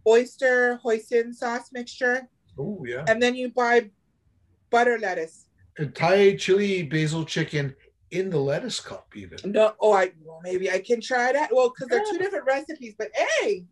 oyster 0.08 0.80
hoisin 0.84 1.34
sauce 1.34 1.70
mixture. 1.72 2.28
Oh 2.58 2.84
yeah. 2.86 3.06
And 3.08 3.22
then 3.22 3.36
you 3.36 3.50
buy 3.50 3.90
butter 4.70 4.98
lettuce. 5.00 5.46
And 5.78 5.96
Thai 5.96 6.36
chili 6.36 6.84
basil 6.84 7.24
chicken 7.26 7.76
in 8.12 8.30
the 8.30 8.40
lettuce 8.40 8.80
cup, 8.80 9.08
even. 9.16 9.38
No, 9.46 9.74
oh, 9.80 9.94
I 9.94 10.12
well, 10.24 10.42
maybe 10.44 10.70
I 10.72 10.80
can 10.80 11.02
try 11.02 11.32
that. 11.32 11.50
Well, 11.54 11.70
because 11.70 11.88
they're 11.88 12.04
two 12.12 12.18
different 12.18 12.46
recipes, 12.46 12.96
but 12.98 13.10
hey. 13.16 13.66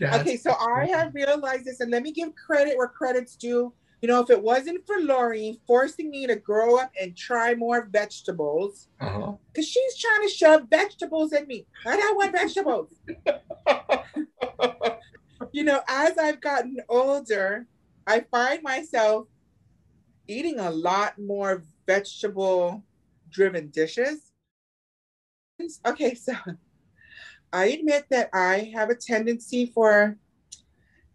That's 0.00 0.18
okay, 0.18 0.36
so 0.36 0.54
I 0.54 0.86
have 0.86 1.14
realized 1.14 1.66
this, 1.66 1.78
and 1.78 1.92
let 1.92 2.02
me 2.02 2.10
give 2.10 2.34
credit 2.34 2.76
where 2.76 2.88
credit's 2.88 3.36
due. 3.36 3.72
You 4.02 4.08
know, 4.08 4.20
if 4.20 4.28
it 4.28 4.42
wasn't 4.42 4.84
for 4.86 4.96
Lori 5.00 5.60
forcing 5.66 6.10
me 6.10 6.26
to 6.26 6.34
grow 6.34 6.76
up 6.78 6.90
and 7.00 7.16
try 7.16 7.54
more 7.54 7.88
vegetables, 7.90 8.88
because 8.98 9.14
uh-huh. 9.14 9.62
she's 9.62 9.96
trying 9.96 10.22
to 10.22 10.34
shove 10.34 10.62
vegetables 10.68 11.32
at 11.32 11.46
me. 11.46 11.64
I 11.86 11.96
don't 11.96 12.16
want 12.16 12.32
vegetables. 12.32 12.92
you 15.54 15.62
know, 15.62 15.80
as 15.86 16.18
I've 16.18 16.40
gotten 16.40 16.78
older, 16.88 17.68
I 18.08 18.24
find 18.28 18.60
myself 18.64 19.28
eating 20.26 20.58
a 20.58 20.68
lot 20.68 21.16
more 21.16 21.62
vegetable 21.86 22.82
driven 23.30 23.68
dishes. 23.68 24.32
Okay, 25.86 26.14
so 26.16 26.32
I 27.52 27.66
admit 27.66 28.06
that 28.10 28.30
I 28.34 28.72
have 28.74 28.90
a 28.90 28.96
tendency 28.96 29.66
for 29.66 30.18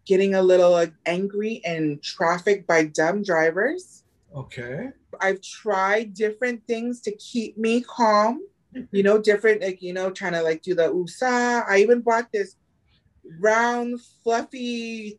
getting 0.06 0.34
a 0.34 0.42
little 0.42 0.86
angry 1.04 1.60
and 1.66 2.02
traffic 2.02 2.66
by 2.66 2.84
dumb 2.84 3.22
drivers. 3.22 4.04
Okay. 4.34 4.88
I've 5.20 5.42
tried 5.42 6.14
different 6.14 6.66
things 6.66 7.02
to 7.02 7.12
keep 7.16 7.58
me 7.58 7.82
calm, 7.82 8.40
you 8.90 9.02
know, 9.02 9.20
different, 9.20 9.60
like, 9.60 9.82
you 9.82 9.92
know, 9.92 10.10
trying 10.10 10.32
to 10.32 10.42
like 10.42 10.62
do 10.62 10.74
the 10.74 10.90
USA. 10.90 11.62
I 11.68 11.76
even 11.80 12.00
bought 12.00 12.32
this 12.32 12.56
round, 13.38 14.00
fluffy 14.22 15.18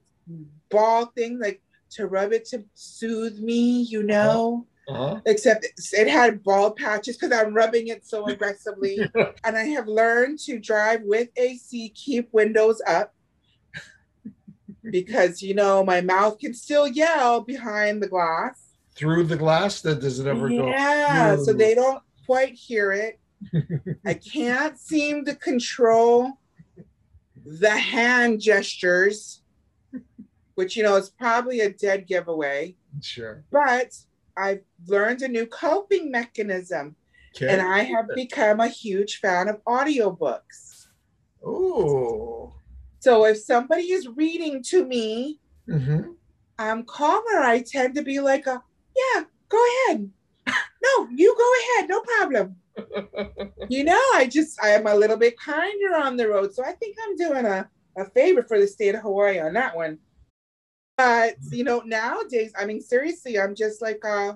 ball 0.70 1.08
thing, 1.08 1.40
like 1.40 1.62
to 1.92 2.08
rub 2.08 2.32
it 2.32 2.46
to 2.46 2.64
soothe 2.74 3.40
me, 3.40 3.82
you 3.84 4.04
know. 4.04 4.68
Uh-huh. 4.88 5.22
Except 5.26 5.66
it 5.94 6.08
had 6.08 6.44
ball 6.44 6.72
patches 6.72 7.16
because 7.16 7.32
I'm 7.32 7.54
rubbing 7.54 7.88
it 7.88 8.06
so 8.06 8.28
aggressively. 8.28 9.00
and 9.44 9.58
I 9.58 9.64
have 9.66 9.88
learned 9.88 10.40
to 10.40 10.60
drive 10.60 11.02
with 11.04 11.30
AC, 11.38 11.90
keep 11.90 12.30
windows 12.34 12.82
up 12.88 13.14
because 14.90 15.42
you 15.42 15.54
know 15.54 15.84
my 15.84 16.02
mouth 16.02 16.40
can 16.40 16.54
still 16.54 16.88
yell 16.88 17.42
behind 17.42 18.02
the 18.02 18.08
glass. 18.08 18.60
Through 18.96 19.26
the 19.26 19.38
glass, 19.38 19.82
that 19.82 20.02
does 20.02 20.20
it 20.20 20.28
ever 20.28 20.50
yeah, 20.50 20.60
go? 20.60 20.68
Yeah, 20.68 21.36
so 21.38 21.54
they 21.54 21.76
don't 21.76 22.02
quite 22.26 22.54
hear 22.54 22.92
it. 22.92 23.20
I 24.06 24.14
can't 24.16 24.78
seem 24.78 25.26
to 25.26 25.36
control 25.36 26.38
the 27.60 27.70
hand 27.70 28.40
gestures, 28.40 29.42
which 30.56 30.78
you 30.78 30.84
know 30.84 30.96
is 30.96 31.10
probably 31.10 31.62
a 31.62 31.70
dead 31.70 32.08
giveaway. 32.08 32.76
Sure. 33.02 33.44
But 33.52 33.96
I've 34.38 34.62
learned 34.88 35.22
a 35.22 35.28
new 35.28 35.46
coping 35.46 36.12
mechanism. 36.12 36.96
Okay. 37.36 37.48
And 37.48 37.62
I 37.62 37.84
have 37.84 38.08
become 38.14 38.60
a 38.60 38.68
huge 38.68 39.20
fan 39.20 39.48
of 39.48 39.64
audiobooks. 39.64 40.88
Oh. 41.46 42.54
So 43.00 43.26
if 43.26 43.38
somebody 43.38 43.92
is 43.92 44.08
reading 44.08 44.62
to 44.64 44.86
me, 44.86 45.40
mm-hmm. 45.68 46.12
I'm 46.60 46.84
calmer. 46.84 47.40
I 47.40 47.64
tend 47.66 47.96
to 47.96 48.04
be 48.04 48.20
like 48.20 48.48
a, 48.48 48.62
yeah, 48.96 49.24
go 49.48 49.66
ahead. 49.88 50.10
No, 50.84 51.08
you 51.16 51.36
go 51.38 51.80
ahead, 51.80 51.90
no 51.90 52.02
problem 52.02 52.56
you 53.70 53.84
know, 53.84 54.02
I 54.14 54.28
just 54.28 54.62
I 54.62 54.70
am 54.70 54.88
a 54.88 54.96
little 54.96 55.18
bit 55.18 55.40
kinder 55.40 55.96
on 55.96 56.18
the 56.18 56.28
road. 56.28 56.54
So 56.54 56.64
I 56.64 56.74
think 56.74 56.98
I'm 57.04 57.16
doing 57.16 57.46
a, 57.46 57.70
a 57.98 58.06
favor 58.06 58.44
for 58.44 58.60
the 58.60 58.68
state 58.68 58.96
of 58.96 59.02
Hawaii 59.02 59.40
on 59.40 59.54
that 59.54 59.76
one. 59.76 60.00
But 60.98 61.36
you 61.52 61.64
know, 61.64 61.82
nowadays, 61.86 62.54
I 62.58 62.66
mean, 62.66 62.82
seriously, 62.82 63.40
I'm 63.40 63.56
just 63.56 63.82
like 63.82 64.04
uh 64.06 64.34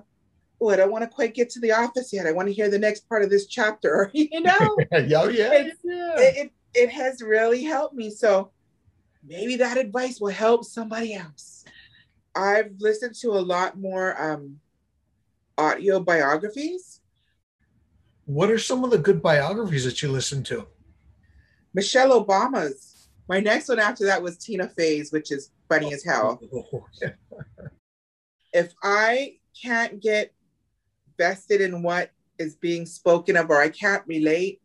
oh, 0.60 0.70
I 0.70 0.76
don't 0.76 0.90
want 0.90 1.04
to 1.04 1.14
quite 1.14 1.34
get 1.34 1.50
to 1.50 1.60
the 1.60 1.72
office 1.72 2.12
yet. 2.12 2.26
I 2.26 2.32
want 2.32 2.48
to 2.48 2.54
hear 2.54 2.70
the 2.70 2.78
next 2.78 3.08
part 3.08 3.22
of 3.22 3.30
this 3.30 3.46
chapter, 3.46 4.10
you 4.14 4.40
know? 4.40 4.76
oh, 4.92 5.28
yeah. 5.28 5.52
It, 5.52 5.66
it, 5.66 5.76
it, 5.84 6.52
it 6.74 6.90
has 6.90 7.20
really 7.20 7.62
helped 7.62 7.94
me. 7.94 8.10
So 8.10 8.52
maybe 9.26 9.56
that 9.56 9.76
advice 9.76 10.20
will 10.20 10.32
help 10.32 10.64
somebody 10.64 11.14
else. 11.14 11.64
I've 12.34 12.72
listened 12.78 13.14
to 13.16 13.32
a 13.32 13.40
lot 13.40 13.78
more 13.78 14.20
um 14.20 14.60
audio 15.58 16.00
biographies. 16.00 17.00
What 18.24 18.50
are 18.50 18.58
some 18.58 18.84
of 18.84 18.90
the 18.90 18.98
good 18.98 19.22
biographies 19.22 19.84
that 19.84 20.02
you 20.02 20.10
listen 20.10 20.42
to? 20.44 20.66
Michelle 21.74 22.24
Obama's. 22.24 23.08
My 23.28 23.40
next 23.40 23.68
one 23.68 23.78
after 23.78 24.06
that 24.06 24.22
was 24.22 24.38
Tina 24.38 24.68
Fey's, 24.68 25.12
which 25.12 25.32
is 25.32 25.50
funny 25.68 25.92
as 25.92 26.04
hell. 26.04 26.40
if 28.52 28.72
I 28.82 29.36
can't 29.60 30.00
get 30.00 30.32
vested 31.18 31.60
in 31.60 31.82
what 31.82 32.10
is 32.38 32.56
being 32.56 32.86
spoken 32.86 33.36
of 33.36 33.50
or 33.50 33.60
I 33.60 33.68
can't 33.68 34.04
relate, 34.06 34.60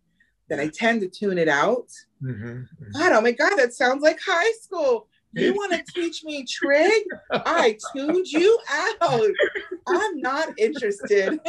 then 0.49 0.59
I 0.59 0.67
tend 0.67 1.01
to 1.01 1.07
tune 1.07 1.37
it 1.37 1.47
out. 1.47 1.87
Mm-hmm, 2.21 2.47
mm-hmm. 2.47 2.91
God, 2.93 3.13
oh 3.13 3.21
my 3.21 3.31
God, 3.31 3.55
that 3.55 3.73
sounds 3.73 4.03
like 4.03 4.19
high 4.25 4.51
school. 4.61 5.07
You 5.33 5.53
want 5.53 5.73
to 5.73 5.93
teach 5.93 6.23
me 6.23 6.45
trig? 6.45 7.03
I 7.31 7.77
tuned 7.95 8.27
you 8.27 8.59
out. 8.69 9.31
I'm 9.87 10.21
not 10.21 10.59
interested. 10.59 11.39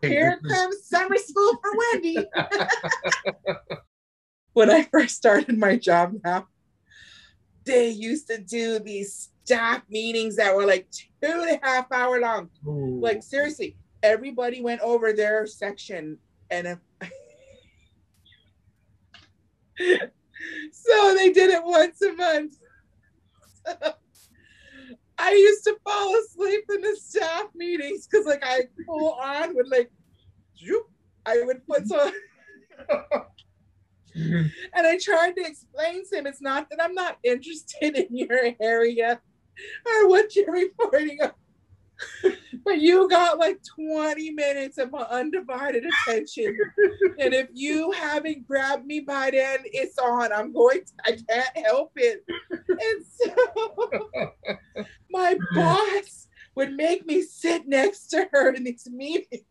Here 0.00 0.40
comes 0.48 0.84
summer 0.84 1.16
school 1.16 1.52
for 1.62 1.70
Wendy. 1.92 2.26
when 4.52 4.70
I 4.70 4.82
first 4.84 5.16
started 5.16 5.56
my 5.56 5.76
job 5.76 6.14
now, 6.24 6.48
they 7.64 7.90
used 7.90 8.26
to 8.28 8.38
do 8.38 8.78
these 8.78 9.30
staff 9.44 9.82
meetings 9.88 10.36
that 10.36 10.54
were 10.54 10.66
like 10.66 10.88
two 10.90 11.06
and 11.22 11.50
a 11.50 11.60
half 11.62 11.90
hour 11.92 12.20
long. 12.20 12.50
Ooh. 12.66 12.98
Like 13.00 13.22
seriously, 13.22 13.76
everybody 14.02 14.60
went 14.60 14.80
over 14.80 15.12
their 15.12 15.46
section 15.46 16.18
and 16.50 16.78
so 20.72 21.14
they 21.14 21.32
did 21.32 21.50
it 21.50 21.64
once 21.64 22.02
a 22.02 22.12
month. 22.12 22.56
I 25.22 25.30
used 25.34 25.62
to 25.64 25.76
fall 25.84 26.16
asleep 26.18 26.64
in 26.74 26.80
the 26.80 26.96
staff 26.96 27.44
meetings 27.54 28.08
because 28.08 28.26
like 28.26 28.42
I 28.44 28.62
pull 28.84 29.12
on 29.12 29.54
with 29.54 29.68
like 29.70 29.88
I 31.24 31.42
would 31.44 31.64
put 31.64 31.86
so 31.86 32.10
and 34.14 34.50
I 34.74 34.98
tried 34.98 35.36
to 35.36 35.44
explain 35.44 36.04
to 36.08 36.18
him 36.18 36.26
it's 36.26 36.42
not 36.42 36.68
that 36.70 36.82
I'm 36.82 36.94
not 36.94 37.18
interested 37.22 37.96
in 37.96 38.08
your 38.10 38.50
area. 38.60 39.20
Or 39.86 40.08
what 40.08 40.34
you're 40.34 40.50
reporting 40.50 41.18
on 41.22 41.30
but 42.64 42.80
you 42.80 43.08
got 43.08 43.38
like 43.38 43.58
20 43.76 44.30
minutes 44.30 44.78
of 44.78 44.90
my 44.90 45.02
undivided 45.02 45.84
attention. 45.84 46.56
and 47.18 47.34
if 47.34 47.48
you 47.52 47.90
haven't 47.92 48.46
grabbed 48.46 48.86
me 48.86 49.00
by 49.00 49.30
then, 49.30 49.58
it's 49.64 49.98
on. 49.98 50.32
I'm 50.32 50.52
going 50.52 50.80
to, 50.84 50.92
I 51.04 51.18
can't 51.28 51.66
help 51.66 51.92
it. 51.96 52.24
And 52.50 53.04
so 53.06 54.84
my 55.10 55.36
boss 55.54 56.28
would 56.54 56.72
make 56.72 57.06
me 57.06 57.22
sit 57.22 57.66
next 57.66 58.08
to 58.08 58.28
her 58.32 58.52
in 58.52 58.64
these 58.64 58.88
meetings. 58.90 59.44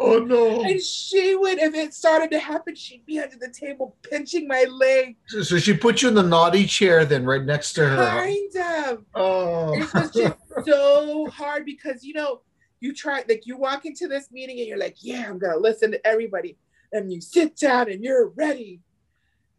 Oh 0.00 0.18
no. 0.20 0.62
And 0.62 0.80
she 0.80 1.34
would, 1.34 1.58
if 1.58 1.74
it 1.74 1.92
started 1.92 2.30
to 2.30 2.38
happen, 2.38 2.76
she'd 2.76 3.04
be 3.04 3.18
under 3.18 3.36
the 3.36 3.50
table 3.50 3.96
pinching 4.02 4.46
my 4.46 4.64
leg. 4.64 5.16
So, 5.26 5.42
so 5.42 5.58
she 5.58 5.74
put 5.74 6.02
you 6.02 6.08
in 6.08 6.14
the 6.14 6.22
naughty 6.22 6.66
chair 6.66 7.04
then 7.04 7.24
right 7.24 7.42
next 7.42 7.72
to 7.74 7.88
her. 7.88 7.96
Kind 7.96 8.56
of. 8.86 9.04
Oh. 9.14 9.74
It 9.74 9.92
was 9.92 10.10
just 10.12 10.36
so 10.66 11.26
hard 11.30 11.64
because 11.64 12.04
you 12.04 12.14
know, 12.14 12.42
you 12.80 12.94
try 12.94 13.24
like 13.28 13.46
you 13.46 13.56
walk 13.56 13.86
into 13.86 14.06
this 14.06 14.30
meeting 14.30 14.58
and 14.58 14.68
you're 14.68 14.78
like, 14.78 14.98
yeah, 15.00 15.26
I'm 15.28 15.38
gonna 15.38 15.56
listen 15.56 15.90
to 15.90 16.06
everybody. 16.06 16.56
And 16.92 17.12
you 17.12 17.20
sit 17.20 17.56
down 17.56 17.90
and 17.90 18.02
you're 18.02 18.28
ready. 18.28 18.80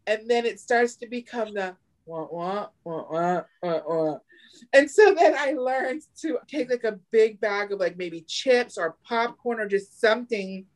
And 0.06 0.28
then 0.28 0.46
it 0.46 0.58
starts 0.58 0.96
to 0.96 1.06
become 1.06 1.52
the 1.52 1.76
wah, 2.06 2.26
wah, 2.30 2.68
wah, 2.82 3.04
wah, 3.10 3.42
wah, 3.62 3.80
wah. 3.86 4.18
And 4.72 4.90
so 4.90 5.14
then 5.14 5.34
I 5.36 5.52
learned 5.52 6.02
to 6.22 6.38
take 6.48 6.70
like 6.70 6.84
a 6.84 6.98
big 7.10 7.40
bag 7.40 7.72
of 7.72 7.80
like 7.80 7.96
maybe 7.96 8.22
chips 8.22 8.78
or 8.78 8.96
popcorn 9.06 9.60
or 9.60 9.68
just 9.68 10.00
something 10.00 10.66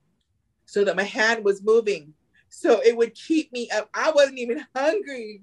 so 0.67 0.85
that 0.85 0.97
my 0.97 1.03
hand 1.03 1.45
was 1.45 1.63
moving. 1.63 2.15
So 2.49 2.81
it 2.81 2.97
would 2.97 3.15
keep 3.15 3.53
me 3.53 3.69
up. 3.71 3.89
I 3.95 4.11
wasn't 4.11 4.39
even 4.39 4.65
hungry. 4.77 5.41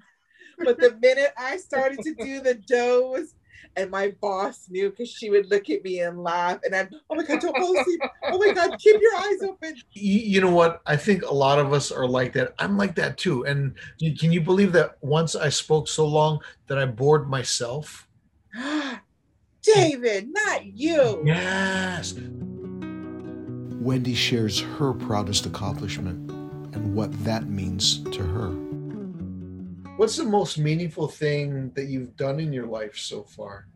But 0.64 0.80
the 0.80 0.98
minute 1.02 1.34
I 1.38 1.58
started 1.58 2.02
to 2.02 2.16
do 2.16 2.42
the 2.42 2.56
doze, 2.56 3.34
and 3.76 3.90
my 3.90 4.14
boss 4.22 4.68
knew 4.70 4.90
because 4.90 5.10
she 5.10 5.30
would 5.30 5.50
look 5.50 5.70
at 5.70 5.84
me 5.84 6.00
and 6.00 6.22
laugh, 6.22 6.60
and 6.64 6.76
I'd, 6.76 6.90
oh 7.10 7.16
my 7.16 7.24
God, 7.24 7.40
don't 7.40 7.58
fall 7.58 7.78
asleep. 7.78 8.02
Oh 8.24 8.38
my 8.38 8.54
God, 8.54 8.78
keep 8.80 9.00
your 9.00 9.16
eyes 9.16 9.42
open. 9.44 9.76
You, 9.94 10.20
you 10.20 10.42
know 10.42 10.52
what? 10.52 10.82
I 10.86 10.98
think 10.98 11.24
a 11.24 11.34
lot 11.34 11.60
of 11.60 11.74
us 11.74 11.92
are 11.92 12.08
like 12.08 12.34
that. 12.34 12.54
I'm 12.60 12.78
like 12.78 12.96
that 12.96 13.18
too. 13.18 13.46
And 13.46 13.76
can 14.20 14.32
you 14.32 14.42
believe 14.42 14.72
that 14.74 14.98
once 15.02 15.36
I 15.36 15.50
spoke 15.50 15.88
so 15.88 16.06
long 16.06 16.40
that 16.68 16.78
I 16.78 16.86
bored 16.86 17.30
myself? 17.30 18.08
David, 19.62 20.30
not 20.32 20.66
you. 20.66 21.22
Yes. 21.26 22.16
Wendy 23.80 24.14
shares 24.14 24.60
her 24.60 24.94
proudest 24.94 25.46
accomplishment 25.46 26.30
and 26.76 26.96
what 26.96 27.12
that 27.24 27.48
means 27.48 28.04
to 28.12 28.24
her. 28.24 28.50
What's 29.98 30.18
the 30.18 30.24
most 30.24 30.58
meaningful 30.58 31.08
thing 31.08 31.72
that 31.76 31.86
you've 31.86 32.16
done 32.16 32.40
in 32.40 32.52
your 32.54 32.66
life 32.66 32.98
so 32.98 33.24
far? 33.24 33.68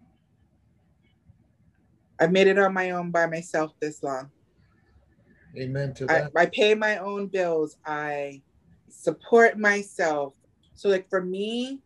I 2.20 2.28
made 2.28 2.48
it 2.48 2.58
on 2.58 2.74
my 2.74 2.92
own 2.92 3.12
by 3.12 3.26
myself 3.28 3.74
this 3.80 4.02
long. 4.02 4.32
Amen 5.58 5.94
to 5.96 6.06
that. 6.06 6.32
I, 6.36 6.42
I 6.42 6.46
pay 6.48 6.74
my 6.74 6.98
own 6.98 7.28
bills. 7.28 7.78
I 7.86 8.42
support 8.90 9.58
myself. 9.58 10.34
So, 10.74 10.90
like 10.90 11.10
for 11.10 11.22
me, 11.22 11.82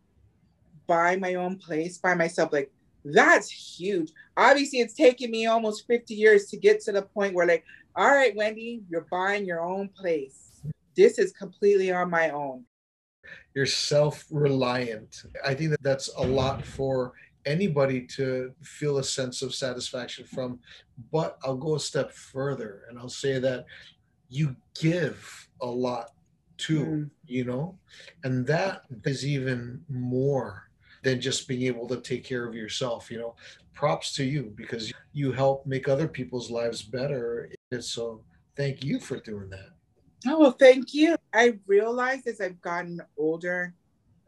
buy 0.86 1.16
my 1.16 1.34
own 1.34 1.56
place 1.56 1.98
by 1.98 2.14
myself, 2.14 2.52
like 2.52 2.70
that's 3.04 3.50
huge. 3.50 4.12
Obviously, 4.36 4.80
it's 4.80 4.94
taken 4.94 5.30
me 5.30 5.46
almost 5.46 5.86
50 5.86 6.14
years 6.14 6.46
to 6.46 6.56
get 6.56 6.80
to 6.82 6.92
the 6.92 7.02
point 7.02 7.34
where, 7.34 7.46
like, 7.46 7.64
all 7.96 8.10
right, 8.10 8.34
Wendy, 8.36 8.82
you're 8.88 9.06
buying 9.10 9.44
your 9.44 9.62
own 9.62 9.88
place. 9.88 10.62
This 10.96 11.18
is 11.18 11.32
completely 11.32 11.92
on 11.92 12.10
my 12.10 12.30
own. 12.30 12.64
You're 13.54 13.66
self 13.66 14.24
reliant. 14.30 15.22
I 15.44 15.54
think 15.54 15.70
that 15.70 15.82
that's 15.82 16.08
a 16.16 16.22
lot 16.22 16.64
for 16.64 17.12
anybody 17.46 18.02
to 18.02 18.52
feel 18.62 18.98
a 18.98 19.04
sense 19.04 19.42
of 19.42 19.54
satisfaction 19.54 20.24
from. 20.24 20.60
But 21.10 21.38
I'll 21.42 21.56
go 21.56 21.76
a 21.76 21.80
step 21.80 22.12
further 22.12 22.82
and 22.88 22.98
I'll 22.98 23.08
say 23.08 23.38
that 23.38 23.64
you 24.28 24.54
give 24.78 25.48
a 25.60 25.66
lot 25.66 26.10
too, 26.56 26.84
mm. 26.84 27.10
you 27.26 27.44
know, 27.44 27.78
and 28.22 28.46
that 28.46 28.82
is 29.04 29.26
even 29.26 29.82
more 29.88 30.69
than 31.02 31.20
just 31.20 31.48
being 31.48 31.62
able 31.62 31.86
to 31.88 32.00
take 32.00 32.24
care 32.24 32.46
of 32.46 32.54
yourself 32.54 33.10
you 33.10 33.18
know? 33.18 33.34
Props 33.72 34.14
to 34.16 34.24
you 34.24 34.52
because 34.56 34.92
you 35.12 35.32
help 35.32 35.66
make 35.66 35.88
other 35.88 36.08
people's 36.08 36.50
lives 36.50 36.82
better 36.82 37.50
and 37.70 37.82
so 37.82 38.22
thank 38.56 38.84
you 38.84 39.00
for 39.00 39.18
doing 39.18 39.48
that. 39.50 39.70
Oh 40.26 40.38
well 40.38 40.52
thank 40.52 40.92
you. 40.92 41.16
I 41.32 41.58
realized 41.66 42.26
as 42.26 42.40
i've 42.40 42.60
gotten 42.60 43.00
older 43.16 43.74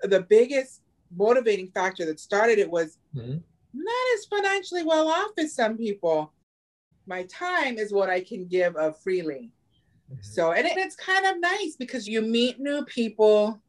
the 0.03 0.23
biggest 0.23 0.81
motivating 1.15 1.71
factor 1.71 2.07
that 2.07 2.19
started 2.19 2.59
it 2.59 2.71
was 2.71 2.99
mm-hmm. 3.15 3.37
not 3.75 4.05
as 4.15 4.25
financially 4.25 4.83
well 4.85 5.09
off 5.09 5.33
as 5.39 5.55
some 5.55 5.77
people. 5.77 6.33
My 7.07 7.25
time 7.25 7.79
is 7.79 7.93
what 7.93 8.09
i 8.09 8.21
can 8.21 8.47
give 8.47 8.77
of 8.77 8.99
freely. 9.01 9.53
Mm-hmm. 10.11 10.23
so 10.23 10.53
and 10.53 10.67
it, 10.67 10.77
it's 10.77 10.97
kind 10.97 11.27
of 11.27 11.41
nice 11.41 11.77
because 11.79 12.09
you 12.09 12.23
meet 12.23 12.59
new 12.59 12.85
people 12.85 13.61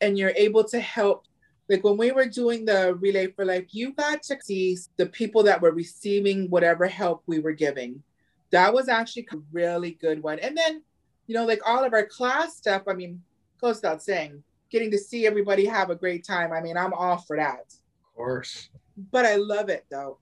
and 0.00 0.18
you're 0.18 0.32
able 0.36 0.64
to 0.64 0.80
help 0.80 1.24
like 1.68 1.84
when 1.84 1.96
we 1.96 2.12
were 2.12 2.26
doing 2.26 2.64
the 2.64 2.94
relay 2.94 3.26
for 3.28 3.44
life 3.44 3.66
you 3.70 3.92
got 3.92 4.22
to 4.22 4.36
see 4.42 4.76
the 4.96 5.06
people 5.06 5.42
that 5.42 5.60
were 5.60 5.72
receiving 5.72 6.48
whatever 6.50 6.86
help 6.86 7.22
we 7.26 7.38
were 7.38 7.52
giving. 7.52 8.02
That 8.50 8.72
was 8.72 8.88
actually 8.88 9.28
a 9.32 9.36
really 9.52 9.92
good 10.00 10.22
one. 10.22 10.38
And 10.38 10.56
then 10.56 10.82
you 11.28 11.34
know 11.34 11.44
like 11.44 11.60
all 11.64 11.84
of 11.84 11.92
our 11.92 12.06
class 12.06 12.56
stuff 12.56 12.82
i 12.88 12.94
mean 12.94 13.22
goes 13.60 13.76
without 13.76 14.02
saying 14.02 14.42
getting 14.70 14.90
to 14.90 14.98
see 14.98 15.26
everybody 15.26 15.64
have 15.64 15.90
a 15.90 15.94
great 15.94 16.26
time 16.26 16.52
i 16.52 16.60
mean 16.60 16.76
i'm 16.76 16.92
all 16.92 17.18
for 17.18 17.36
that. 17.36 17.60
Of 17.60 18.16
course. 18.16 18.70
But 19.12 19.24
i 19.24 19.36
love 19.36 19.68
it 19.68 19.84
though. 19.90 20.18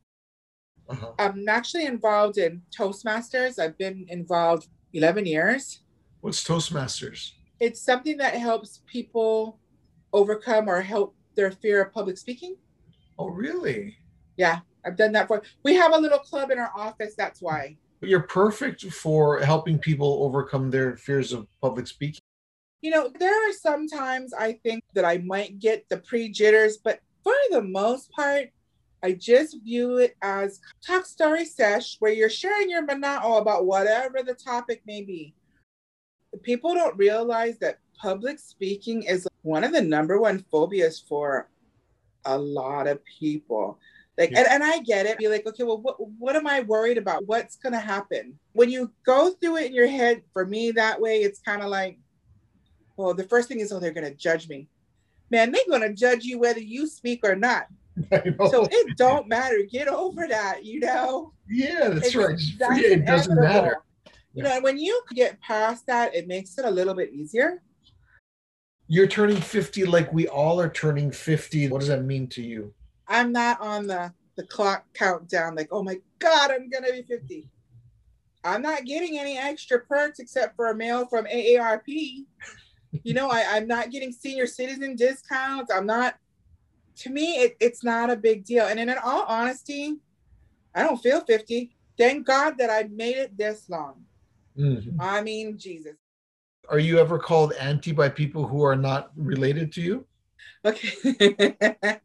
Uh-huh. 0.89 1.13
i'm 1.19 1.49
actually 1.49 1.87
involved 1.87 2.37
in 2.37 2.61
toastmasters. 2.77 3.59
I've 3.59 3.79
been 3.79 4.07
involved 4.09 4.69
11 4.93 5.27
years. 5.27 5.81
What's 6.21 6.45
toastmasters? 6.45 7.33
It's 7.59 7.81
something 7.81 8.19
that 8.19 8.35
helps 8.35 8.83
people 8.87 9.59
overcome 10.13 10.69
or 10.69 10.81
help 10.81 11.17
their 11.37 11.51
fear 11.51 11.85
of 11.85 11.93
public 11.93 12.19
speaking. 12.19 12.57
Oh, 13.19 13.29
really? 13.29 13.97
Yeah, 14.37 14.61
I've 14.85 14.97
done 14.97 15.13
that 15.13 15.29
for. 15.29 15.43
We 15.63 15.75
have 15.75 15.95
a 15.95 15.99
little 15.99 16.19
club 16.19 16.51
in 16.51 16.59
our 16.59 16.73
office. 16.77 17.15
That's 17.17 17.41
why. 17.41 17.77
But 18.01 18.09
you're 18.09 18.21
perfect 18.21 18.85
for 18.87 19.41
helping 19.41 19.79
people 19.79 20.23
overcome 20.23 20.71
their 20.71 20.97
fears 20.97 21.33
of 21.33 21.47
public 21.61 21.87
speaking. 21.87 22.21
You 22.83 22.91
know, 22.91 23.11
there 23.19 23.49
are 23.49 23.53
some 23.53 23.89
times 23.89 24.33
I 24.35 24.53
think 24.63 24.85
that 24.95 25.05
I 25.05 25.19
might 25.19 25.59
get 25.59 25.89
the 25.89 25.97
pre 25.99 26.29
jitters, 26.29 26.77
but 26.77 27.01
for 27.23 27.35
the 27.51 27.63
most 27.63 28.11
part, 28.13 28.51
I 29.03 29.13
just 29.13 29.63
view 29.63 29.99
it 29.99 30.17
as 30.23 30.61
talk 30.87 31.07
story 31.07 31.45
sesh 31.45 31.97
where 32.01 32.13
you're 32.13 32.31
sharing 32.31 32.71
your 32.71 32.87
mana'o 32.87 33.41
about 33.41 33.67
whatever 33.67 34.23
the 34.23 34.35
topic 34.35 34.83
may 34.87 35.03
be. 35.03 35.35
People 36.43 36.75
don't 36.75 36.97
realize 36.97 37.59
that 37.59 37.79
public 37.99 38.39
speaking 38.39 39.05
is 39.05 39.27
one 39.47 39.63
of 39.63 39.73
the 39.73 39.81
number 39.81 40.21
one 40.21 40.45
phobias 40.51 40.99
for 40.99 41.49
a 42.25 42.37
lot 42.37 42.89
of 42.89 43.01
people. 43.05 43.79
Like, 44.19 44.31
and, 44.31 44.47
and 44.49 44.65
I 44.65 44.81
get 44.81 45.07
it. 45.07 45.19
Be 45.19 45.29
like, 45.29 45.47
okay, 45.47 45.63
well, 45.63 45.79
what 45.79 45.97
what 46.19 46.35
am 46.35 46.47
I 46.47 46.61
worried 46.61 46.99
about? 46.99 47.27
What's 47.27 47.57
gonna 47.57 47.79
happen? 47.79 48.39
When 48.55 48.71
you 48.71 48.91
go 49.05 49.31
through 49.31 49.59
it 49.59 49.67
in 49.67 49.75
your 49.75 49.87
head, 49.87 50.23
for 50.33 50.45
me 50.45 50.73
that 50.73 51.01
way, 51.01 51.19
it's 51.19 51.39
kind 51.39 51.63
of 51.63 51.69
like, 51.69 51.99
well, 52.97 53.15
the 53.15 53.25
first 53.25 53.49
thing 53.49 53.61
is, 53.61 53.71
oh, 53.73 53.79
they're 53.79 53.93
gonna 53.93 54.15
judge 54.15 54.49
me. 54.49 54.69
Man, 55.31 55.53
they're 55.53 55.63
gonna 55.71 55.93
judge 55.93 56.25
you 56.25 56.41
whether 56.41 56.61
you 56.61 56.87
speak 56.87 57.21
or 57.23 57.37
not. 57.37 57.67
So 58.51 58.69
it 58.71 58.97
don't 58.99 59.27
matter. 59.27 59.63
Get 59.71 59.89
over 59.89 60.27
that, 60.29 60.65
you 60.65 60.81
know. 60.81 61.33
Yeah, 61.49 61.89
that's 61.89 62.09
it's, 62.09 62.17
right. 62.17 62.39
That's 62.59 62.81
it 62.81 63.07
doesn't 63.07 63.41
matter. 63.41 63.79
You 64.35 64.43
know, 64.43 64.61
when 64.61 64.79
you 64.79 65.01
get 65.15 65.41
past 65.41 65.87
that, 65.87 66.15
it 66.15 66.29
makes 66.29 66.59
it 66.59 66.67
a 66.67 66.71
little 66.71 66.93
bit 66.93 67.11
easier. 67.15 67.63
You're 68.89 69.07
turning 69.07 69.37
50 69.37 69.85
like 69.87 70.13
we 70.13 70.29
all 70.29 70.61
are 70.61 70.69
turning 70.69 71.11
50. 71.11 71.69
What 71.69 71.81
does 71.81 71.89
that 71.89 72.05
mean 72.05 72.29
to 72.29 72.43
you? 72.43 72.73
I'm 73.09 73.33
not 73.33 73.61
on 73.61 73.87
the 73.87 74.13
the 74.37 74.45
clock 74.45 74.85
countdown 74.93 75.55
like, 75.55 75.69
oh 75.71 75.83
my 75.83 75.99
God, 76.19 76.51
I'm 76.51 76.69
gonna 76.69 76.93
be 76.93 77.03
50. 77.03 77.49
I'm 78.45 78.63
not 78.63 78.85
getting 78.85 79.19
any 79.19 79.39
extra 79.39 79.81
perks 79.81 80.19
except 80.19 80.55
for 80.57 80.69
a 80.69 80.75
mail 80.75 81.07
from 81.07 81.25
AARP. 81.25 82.27
you 83.03 83.15
know, 83.15 83.29
I, 83.29 83.45
I'm 83.51 83.67
not 83.67 83.91
getting 83.91 84.13
senior 84.13 84.47
citizen 84.47 84.95
discounts. 84.95 85.73
I'm 85.73 85.87
not 85.87 86.17
to 86.99 87.11
me 87.11 87.37
it, 87.37 87.57
it's 87.61 87.83
not 87.83 88.11
a 88.11 88.17
big 88.17 88.45
deal. 88.45 88.67
And 88.67 88.79
in 88.79 88.91
all 89.03 89.25
honesty, 89.27 89.97
I 90.75 90.83
don't 90.83 91.03
feel 91.03 91.23
50. 91.23 91.71
Thank 91.99 92.27
God 92.27 92.59
that 92.59 92.71
I 92.71 92.85
made 92.85 93.17
it 93.17 93.37
this 93.37 93.69
long. 93.69 94.05
Mm-hmm. 94.57 95.01
I 95.01 95.23
mean, 95.23 95.59
Jesus. 95.59 95.97
Are 96.69 96.79
you 96.79 96.99
ever 96.99 97.19
called 97.19 97.53
auntie 97.55 97.93
by 97.93 98.09
people 98.09 98.47
who 98.47 98.63
are 98.63 98.77
not 98.77 99.11
related 99.17 99.73
to 99.73 99.83
you? 99.83 100.07
Okay. 100.65 101.57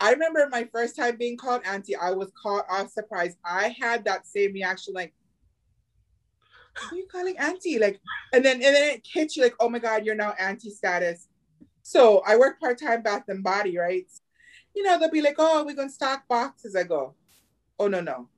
I 0.00 0.12
remember 0.12 0.48
my 0.50 0.68
first 0.72 0.96
time 0.96 1.16
being 1.16 1.36
called 1.36 1.62
auntie, 1.64 1.96
I 1.96 2.10
was 2.10 2.30
caught 2.40 2.66
off 2.70 2.90
surprise. 2.90 3.36
I 3.44 3.74
had 3.78 4.04
that 4.04 4.26
same 4.26 4.52
reaction, 4.52 4.94
like, 4.94 5.14
who 6.78 6.96
are 6.96 6.98
you 6.98 7.06
calling 7.10 7.38
auntie? 7.38 7.78
Like, 7.78 8.00
and 8.32 8.44
then 8.44 8.56
and 8.56 8.74
then 8.74 8.94
it 8.94 9.06
hits 9.10 9.36
you 9.36 9.42
like, 9.42 9.54
oh 9.60 9.68
my 9.68 9.78
God, 9.78 10.04
you're 10.04 10.14
now 10.14 10.34
auntie 10.38 10.70
status. 10.70 11.28
So 11.82 12.22
I 12.26 12.36
work 12.36 12.60
part-time 12.60 13.02
bath 13.02 13.24
and 13.28 13.42
body, 13.42 13.78
right? 13.78 14.06
You 14.74 14.82
know, 14.82 14.98
they'll 14.98 15.10
be 15.10 15.22
like, 15.22 15.36
oh, 15.38 15.64
we're 15.64 15.74
gonna 15.74 15.88
stock 15.88 16.28
boxes. 16.28 16.76
I 16.76 16.82
go, 16.82 17.14
oh 17.78 17.88
no, 17.88 18.00
no. 18.00 18.28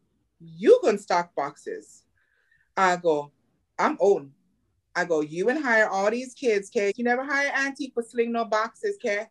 You 0.41 0.79
gonna 0.83 0.99
stock 0.99 1.35
boxes. 1.35 2.05
I 2.77 2.97
go, 2.97 3.33
I'm 3.79 3.97
old. 3.99 4.31
I 4.99 5.05
go, 5.05 5.21
you 5.21 5.49
and 5.49 5.63
hire 5.63 5.89
all 5.89 6.11
these 6.11 6.35
kids, 6.35 6.71
okay? 6.71 6.93
You 6.97 7.05
never 7.05 7.25
hire 7.25 7.53
auntie 7.55 7.93
for 7.95 8.03
sling 8.03 8.33
no 8.33 8.45
boxes, 8.45 8.97
okay? 8.97 9.27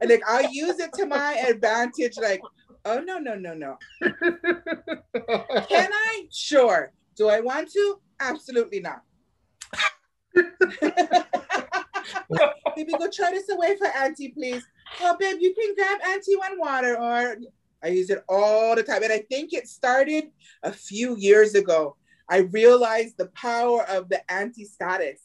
and 0.00 0.10
like 0.10 0.22
I'll 0.26 0.50
use 0.50 0.78
it 0.78 0.92
to 0.94 1.06
my 1.06 1.34
advantage. 1.48 2.16
Like, 2.20 2.40
oh 2.84 3.00
no, 3.00 3.18
no, 3.18 3.34
no, 3.34 3.54
no. 3.54 3.76
Can 4.02 5.90
I? 5.92 6.26
Sure. 6.30 6.92
Do 7.16 7.28
I 7.28 7.40
want 7.40 7.70
to? 7.72 8.00
Absolutely 8.20 8.80
not. 8.80 9.02
Maybe 12.76 12.92
go 12.92 13.10
try 13.10 13.30
this 13.32 13.50
away 13.50 13.76
for 13.76 13.86
Auntie, 13.88 14.30
please. 14.30 14.64
Oh, 15.00 15.16
babe, 15.18 15.36
you 15.40 15.54
can 15.54 15.74
grab 15.74 16.00
Auntie 16.06 16.36
one 16.36 16.58
water, 16.58 16.98
or 16.98 17.36
I 17.82 17.88
use 17.88 18.08
it 18.10 18.24
all 18.28 18.74
the 18.74 18.82
time. 18.82 19.02
And 19.02 19.12
I 19.12 19.24
think 19.30 19.52
it 19.52 19.68
started 19.68 20.30
a 20.62 20.72
few 20.72 21.16
years 21.16 21.54
ago. 21.54 21.96
I 22.32 22.48
realized 22.50 23.18
the 23.18 23.26
power 23.26 23.82
of 23.82 24.08
the 24.08 24.22
auntie 24.32 24.64
status. 24.64 25.20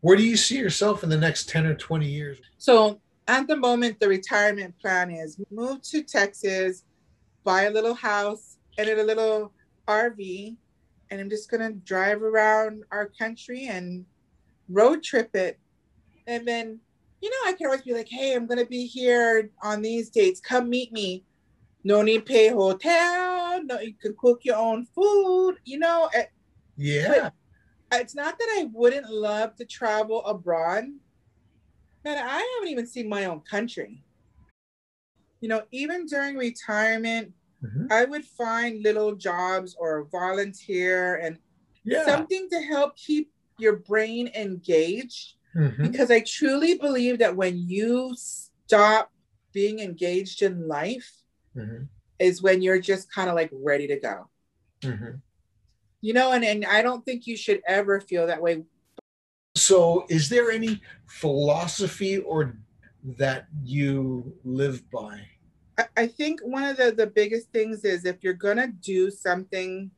Where 0.00 0.16
do 0.16 0.24
you 0.24 0.36
see 0.36 0.58
yourself 0.58 1.04
in 1.04 1.08
the 1.08 1.16
next 1.16 1.48
10 1.48 1.66
or 1.66 1.74
20 1.76 2.04
years? 2.04 2.38
So 2.58 3.00
at 3.28 3.46
the 3.46 3.56
moment, 3.56 4.00
the 4.00 4.08
retirement 4.08 4.74
plan 4.80 5.12
is 5.12 5.38
move 5.52 5.82
to 5.82 6.02
Texas, 6.02 6.82
buy 7.44 7.62
a 7.62 7.70
little 7.70 7.94
house 7.94 8.56
and 8.76 8.88
a 8.88 9.04
little 9.04 9.52
RV, 9.86 10.56
and 11.12 11.20
I'm 11.20 11.30
just 11.30 11.48
gonna 11.48 11.70
drive 11.70 12.24
around 12.24 12.82
our 12.90 13.06
country 13.06 13.68
and 13.68 14.04
road 14.68 15.04
trip 15.04 15.30
it. 15.36 15.60
And 16.26 16.46
then, 16.46 16.80
you 17.22 17.30
know, 17.30 17.48
I 17.48 17.52
can 17.52 17.66
always 17.66 17.82
be 17.82 17.94
like, 17.94 18.08
hey, 18.08 18.34
I'm 18.34 18.48
gonna 18.48 18.66
be 18.66 18.84
here 18.84 19.48
on 19.62 19.80
these 19.80 20.10
dates. 20.10 20.40
Come 20.40 20.68
meet 20.68 20.92
me. 20.92 21.22
No 21.84 22.02
need 22.02 22.26
pay 22.26 22.48
hotel. 22.48 23.35
No, 23.62 23.80
you 23.80 23.94
can 23.94 24.14
cook 24.18 24.40
your 24.44 24.56
own 24.56 24.86
food. 24.86 25.56
You 25.64 25.78
know. 25.78 26.10
Yeah. 26.76 27.30
It's 27.92 28.14
not 28.14 28.38
that 28.38 28.48
I 28.58 28.68
wouldn't 28.72 29.08
love 29.10 29.54
to 29.56 29.64
travel 29.64 30.24
abroad 30.26 30.86
but 32.06 32.18
I 32.18 32.38
haven't 32.54 32.68
even 32.68 32.86
seen 32.86 33.08
my 33.08 33.24
own 33.24 33.40
country. 33.40 34.00
You 35.40 35.48
know, 35.48 35.62
even 35.72 36.06
during 36.06 36.36
retirement, 36.36 37.32
mm-hmm. 37.60 37.86
I 37.90 38.04
would 38.04 38.24
find 38.24 38.80
little 38.80 39.16
jobs 39.16 39.74
or 39.76 40.04
volunteer 40.04 41.16
and 41.16 41.36
yeah. 41.82 42.06
something 42.06 42.48
to 42.50 42.60
help 42.60 42.96
keep 42.96 43.32
your 43.58 43.78
brain 43.78 44.30
engaged. 44.36 45.34
Mm-hmm. 45.56 45.82
Because 45.82 46.12
I 46.12 46.20
truly 46.20 46.78
believe 46.78 47.18
that 47.18 47.34
when 47.34 47.58
you 47.58 48.14
stop 48.14 49.10
being 49.52 49.80
engaged 49.80 50.42
in 50.42 50.68
life, 50.68 51.10
mm-hmm. 51.56 51.86
Is 52.18 52.42
when 52.42 52.62
you're 52.62 52.80
just 52.80 53.12
kind 53.12 53.28
of 53.28 53.34
like 53.34 53.50
ready 53.52 53.86
to 53.88 53.98
go. 53.98 54.28
Mm-hmm. 54.82 55.16
You 56.00 56.12
know, 56.12 56.32
and, 56.32 56.44
and 56.44 56.64
I 56.64 56.82
don't 56.82 57.04
think 57.04 57.26
you 57.26 57.36
should 57.36 57.62
ever 57.66 58.00
feel 58.00 58.26
that 58.26 58.42
way 58.42 58.62
so, 59.56 60.04
is 60.10 60.28
there 60.28 60.50
any 60.50 60.82
philosophy 61.06 62.18
or 62.18 62.58
that 63.16 63.46
you 63.64 64.34
live 64.44 64.88
by? 64.90 65.20
I 65.96 66.06
think 66.06 66.40
one 66.40 66.64
of 66.64 66.76
the, 66.76 66.92
the 66.92 67.06
biggest 67.06 67.50
things 67.52 67.84
is 67.84 68.04
if 68.04 68.22
you're 68.22 68.34
going 68.34 68.58
to 68.58 68.68
do 68.68 69.10
something, 69.10 69.90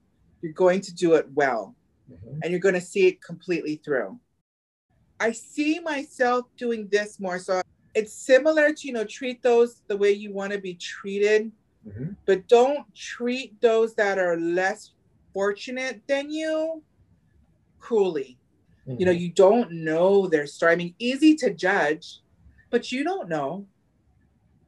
you're 0.43 0.53
going 0.53 0.81
to 0.83 0.95
do 0.95 1.14
it 1.14 1.27
well 1.35 1.75
mm-hmm. 2.11 2.39
and 2.43 2.53
you're 2.53 2.61
going 2.61 2.75
to 2.75 2.81
see 2.81 3.09
it 3.09 3.21
completely 3.21 3.77
through. 3.85 4.19
I 5.19 5.33
see 5.33 5.81
myself 5.81 6.47
doing 6.57 6.89
this 6.93 7.19
more. 7.19 7.41
So 7.41 7.61
it's 7.95 8.12
similar 8.12 8.73
to, 8.73 8.87
you 8.87 8.93
know, 8.93 9.05
treat 9.05 9.43
those 9.43 9.83
the 9.89 9.97
way 9.97 10.12
you 10.12 10.33
want 10.33 10.53
to 10.53 10.59
be 10.59 10.75
treated, 10.75 11.51
mm-hmm. 11.89 12.12
but 12.26 12.49
don't 12.49 12.93
treat 12.95 13.61
those 13.61 13.95
that 13.95 14.18
are 14.18 14.36
less 14.36 14.93
fortunate 15.32 16.03
than 16.07 16.30
you 16.30 16.82
cruelly. 17.80 18.39
Mm-hmm. 18.86 19.01
You 19.01 19.07
know, 19.07 19.12
mm-hmm. 19.12 19.22
you 19.22 19.28
don't 19.30 19.72
know 19.72 20.26
their 20.26 20.47
story. 20.47 20.72
I 20.72 20.76
mean, 20.76 20.95
easy 20.99 21.34
to 21.36 21.53
judge, 21.53 22.20
but 22.70 22.93
you 22.93 23.05
don't 23.05 23.28
know. 23.28 23.66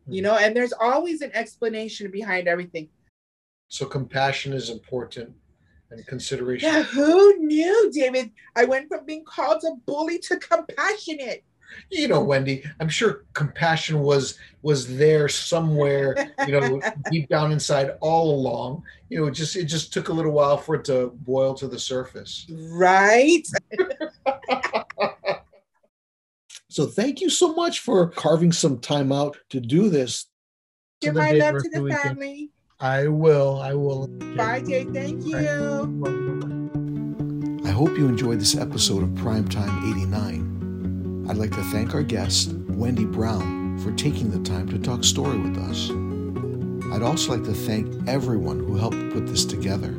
Mm-hmm. 0.02 0.12
You 0.12 0.22
know, 0.22 0.36
and 0.36 0.56
there's 0.56 0.72
always 0.72 1.22
an 1.22 1.30
explanation 1.34 2.10
behind 2.10 2.48
everything. 2.48 2.88
So 3.68 3.86
compassion 3.86 4.52
is 4.52 4.70
important 4.70 5.32
and 5.90 6.06
consideration. 6.06 6.68
Yeah, 6.68 6.82
who 6.82 7.36
knew, 7.38 7.90
David? 7.92 8.30
I 8.56 8.64
went 8.64 8.88
from 8.88 9.04
being 9.04 9.24
called 9.24 9.62
a 9.64 9.74
bully 9.86 10.18
to 10.20 10.38
compassionate 10.38 11.44
you 11.90 12.08
know 12.08 12.22
wendy 12.22 12.64
i'm 12.80 12.88
sure 12.88 13.24
compassion 13.34 14.00
was 14.00 14.38
was 14.62 14.96
there 14.96 15.28
somewhere 15.28 16.32
you 16.46 16.52
know 16.58 16.80
deep 17.10 17.28
down 17.28 17.52
inside 17.52 17.92
all 18.00 18.34
along. 18.34 18.82
You 19.08 19.20
know 19.20 19.26
it 19.26 19.32
just 19.32 19.56
it 19.56 19.64
just 19.64 19.92
took 19.92 20.08
a 20.08 20.12
little 20.12 20.32
while 20.32 20.56
for 20.56 20.74
it 20.74 20.84
to 20.86 21.12
boil 21.24 21.54
to 21.54 21.66
the 21.66 21.78
surface. 21.78 22.46
Right? 22.50 23.46
So 26.72 26.86
thank 26.86 27.20
you 27.20 27.28
so 27.30 27.52
much 27.52 27.80
for 27.80 28.08
carving 28.10 28.52
some 28.52 28.78
time 28.78 29.10
out 29.10 29.36
to 29.48 29.58
do 29.58 29.88
this. 29.88 30.26
Give 31.00 31.16
my 31.16 31.32
love 31.32 31.56
to 31.64 31.68
the 31.68 31.98
family. 32.00 32.50
I 32.78 33.08
will 33.08 33.58
i 33.60 33.74
will. 33.74 34.06
Bye 34.36 34.60
jay. 34.60 34.84
Thank 34.84 35.26
you. 35.26 35.36
i 37.64 37.70
hope 37.70 37.98
you 37.98 38.06
enjoyed 38.06 38.38
this 38.38 38.56
episode 38.56 39.02
of 39.02 39.08
primetime 39.10 39.90
89 39.90 40.59
I'd 41.31 41.37
like 41.37 41.53
to 41.53 41.62
thank 41.62 41.95
our 41.95 42.03
guest, 42.03 42.55
Wendy 42.70 43.05
Brown, 43.05 43.78
for 43.78 43.93
taking 43.93 44.33
the 44.33 44.41
time 44.41 44.68
to 44.68 44.81
talk 44.81 45.05
story 45.05 45.39
with 45.39 45.57
us. 45.59 45.89
I'd 46.93 47.05
also 47.05 47.31
like 47.31 47.45
to 47.45 47.55
thank 47.55 47.87
everyone 48.09 48.59
who 48.59 48.74
helped 48.74 48.99
put 49.12 49.28
this 49.28 49.45
together 49.45 49.93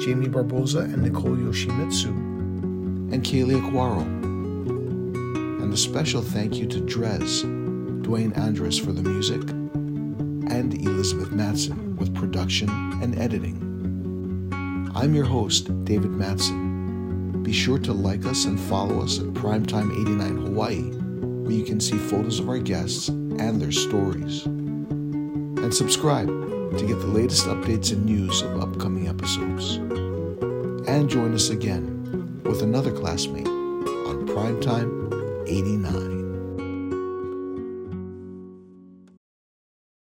Jamie 0.00 0.26
Barboza 0.26 0.80
and 0.80 1.00
Nicole 1.00 1.36
Yoshimitsu, 1.36 2.08
and 2.08 3.22
Kaylee 3.22 3.60
Aquaro. 3.60 4.02
And 5.62 5.72
a 5.72 5.76
special 5.76 6.22
thank 6.22 6.56
you 6.56 6.66
to 6.66 6.80
Drez, 6.80 7.44
Dwayne 8.02 8.36
Andres 8.36 8.80
for 8.80 8.90
the 8.90 9.08
music, 9.08 9.42
and 10.52 10.74
Elizabeth 10.74 11.30
Matson 11.30 11.94
with 11.98 12.12
production 12.16 12.68
and 13.00 13.16
editing. 13.16 14.90
I'm 14.92 15.14
your 15.14 15.26
host, 15.26 15.66
David 15.84 16.10
Matson. 16.10 16.71
Be 17.42 17.52
sure 17.52 17.78
to 17.78 17.92
like 17.92 18.24
us 18.24 18.44
and 18.44 18.58
follow 18.58 19.02
us 19.02 19.18
at 19.18 19.26
Primetime89 19.26 20.46
Hawaii, 20.46 20.90
where 21.42 21.52
you 21.52 21.64
can 21.64 21.80
see 21.80 21.98
photos 21.98 22.38
of 22.38 22.48
our 22.48 22.58
guests 22.58 23.08
and 23.08 23.60
their 23.60 23.72
stories. 23.72 24.46
And 24.46 25.74
subscribe 25.74 26.28
to 26.28 26.86
get 26.86 27.00
the 27.00 27.06
latest 27.06 27.46
updates 27.46 27.92
and 27.92 28.06
news 28.06 28.42
of 28.42 28.60
upcoming 28.60 29.08
episodes. 29.08 29.76
And 30.88 31.10
join 31.10 31.34
us 31.34 31.50
again 31.50 32.40
with 32.44 32.62
another 32.62 32.92
classmate 32.92 33.48
on 33.48 34.26
Primetime 34.26 35.48
89. 35.48 36.21